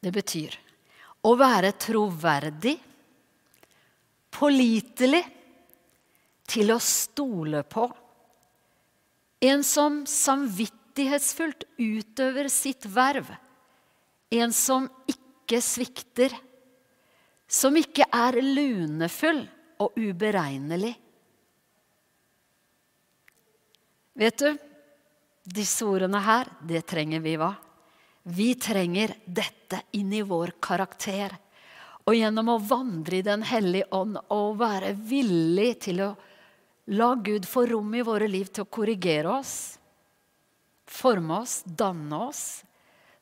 Det 0.00 0.12
betyr 0.14 0.56
å 1.28 1.34
være 1.36 1.74
troverdig, 1.76 2.78
pålitelig, 4.32 5.20
til 6.50 6.72
å 6.74 6.78
stole 6.82 7.60
på. 7.68 7.84
En 9.44 9.62
som 9.64 10.00
samvittighetsfullt 10.08 11.68
utøver 11.78 12.48
sitt 12.50 12.88
verv. 12.90 13.28
En 14.34 14.56
som 14.56 14.88
ikke 15.10 15.60
svikter. 15.62 16.34
Som 17.50 17.76
ikke 17.78 18.08
er 18.08 18.40
lunefull 18.42 19.44
og 19.84 20.00
uberegnelig. 20.00 20.96
Vet 24.20 24.38
du, 24.38 24.56
disse 25.48 25.86
ordene 25.88 26.20
her, 26.20 26.48
det 26.68 26.82
trenger 26.90 27.22
vi 27.24 27.38
hva? 27.40 27.54
Vi 28.28 28.52
trenger 28.60 29.14
dette 29.24 29.78
inn 29.96 30.10
i 30.12 30.20
vår 30.20 30.58
karakter. 30.60 31.32
Og 32.04 32.16
gjennom 32.18 32.50
å 32.52 32.58
vandre 32.60 33.16
i 33.16 33.24
Den 33.24 33.46
hellige 33.48 33.88
ånd 33.96 34.18
og 34.28 34.58
være 34.60 34.92
villig 34.92 35.70
til 35.86 36.02
å 36.04 36.10
la 36.92 37.14
Gud 37.16 37.46
få 37.48 37.64
rom 37.70 37.94
i 37.96 38.02
våre 38.04 38.28
liv 38.28 38.50
til 38.50 38.66
å 38.66 38.68
korrigere 38.68 39.30
oss, 39.38 39.54
forme 40.84 41.38
oss, 41.40 41.62
danne 41.64 42.18
oss, 42.26 42.42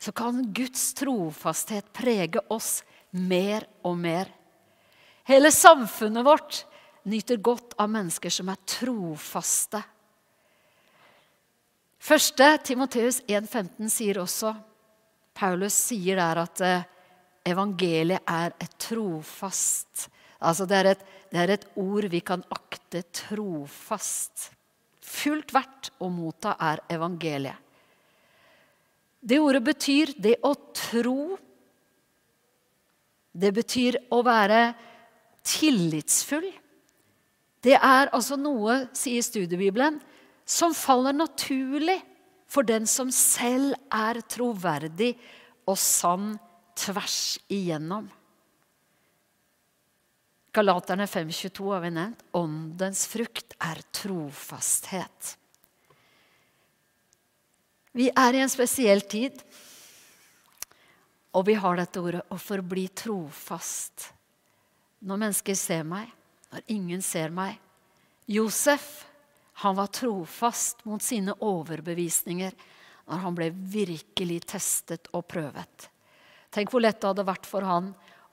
så 0.03 0.11
kan 0.11 0.41
Guds 0.55 0.83
trofasthet 0.99 1.93
prege 1.95 2.43
oss 2.51 2.81
mer 3.11 3.69
og 3.87 3.95
mer. 4.03 4.33
Hele 5.29 5.53
samfunnet 5.55 6.27
vårt 6.27 6.65
nyter 7.07 7.39
godt 7.39 7.77
av 7.79 7.91
mennesker 7.93 8.35
som 8.35 8.51
er 8.51 8.59
trofaste. 8.67 9.83
Første 11.99 12.47
Timoteus 12.65 13.23
1,15 13.27 13.91
sier 13.91 14.21
også 14.23 14.55
Paulus 15.39 15.75
sier 15.89 16.19
der 16.19 16.41
at 16.43 16.63
eh, 16.67 16.87
evangeliet 17.51 18.23
er 18.27 18.55
et 18.59 18.79
trofast 18.79 20.09
Altså 20.39 20.69
det 20.71 20.77
er 20.79 20.91
et, 20.93 21.01
det 21.33 21.41
er 21.43 21.53
et 21.55 21.67
ord 21.83 22.07
vi 22.13 22.21
kan 22.23 22.45
akte 22.55 23.03
trofast. 23.11 24.53
Fullt 25.03 25.51
verdt 25.55 25.91
å 25.99 26.11
motta 26.15 26.55
er 26.63 26.85
evangeliet. 26.95 27.59
Det 29.19 29.41
ordet 29.43 29.65
betyr 29.67 30.13
det 30.15 30.37
å 30.47 30.53
tro. 30.77 31.35
Det 33.35 33.51
betyr 33.57 33.99
å 34.15 34.21
være 34.23 34.61
tillitsfull. 35.43 36.47
Det 37.67 37.75
er 37.75 38.13
altså 38.15 38.39
noe, 38.39 38.85
sier 38.95 39.25
studiebibelen, 39.27 39.99
som 40.49 40.73
faller 40.75 41.13
naturlig 41.13 41.99
for 42.49 42.65
den 42.65 42.87
som 42.89 43.11
selv 43.13 43.75
er 43.93 44.23
troverdig 44.25 45.13
og 45.69 45.77
sann 45.77 46.31
tvers 46.79 47.37
igjennom. 47.53 48.07
Galaterne 50.57 51.05
5,22 51.07 51.67
har 51.75 51.83
vi 51.85 51.91
nevnt. 51.93 52.23
Åndens 52.33 53.05
frukt 53.11 53.53
er 53.61 53.83
trofasthet. 53.93 55.35
Vi 57.93 58.09
er 58.09 58.37
i 58.37 58.41
en 58.41 58.53
spesiell 58.53 59.03
tid, 59.11 59.37
og 61.37 61.45
vi 61.49 61.59
har 61.61 61.77
dette 61.77 62.01
ordet 62.01 62.25
'å 62.31 62.39
forbli 62.41 62.89
trofast'. 62.89 64.13
Når 65.05 65.17
mennesker 65.17 65.55
ser 65.55 65.85
meg, 65.85 66.09
når 66.53 66.63
ingen 66.69 67.03
ser 67.03 67.31
meg. 67.31 67.59
Josef 68.27 69.08
han 69.59 69.75
var 69.75 69.87
trofast 69.87 70.85
mot 70.87 71.03
sine 71.03 71.35
overbevisninger 71.43 72.53
når 73.09 73.23
han 73.25 73.35
ble 73.35 73.49
virkelig 73.51 74.43
testet 74.53 75.09
og 75.17 75.25
prøvet. 75.27 75.89
Tenk 76.55 76.71
hvor 76.71 76.85
lett 76.85 77.01
det 77.01 77.09
hadde 77.11 77.27
vært 77.27 77.49
for 77.49 77.67
han 77.67 77.89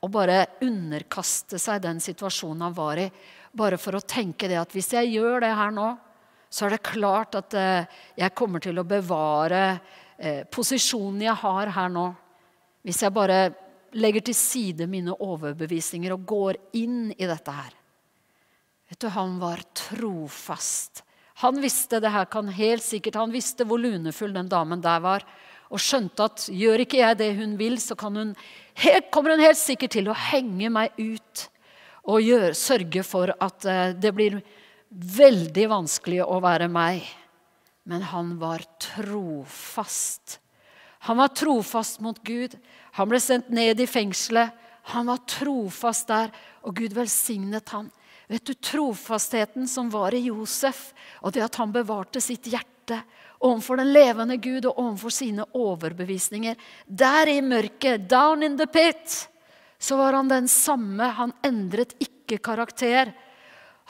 å 0.05 0.09
bare 0.11 0.43
underkaste 0.61 1.57
seg 1.61 1.81
den 1.81 2.01
situasjonen 2.03 2.67
han 2.67 2.75
var 2.77 3.01
i. 3.01 3.07
Bare 3.57 3.79
for 3.81 3.97
å 3.97 4.03
tenke 4.05 4.49
det 4.51 4.59
at 4.59 4.75
hvis 4.75 4.91
jeg 4.93 5.15
gjør 5.15 5.41
det 5.41 5.53
her 5.57 5.73
nå, 5.73 5.87
så 6.45 6.67
er 6.67 6.75
det 6.75 6.85
klart 6.85 7.39
at 7.39 7.57
eh, 7.57 7.87
jeg 8.21 8.35
kommer 8.37 8.61
til 8.61 8.77
å 8.77 8.85
bevare 8.87 9.63
eh, 10.17 10.43
posisjonen 10.45 11.25
jeg 11.25 11.35
har 11.41 11.73
her 11.79 11.89
nå. 11.91 12.05
Hvis 12.85 13.01
jeg 13.01 13.15
bare 13.15 13.39
legger 13.97 14.27
til 14.27 14.37
side 14.37 14.85
mine 14.91 15.15
overbevisninger 15.25 16.13
og 16.13 16.29
går 16.29 16.61
inn 16.77 17.09
i 17.15 17.25
dette 17.25 17.57
her. 17.57 17.73
Vet 18.91 19.01
du, 19.01 19.09
Han 19.09 19.39
var 19.41 19.65
trofast. 19.73 21.01
Han 21.43 21.59
visste 21.59 21.99
det 21.99 22.13
her 22.13 22.27
kan 22.31 22.47
helt 22.47 22.83
sikkert, 22.83 23.17
han 23.19 23.33
visste 23.33 23.65
hvor 23.67 23.81
lunefull 23.81 24.31
den 24.35 24.47
damen 24.51 24.83
der 24.83 25.01
var. 25.03 25.25
Og 25.73 25.81
skjønte 25.81 26.29
at 26.29 26.45
gjør 26.53 26.85
ikke 26.85 27.01
jeg 27.01 27.17
det 27.19 27.31
hun 27.39 27.57
vil, 27.59 27.75
så 27.81 27.97
hun, 27.99 28.35
kommer 29.11 29.35
hun 29.35 29.43
helt 29.43 29.59
sikkert 29.59 29.95
til 29.97 30.07
å 30.07 30.15
henge 30.29 30.69
meg 30.71 30.95
ut. 31.01 31.47
Og 32.05 32.21
gjør, 32.21 32.53
sørge 32.53 33.03
for 33.03 33.33
at 33.33 33.65
uh, 33.65 33.91
det 33.97 34.13
blir 34.15 34.39
veldig 34.89 35.67
vanskelig 35.73 36.21
å 36.23 36.39
være 36.43 36.69
meg. 36.71 37.03
Men 37.89 38.05
han 38.13 38.35
var 38.39 38.63
trofast. 38.81 40.39
Han 41.09 41.19
var 41.19 41.33
trofast 41.37 41.99
mot 42.01 42.21
Gud. 42.25 42.55
Han 42.97 43.09
ble 43.09 43.19
sendt 43.21 43.51
ned 43.53 43.81
i 43.81 43.89
fengselet. 43.89 44.53
Han 44.93 45.09
var 45.09 45.25
trofast 45.29 46.07
der, 46.09 46.31
og 46.61 46.77
Gud 46.77 46.93
velsignet 46.93 47.69
han. 47.73 47.89
Vet 48.27 48.45
du, 48.45 48.53
Trofastheten 48.53 49.67
som 49.67 49.89
var 49.93 50.13
i 50.13 50.23
Josef, 50.27 50.93
og 51.21 51.33
det 51.35 51.43
at 51.45 51.59
han 51.61 51.73
bevarte 51.73 52.21
sitt 52.23 52.47
hjerte 52.49 53.01
overfor 53.45 53.77
den 53.77 53.91
levende 53.93 54.37
Gud 54.41 54.65
og 54.65 54.79
overfor 54.81 55.13
sine 55.13 55.45
overbevisninger. 55.53 56.57
Der 56.87 57.29
i 57.29 57.41
mørket, 57.45 58.07
down 58.09 58.43
in 58.43 58.57
the 58.57 58.67
pit, 58.67 59.27
så 59.77 59.97
var 59.99 60.17
han 60.17 60.31
den 60.31 60.47
samme. 60.49 61.11
Han 61.19 61.35
endret 61.45 61.93
ikke 62.01 62.39
karakter. 62.41 63.13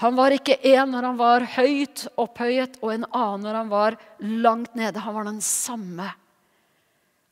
Han 0.04 0.18
var 0.18 0.36
ikke 0.36 0.58
en 0.74 0.92
når 0.92 1.08
han 1.08 1.20
var 1.20 1.48
høyt 1.56 2.08
opphøyet, 2.20 2.82
og 2.84 2.92
en 2.92 3.08
annen 3.14 3.48
når 3.48 3.60
han 3.62 3.72
var 3.72 4.00
langt 4.20 4.76
nede. 4.76 5.00
Han 5.00 5.16
var 5.16 5.30
den 5.30 5.42
samme. 5.44 6.10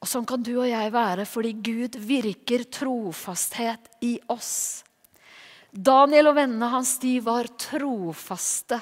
Og 0.04 0.08
Sånn 0.08 0.28
kan 0.28 0.44
du 0.44 0.54
og 0.58 0.68
jeg 0.68 0.92
være 0.92 1.28
fordi 1.28 1.54
Gud 1.64 2.00
virker 2.00 2.66
trofasthet 2.72 3.92
i 4.04 4.18
oss. 4.32 4.84
Daniel 5.74 6.30
og 6.30 6.38
vennene 6.38 6.70
hans 6.70 6.96
de 7.02 7.18
var 7.26 7.50
trofaste 7.58 8.78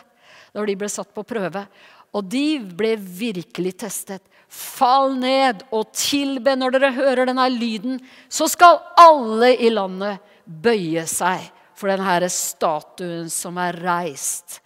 når 0.52 0.68
de 0.68 0.76
ble 0.82 0.90
satt 0.92 1.14
på 1.16 1.24
prøve. 1.24 1.64
Og 2.12 2.28
de 2.28 2.60
ble 2.60 2.98
virkelig 3.00 3.78
testet. 3.86 4.24
Fall 4.52 5.16
ned 5.16 5.64
og 5.72 5.94
tilbe 5.96 6.58
når 6.60 6.76
dere 6.76 6.92
hører 6.98 7.30
denne 7.30 7.48
lyden. 7.54 8.02
Så 8.28 8.50
skal 8.52 8.82
alle 9.00 9.54
i 9.56 9.72
landet 9.72 10.20
bøye 10.44 11.06
seg 11.08 11.48
for 11.80 11.88
denne 11.88 12.28
statuen 12.28 13.32
som 13.32 13.56
er 13.64 13.80
reist. 13.80 14.60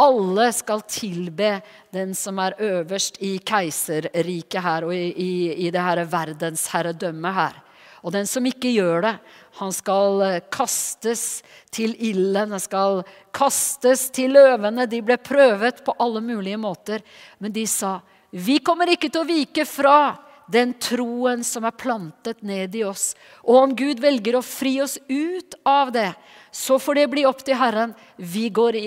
Alle 0.00 0.50
skal 0.52 0.82
tilbe 0.88 1.58
den 1.92 2.16
som 2.16 2.40
er 2.40 2.56
øverst 2.60 3.20
i 3.24 3.36
keiserriket 3.44 4.60
her 4.64 4.84
og 4.88 4.92
i, 4.96 5.06
i, 5.12 5.30
i 5.66 5.70
det 5.72 5.84
her 5.84 6.02
verdensherredømmet 6.12 7.36
her. 7.36 7.62
Og 8.06 8.12
den 8.14 8.28
som 8.30 8.44
ikke 8.46 8.70
gjør 8.70 9.02
det, 9.02 9.14
han 9.58 9.72
skal 9.74 10.20
eh, 10.22 10.42
kastes 10.54 11.42
til 11.74 11.96
ilden, 11.98 12.52
han 12.54 12.62
skal 12.62 13.00
kastes 13.34 14.06
til 14.14 14.36
løvene. 14.36 14.86
De 14.86 15.00
ble 15.02 15.16
prøvet 15.18 15.82
på 15.82 15.96
alle 15.98 16.22
mulige 16.22 16.60
måter, 16.60 17.02
men 17.42 17.52
de 17.52 17.66
sa, 17.66 17.98
'Vi 18.30 18.58
kommer 18.62 18.86
ikke 18.90 19.10
til 19.10 19.22
å 19.22 19.26
vike 19.26 19.64
fra 19.66 20.18
den 20.50 20.74
troen 20.78 21.42
som 21.42 21.64
er 21.64 21.74
plantet 21.74 22.42
ned 22.42 22.74
i 22.74 22.84
oss.' 22.84 23.16
'Og 23.42 23.56
om 23.62 23.74
Gud 23.74 23.98
velger 23.98 24.38
å 24.38 24.44
fri 24.44 24.80
oss 24.82 24.98
ut 25.08 25.58
av 25.66 25.90
det, 25.90 26.14
så 26.52 26.78
får 26.78 26.94
det 26.94 27.10
bli 27.10 27.26
opp 27.26 27.42
til 27.42 27.58
Herren.' 27.58 27.96
'Vi 28.18 28.50
går 28.50 28.78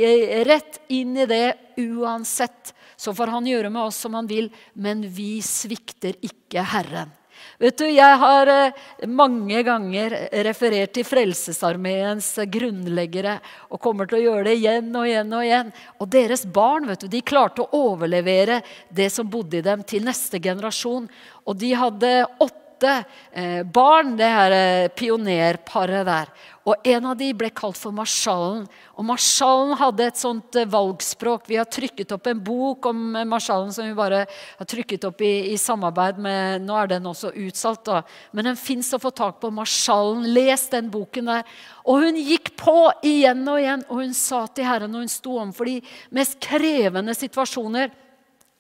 rett 0.48 0.80
inn 0.88 1.18
i 1.18 1.26
det 1.26 1.58
uansett.' 1.76 2.72
Så 2.96 3.12
får 3.16 3.28
han 3.28 3.48
gjøre 3.48 3.70
med 3.70 3.84
oss 3.84 3.96
som 4.00 4.14
han 4.14 4.28
vil, 4.28 4.52
men 4.76 5.04
vi 5.04 5.42
svikter 5.42 6.16
ikke 6.24 6.64
Herren. 6.64 7.19
Vet 7.60 7.78
du, 7.78 7.86
Jeg 7.92 8.20
har 8.22 8.48
eh, 8.48 9.08
mange 9.08 9.64
ganger 9.68 10.16
referert 10.46 10.94
til 10.96 11.08
Frelsesarmeens 11.08 12.32
grunnleggere 12.52 13.38
og 13.70 13.82
kommer 13.84 14.08
til 14.08 14.20
å 14.20 14.24
gjøre 14.24 14.46
det 14.48 14.56
igjen 14.62 14.94
og 14.96 15.08
igjen. 15.10 15.34
Og 15.36 15.48
igjen. 15.48 15.74
Og 16.00 16.12
deres 16.14 16.46
barn 16.46 16.88
vet 16.90 17.04
du, 17.04 17.10
de 17.12 17.22
klarte 17.22 17.66
å 17.66 17.84
overlevere 17.92 18.62
det 18.90 19.10
som 19.14 19.30
bodde 19.30 19.60
i 19.60 19.66
dem, 19.66 19.84
til 19.84 20.06
neste 20.08 20.40
generasjon. 20.44 21.10
Og 21.46 21.60
de 21.60 21.74
hadde 21.76 22.14
åtte 22.40 22.96
eh, 23.32 23.62
barn, 23.64 24.16
det 24.20 24.32
her 24.34 24.56
eh, 24.56 24.88
pionerparet 24.96 26.08
der. 26.08 26.32
Og 26.70 26.86
en 26.86 27.08
av 27.10 27.18
de 27.18 27.32
ble 27.34 27.50
kalt 27.56 27.80
for 27.80 27.96
Marsjallen. 27.96 28.66
Og 28.94 29.06
Marsjallen 29.08 29.74
hadde 29.80 30.06
et 30.06 30.20
sånt 30.20 30.58
eh, 30.60 30.70
valgspråk. 30.70 31.48
Vi 31.50 31.58
har 31.58 31.66
trykket 31.66 32.14
opp 32.14 32.30
en 32.30 32.44
bok 32.46 32.92
om 32.92 33.00
marsjalen 33.10 33.38
Marsjallen 33.40 33.72
som 33.74 33.88
vi 33.88 33.96
bare 33.98 34.26
har 34.60 34.68
trykket 34.70 35.06
opp 35.08 35.22
i, 35.26 35.54
i 35.54 35.58
samarbeid 35.58 36.20
med 36.22 36.66
Nå 36.66 36.76
er 36.78 36.92
den 36.92 37.08
også 37.10 37.32
utsolgt, 37.34 37.88
da. 37.88 38.04
Men 38.36 38.52
den 38.52 38.60
fins 38.60 38.92
å 38.94 39.00
få 39.02 39.12
tak 39.16 39.40
på. 39.42 39.50
Marsjallen. 39.54 40.28
Les 40.36 40.68
den 40.70 40.92
boken 40.94 41.32
der. 41.32 41.48
Og 41.90 42.04
hun 42.04 42.20
gikk 42.20 42.54
på 42.60 42.76
igjen 43.06 43.42
og 43.48 43.62
igjen, 43.62 43.86
og 43.90 44.04
hun 44.04 44.14
sa 44.18 44.44
til 44.52 44.68
Herren 44.68 44.94
når 44.94 45.08
hun 45.08 45.14
sto 45.14 45.40
overfor 45.40 45.72
de 45.72 45.80
mest 46.16 46.38
krevende 46.44 47.16
situasjoner, 47.18 47.90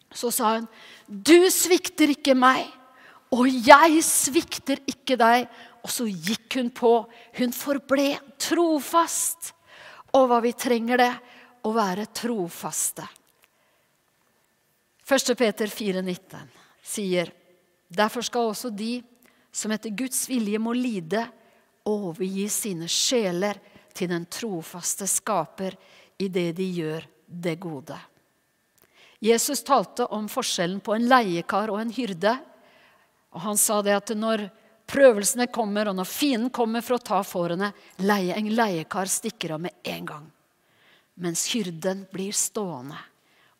så 0.09 0.31
sa 0.33 0.55
hun, 0.55 0.67
'Du 1.05 1.49
svikter 1.53 2.09
ikke 2.09 2.33
meg, 2.33 2.65
og 3.29 3.45
jeg 3.45 4.01
svikter 4.01 4.81
ikke 4.89 5.19
deg.' 5.19 5.45
Og 5.83 5.91
så 5.93 6.07
gikk 6.07 6.59
hun 6.59 6.71
på. 6.75 6.93
Hun 7.39 7.55
forble 7.55 8.11
trofast. 8.41 9.53
Og 10.17 10.27
hva 10.29 10.39
vi 10.43 10.53
trenger 10.57 11.01
det 11.01 11.11
å 11.67 11.73
være 11.75 12.09
trofaste. 12.15 13.05
1. 15.09 15.33
Peter 15.37 15.71
4,19 15.71 16.49
sier 16.85 17.31
derfor 17.89 18.25
skal 18.25 18.51
også 18.51 18.69
de 18.69 18.99
som 19.51 19.73
etter 19.73 19.93
Guds 19.97 20.27
vilje 20.29 20.59
må 20.61 20.75
lide, 20.77 21.23
overgi 21.89 22.45
sine 22.53 22.85
sjeler 22.91 23.57
til 23.97 24.11
den 24.11 24.27
trofaste 24.29 25.07
skaper 25.09 25.73
i 26.21 26.27
det 26.29 26.51
de 26.59 26.67
gjør 26.77 27.07
det 27.25 27.55
gode. 27.61 27.97
Jesus 29.19 29.63
talte 29.67 30.05
om 30.15 30.29
forskjellen 30.31 30.79
på 30.83 30.93
en 30.95 31.07
leiekar 31.09 31.71
og 31.73 31.81
en 31.81 31.91
hyrde. 31.91 32.37
Og 33.35 33.43
han 33.43 33.59
sa 33.59 33.81
det 33.83 33.97
at 33.97 34.13
når 34.15 34.45
prøvelsene 34.89 35.47
kommer, 35.53 35.89
og 35.89 35.97
når 35.99 36.09
fienden 36.09 36.51
kommer 36.53 36.83
for 36.85 36.97
å 36.97 37.03
ta 37.03 37.21
fårene, 37.25 37.71
leie, 38.01 38.35
en 38.35 38.49
leiekar 38.55 39.09
stikker 39.09 39.55
av 39.55 39.63
med 39.67 39.77
en 39.93 40.09
gang. 40.09 40.25
Mens 41.19 41.45
hyrden 41.53 42.05
blir 42.11 42.35
stående, 42.35 42.97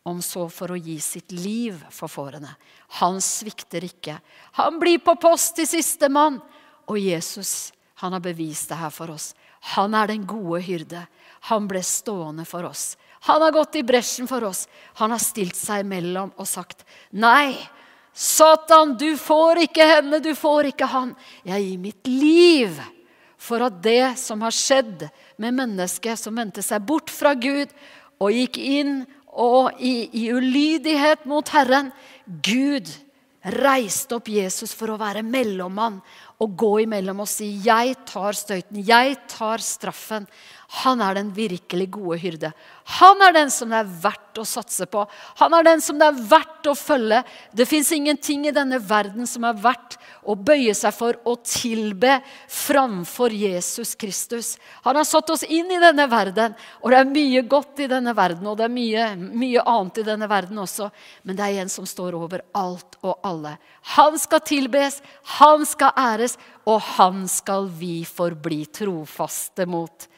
om 0.02 0.22
så 0.24 0.46
for 0.48 0.72
å 0.72 0.78
gi 0.80 0.96
sitt 1.04 1.32
liv 1.32 1.76
for 1.92 2.08
fårene. 2.08 2.54
Han 3.00 3.20
svikter 3.20 3.84
ikke. 3.84 4.16
Han 4.56 4.78
blir 4.80 5.02
på 5.04 5.14
post 5.20 5.58
til 5.58 5.68
sistemann. 5.68 6.38
Og 6.88 6.96
Jesus, 6.98 7.70
han 8.00 8.16
har 8.16 8.24
bevist 8.24 8.72
det 8.72 8.80
her 8.80 8.90
for 8.90 9.12
oss. 9.12 9.34
Han 9.76 9.94
er 9.94 10.08
den 10.08 10.24
gode 10.26 10.62
hyrde. 10.64 11.04
Han 11.52 11.68
ble 11.68 11.82
stående 11.84 12.46
for 12.48 12.64
oss. 12.64 12.94
Han 13.28 13.44
har 13.44 13.52
gått 13.52 13.76
i 13.76 13.84
bresjen 13.84 14.28
for 14.28 14.44
oss. 14.48 14.64
Han 14.96 15.12
har 15.12 15.20
stilt 15.20 15.58
seg 15.58 15.84
imellom 15.84 16.32
og 16.40 16.48
sagt 16.48 16.86
nei. 17.12 17.52
Satan, 18.12 18.96
du 18.98 19.14
får 19.16 19.64
ikke 19.66 19.86
henne, 19.86 20.18
du 20.20 20.32
får 20.34 20.72
ikke 20.72 20.88
han. 20.90 21.14
Jeg 21.46 21.64
gir 21.64 21.82
mitt 21.82 22.10
liv 22.10 22.80
for 23.40 23.64
at 23.64 23.78
det 23.82 24.18
som 24.20 24.42
har 24.44 24.54
skjedd 24.54 25.06
med 25.40 25.56
mennesket 25.56 26.20
som 26.20 26.36
vendte 26.36 26.62
seg 26.64 26.84
bort 26.84 27.12
fra 27.12 27.32
Gud 27.38 27.70
og 28.20 28.34
gikk 28.34 28.58
inn 28.60 28.98
og 29.30 29.78
i, 29.78 30.10
i 30.12 30.26
ulydighet 30.34 31.24
mot 31.30 31.48
Herren 31.54 31.92
Gud 32.26 32.90
reiste 33.40 34.18
opp 34.18 34.28
Jesus 34.28 34.74
for 34.76 34.92
å 34.92 34.98
være 35.00 35.22
mellommann 35.24 36.00
og 36.40 36.56
gå 36.60 36.72
imellom 36.84 37.22
og 37.24 37.28
si 37.28 37.56
'Jeg 37.64 37.96
tar 38.04 38.32
støyten. 38.32 38.84
Jeg 38.84 39.16
tar 39.28 39.58
straffen'. 39.58 40.26
Han 40.70 41.00
er 41.02 41.16
den 41.18 41.32
virkelig 41.34 41.88
gode 41.96 42.16
hyrde. 42.22 42.52
Han 43.00 43.22
er 43.26 43.34
den 43.34 43.48
som 43.50 43.72
det 43.72 43.80
er 43.80 43.88
verdt 44.04 44.38
å 44.38 44.44
satse 44.46 44.86
på. 44.86 45.02
Han 45.40 45.54
er 45.58 45.64
den 45.66 45.80
som 45.82 45.98
det 45.98 46.06
er 46.06 46.20
verdt 46.30 46.68
å 46.70 46.76
følge. 46.78 47.24
Det 47.50 47.66
fins 47.66 47.90
ingenting 47.96 48.46
i 48.46 48.52
denne 48.54 48.78
verden 48.78 49.26
som 49.26 49.48
er 49.48 49.58
verdt 49.58 49.96
å 50.22 50.36
bøye 50.38 50.70
seg 50.78 50.94
for 50.94 51.18
og 51.26 51.42
tilbe 51.42 52.20
framfor 52.46 53.34
Jesus 53.34 53.96
Kristus. 53.98 54.52
Han 54.86 55.00
har 55.00 55.08
satt 55.08 55.32
oss 55.34 55.42
inn 55.42 55.72
i 55.74 55.80
denne 55.82 56.06
verden, 56.10 56.54
og 56.78 56.94
det 56.94 57.00
er 57.00 57.10
mye 57.10 57.42
godt 57.50 57.82
i 57.82 57.90
denne 57.90 58.14
verden. 58.14 58.46
Og 58.46 58.60
det 58.60 58.68
er 58.68 58.74
mye, 58.76 59.08
mye 59.18 59.66
annet 59.74 60.00
i 60.04 60.06
denne 60.06 60.30
verden 60.30 60.62
også, 60.62 60.90
men 61.26 61.38
det 61.38 61.48
er 61.48 61.64
en 61.64 61.74
som 61.74 61.88
står 61.88 62.14
over 62.14 62.46
alt 62.54 62.94
og 63.02 63.18
alle. 63.26 63.56
Han 63.96 64.14
skal 64.22 64.46
tilbes, 64.46 65.00
han 65.40 65.66
skal 65.66 65.98
æres, 65.98 66.38
og 66.70 66.78
han 66.94 67.24
skal 67.26 67.66
vi 67.74 68.04
forbli 68.06 68.62
trofaste 68.70 69.66
mot. 69.66 70.09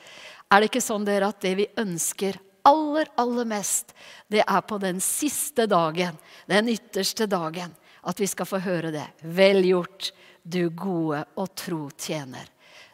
Er 0.52 0.60
det 0.60 0.68
ikke 0.68 0.84
sånn 0.84 1.06
dere 1.08 1.30
at 1.32 1.40
det 1.40 1.54
vi 1.56 1.68
ønsker 1.80 2.36
aller, 2.68 3.08
aller 3.16 3.46
mest, 3.48 3.94
det 4.28 4.42
er 4.44 4.60
på 4.68 4.78
den 4.82 5.00
siste 5.02 5.66
dagen, 5.70 6.18
den 6.46 6.68
ytterste 6.68 7.26
dagen, 7.26 7.72
at 8.02 8.20
vi 8.20 8.28
skal 8.28 8.48
få 8.48 8.60
høre 8.62 8.92
det. 8.94 9.06
Vel 9.22 9.64
gjort, 9.66 10.12
du 10.42 10.68
gode 10.74 11.22
og 11.38 11.54
tro 11.58 11.86
tjener. 11.96 12.48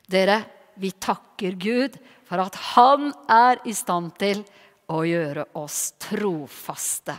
Dere, 0.08 0.42
vi 0.78 0.92
takker 0.92 1.56
Gud 1.58 1.96
for 2.28 2.44
at 2.44 2.56
Han 2.76 3.10
er 3.32 3.60
i 3.66 3.74
stand 3.74 4.12
til 4.20 4.44
å 4.92 5.02
gjøre 5.04 5.48
oss 5.58 5.94
trofaste. 6.00 7.16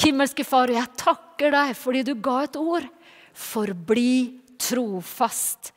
Himmelske 0.00 0.46
Far, 0.46 0.70
jeg 0.70 0.96
takker 0.98 1.52
deg 1.54 1.74
fordi 1.78 2.04
du 2.06 2.14
ga 2.22 2.44
et 2.46 2.56
ord. 2.58 2.86
Forbli 3.34 4.40
trofast. 4.60 5.72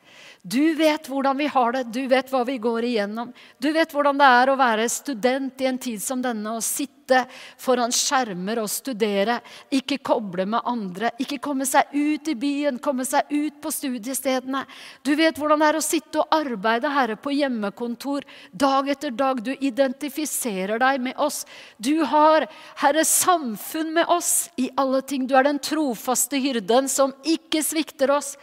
Du 0.46 0.74
vet 0.74 1.06
hvordan 1.08 1.38
vi 1.40 1.46
har 1.48 1.72
det, 1.72 1.86
du 1.88 2.02
vet 2.04 2.28
hva 2.28 2.42
vi 2.44 2.58
går 2.60 2.84
igjennom. 2.84 3.30
Du 3.56 3.70
vet 3.72 3.92
hvordan 3.94 4.18
det 4.20 4.26
er 4.28 4.50
å 4.52 4.56
være 4.60 4.90
student 4.92 5.62
i 5.64 5.68
en 5.70 5.78
tid 5.80 6.02
som 6.04 6.20
denne 6.20 6.50
og 6.52 6.60
sitte 6.60 7.22
foran 7.56 7.92
skjermer 7.96 8.60
og 8.60 8.68
studere. 8.68 9.38
Ikke 9.72 9.96
koble 10.04 10.44
med 10.44 10.68
andre, 10.68 11.14
ikke 11.16 11.38
komme 11.40 11.64
seg 11.64 11.88
ut 11.96 12.28
i 12.28 12.34
byen, 12.36 12.76
komme 12.84 13.06
seg 13.08 13.32
ut 13.32 13.56
på 13.64 13.72
studiestedene. 13.72 14.66
Du 15.00 15.14
vet 15.16 15.40
hvordan 15.40 15.64
det 15.64 15.70
er 15.70 15.78
å 15.80 15.86
sitte 15.86 16.20
og 16.20 16.36
arbeide, 16.36 16.92
Herre, 16.92 17.16
på 17.16 17.32
hjemmekontor 17.32 18.28
dag 18.52 18.92
etter 18.92 19.16
dag. 19.16 19.40
Du 19.40 19.54
identifiserer 19.56 20.76
deg 20.84 21.00
med 21.08 21.24
oss. 21.24 21.46
Du 21.80 22.04
har, 22.12 22.44
Herre, 22.84 23.08
samfunn 23.08 23.96
med 23.96 24.12
oss 24.12 24.50
i 24.60 24.68
alle 24.76 25.00
ting. 25.08 25.24
Du 25.24 25.32
er 25.40 25.48
den 25.48 25.64
trofaste 25.64 26.36
hyrden 26.36 26.92
som 26.92 27.16
ikke 27.24 27.64
svikter 27.64 28.12
oss. 28.20 28.34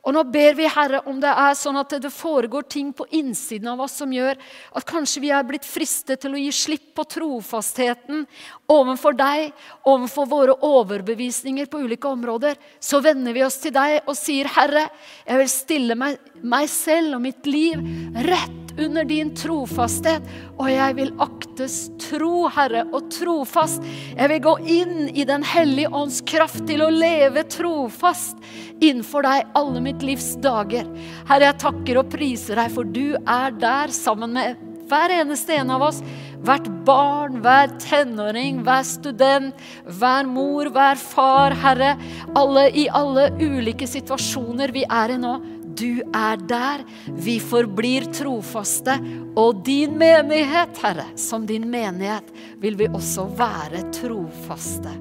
Og 0.00 0.14
nå 0.16 0.22
ber 0.32 0.56
vi, 0.56 0.68
Herre, 0.70 1.02
om 1.10 1.18
det 1.20 1.30
er 1.30 1.56
sånn 1.58 1.78
at 1.80 1.92
det 2.00 2.12
foregår 2.12 2.64
ting 2.72 2.92
på 2.96 3.04
innsiden 3.16 3.68
av 3.72 3.82
oss 3.84 3.98
som 4.00 4.12
gjør 4.12 4.38
at 4.78 4.86
kanskje 4.88 5.22
vi 5.26 5.32
er 5.34 5.44
blitt 5.46 5.66
fristet 5.68 6.22
til 6.22 6.36
å 6.36 6.40
gi 6.40 6.50
slipp 6.54 6.94
på 6.96 7.04
trofastheten 7.16 8.24
overfor 8.70 9.16
deg, 9.18 9.50
overfor 9.88 10.30
våre 10.30 10.56
overbevisninger 10.66 11.68
på 11.70 11.82
ulike 11.84 12.08
områder. 12.08 12.56
Så 12.80 13.02
vender 13.04 13.36
vi 13.36 13.44
oss 13.44 13.60
til 13.60 13.74
deg 13.76 14.00
og 14.06 14.16
sier, 14.18 14.48
Herre, 14.56 14.88
jeg 15.26 15.42
vil 15.42 15.52
stille 15.52 15.98
meg, 15.98 16.16
meg 16.40 16.70
selv 16.72 17.18
og 17.18 17.24
mitt 17.26 17.48
liv 17.50 17.84
rett 18.24 18.60
under 18.80 19.04
din 19.04 19.34
trofasthet. 19.36 20.24
Og 20.56 20.70
jeg 20.70 20.96
vil 20.96 21.12
aktes 21.20 21.76
tro, 22.00 22.46
Herre, 22.52 22.86
og 22.94 23.10
trofast. 23.12 23.84
Jeg 24.14 24.32
vil 24.32 24.42
gå 24.44 24.56
inn 24.78 24.96
i 25.10 25.26
Den 25.28 25.44
hellige 25.46 25.92
ånds 25.94 26.20
kraft 26.26 26.64
til 26.68 26.82
å 26.84 26.90
leve 26.92 27.44
trofast 27.50 28.38
innenfor 28.80 29.24
deg 29.26 29.52
alle 29.58 29.84
mitt 29.84 30.02
livs 30.04 30.32
dager. 30.42 30.88
Herre, 31.28 31.50
jeg 31.50 31.60
takker 31.62 32.00
og 32.00 32.10
priser 32.12 32.60
deg, 32.60 32.72
for 32.74 32.88
du 32.88 33.14
er 33.20 33.54
der 33.60 33.94
sammen 33.94 34.34
med 34.36 34.66
hver 34.90 35.12
eneste 35.20 35.54
en 35.54 35.70
av 35.70 35.84
oss. 35.86 36.00
Hvert 36.40 36.66
barn, 36.86 37.38
hver 37.44 37.70
tenåring, 37.82 38.62
hver 38.66 38.82
student, 38.88 39.54
hver 40.00 40.26
mor, 40.26 40.70
hver 40.74 40.98
far, 40.98 41.54
Herre. 41.62 41.94
Alle 42.38 42.66
i 42.74 42.88
alle 42.88 43.28
ulike 43.38 43.88
situasjoner 43.88 44.74
vi 44.74 44.86
er 44.88 45.16
i 45.16 45.20
nå. 45.20 45.38
du 45.80 46.02
er 46.14 46.36
der. 46.36 46.82
Vi 47.06 47.38
forblir 47.40 48.10
trofaste. 48.12 48.98
Og 49.38 49.62
din 49.64 49.96
menighet, 49.98 50.76
Herre, 50.82 51.06
som 51.16 51.46
din 51.46 51.70
menighet, 51.70 52.26
vil 52.60 52.76
vi 52.76 52.90
også 52.90 53.30
være 53.38 53.86
trofaste. 53.94 54.92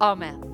Amen. 0.00 0.53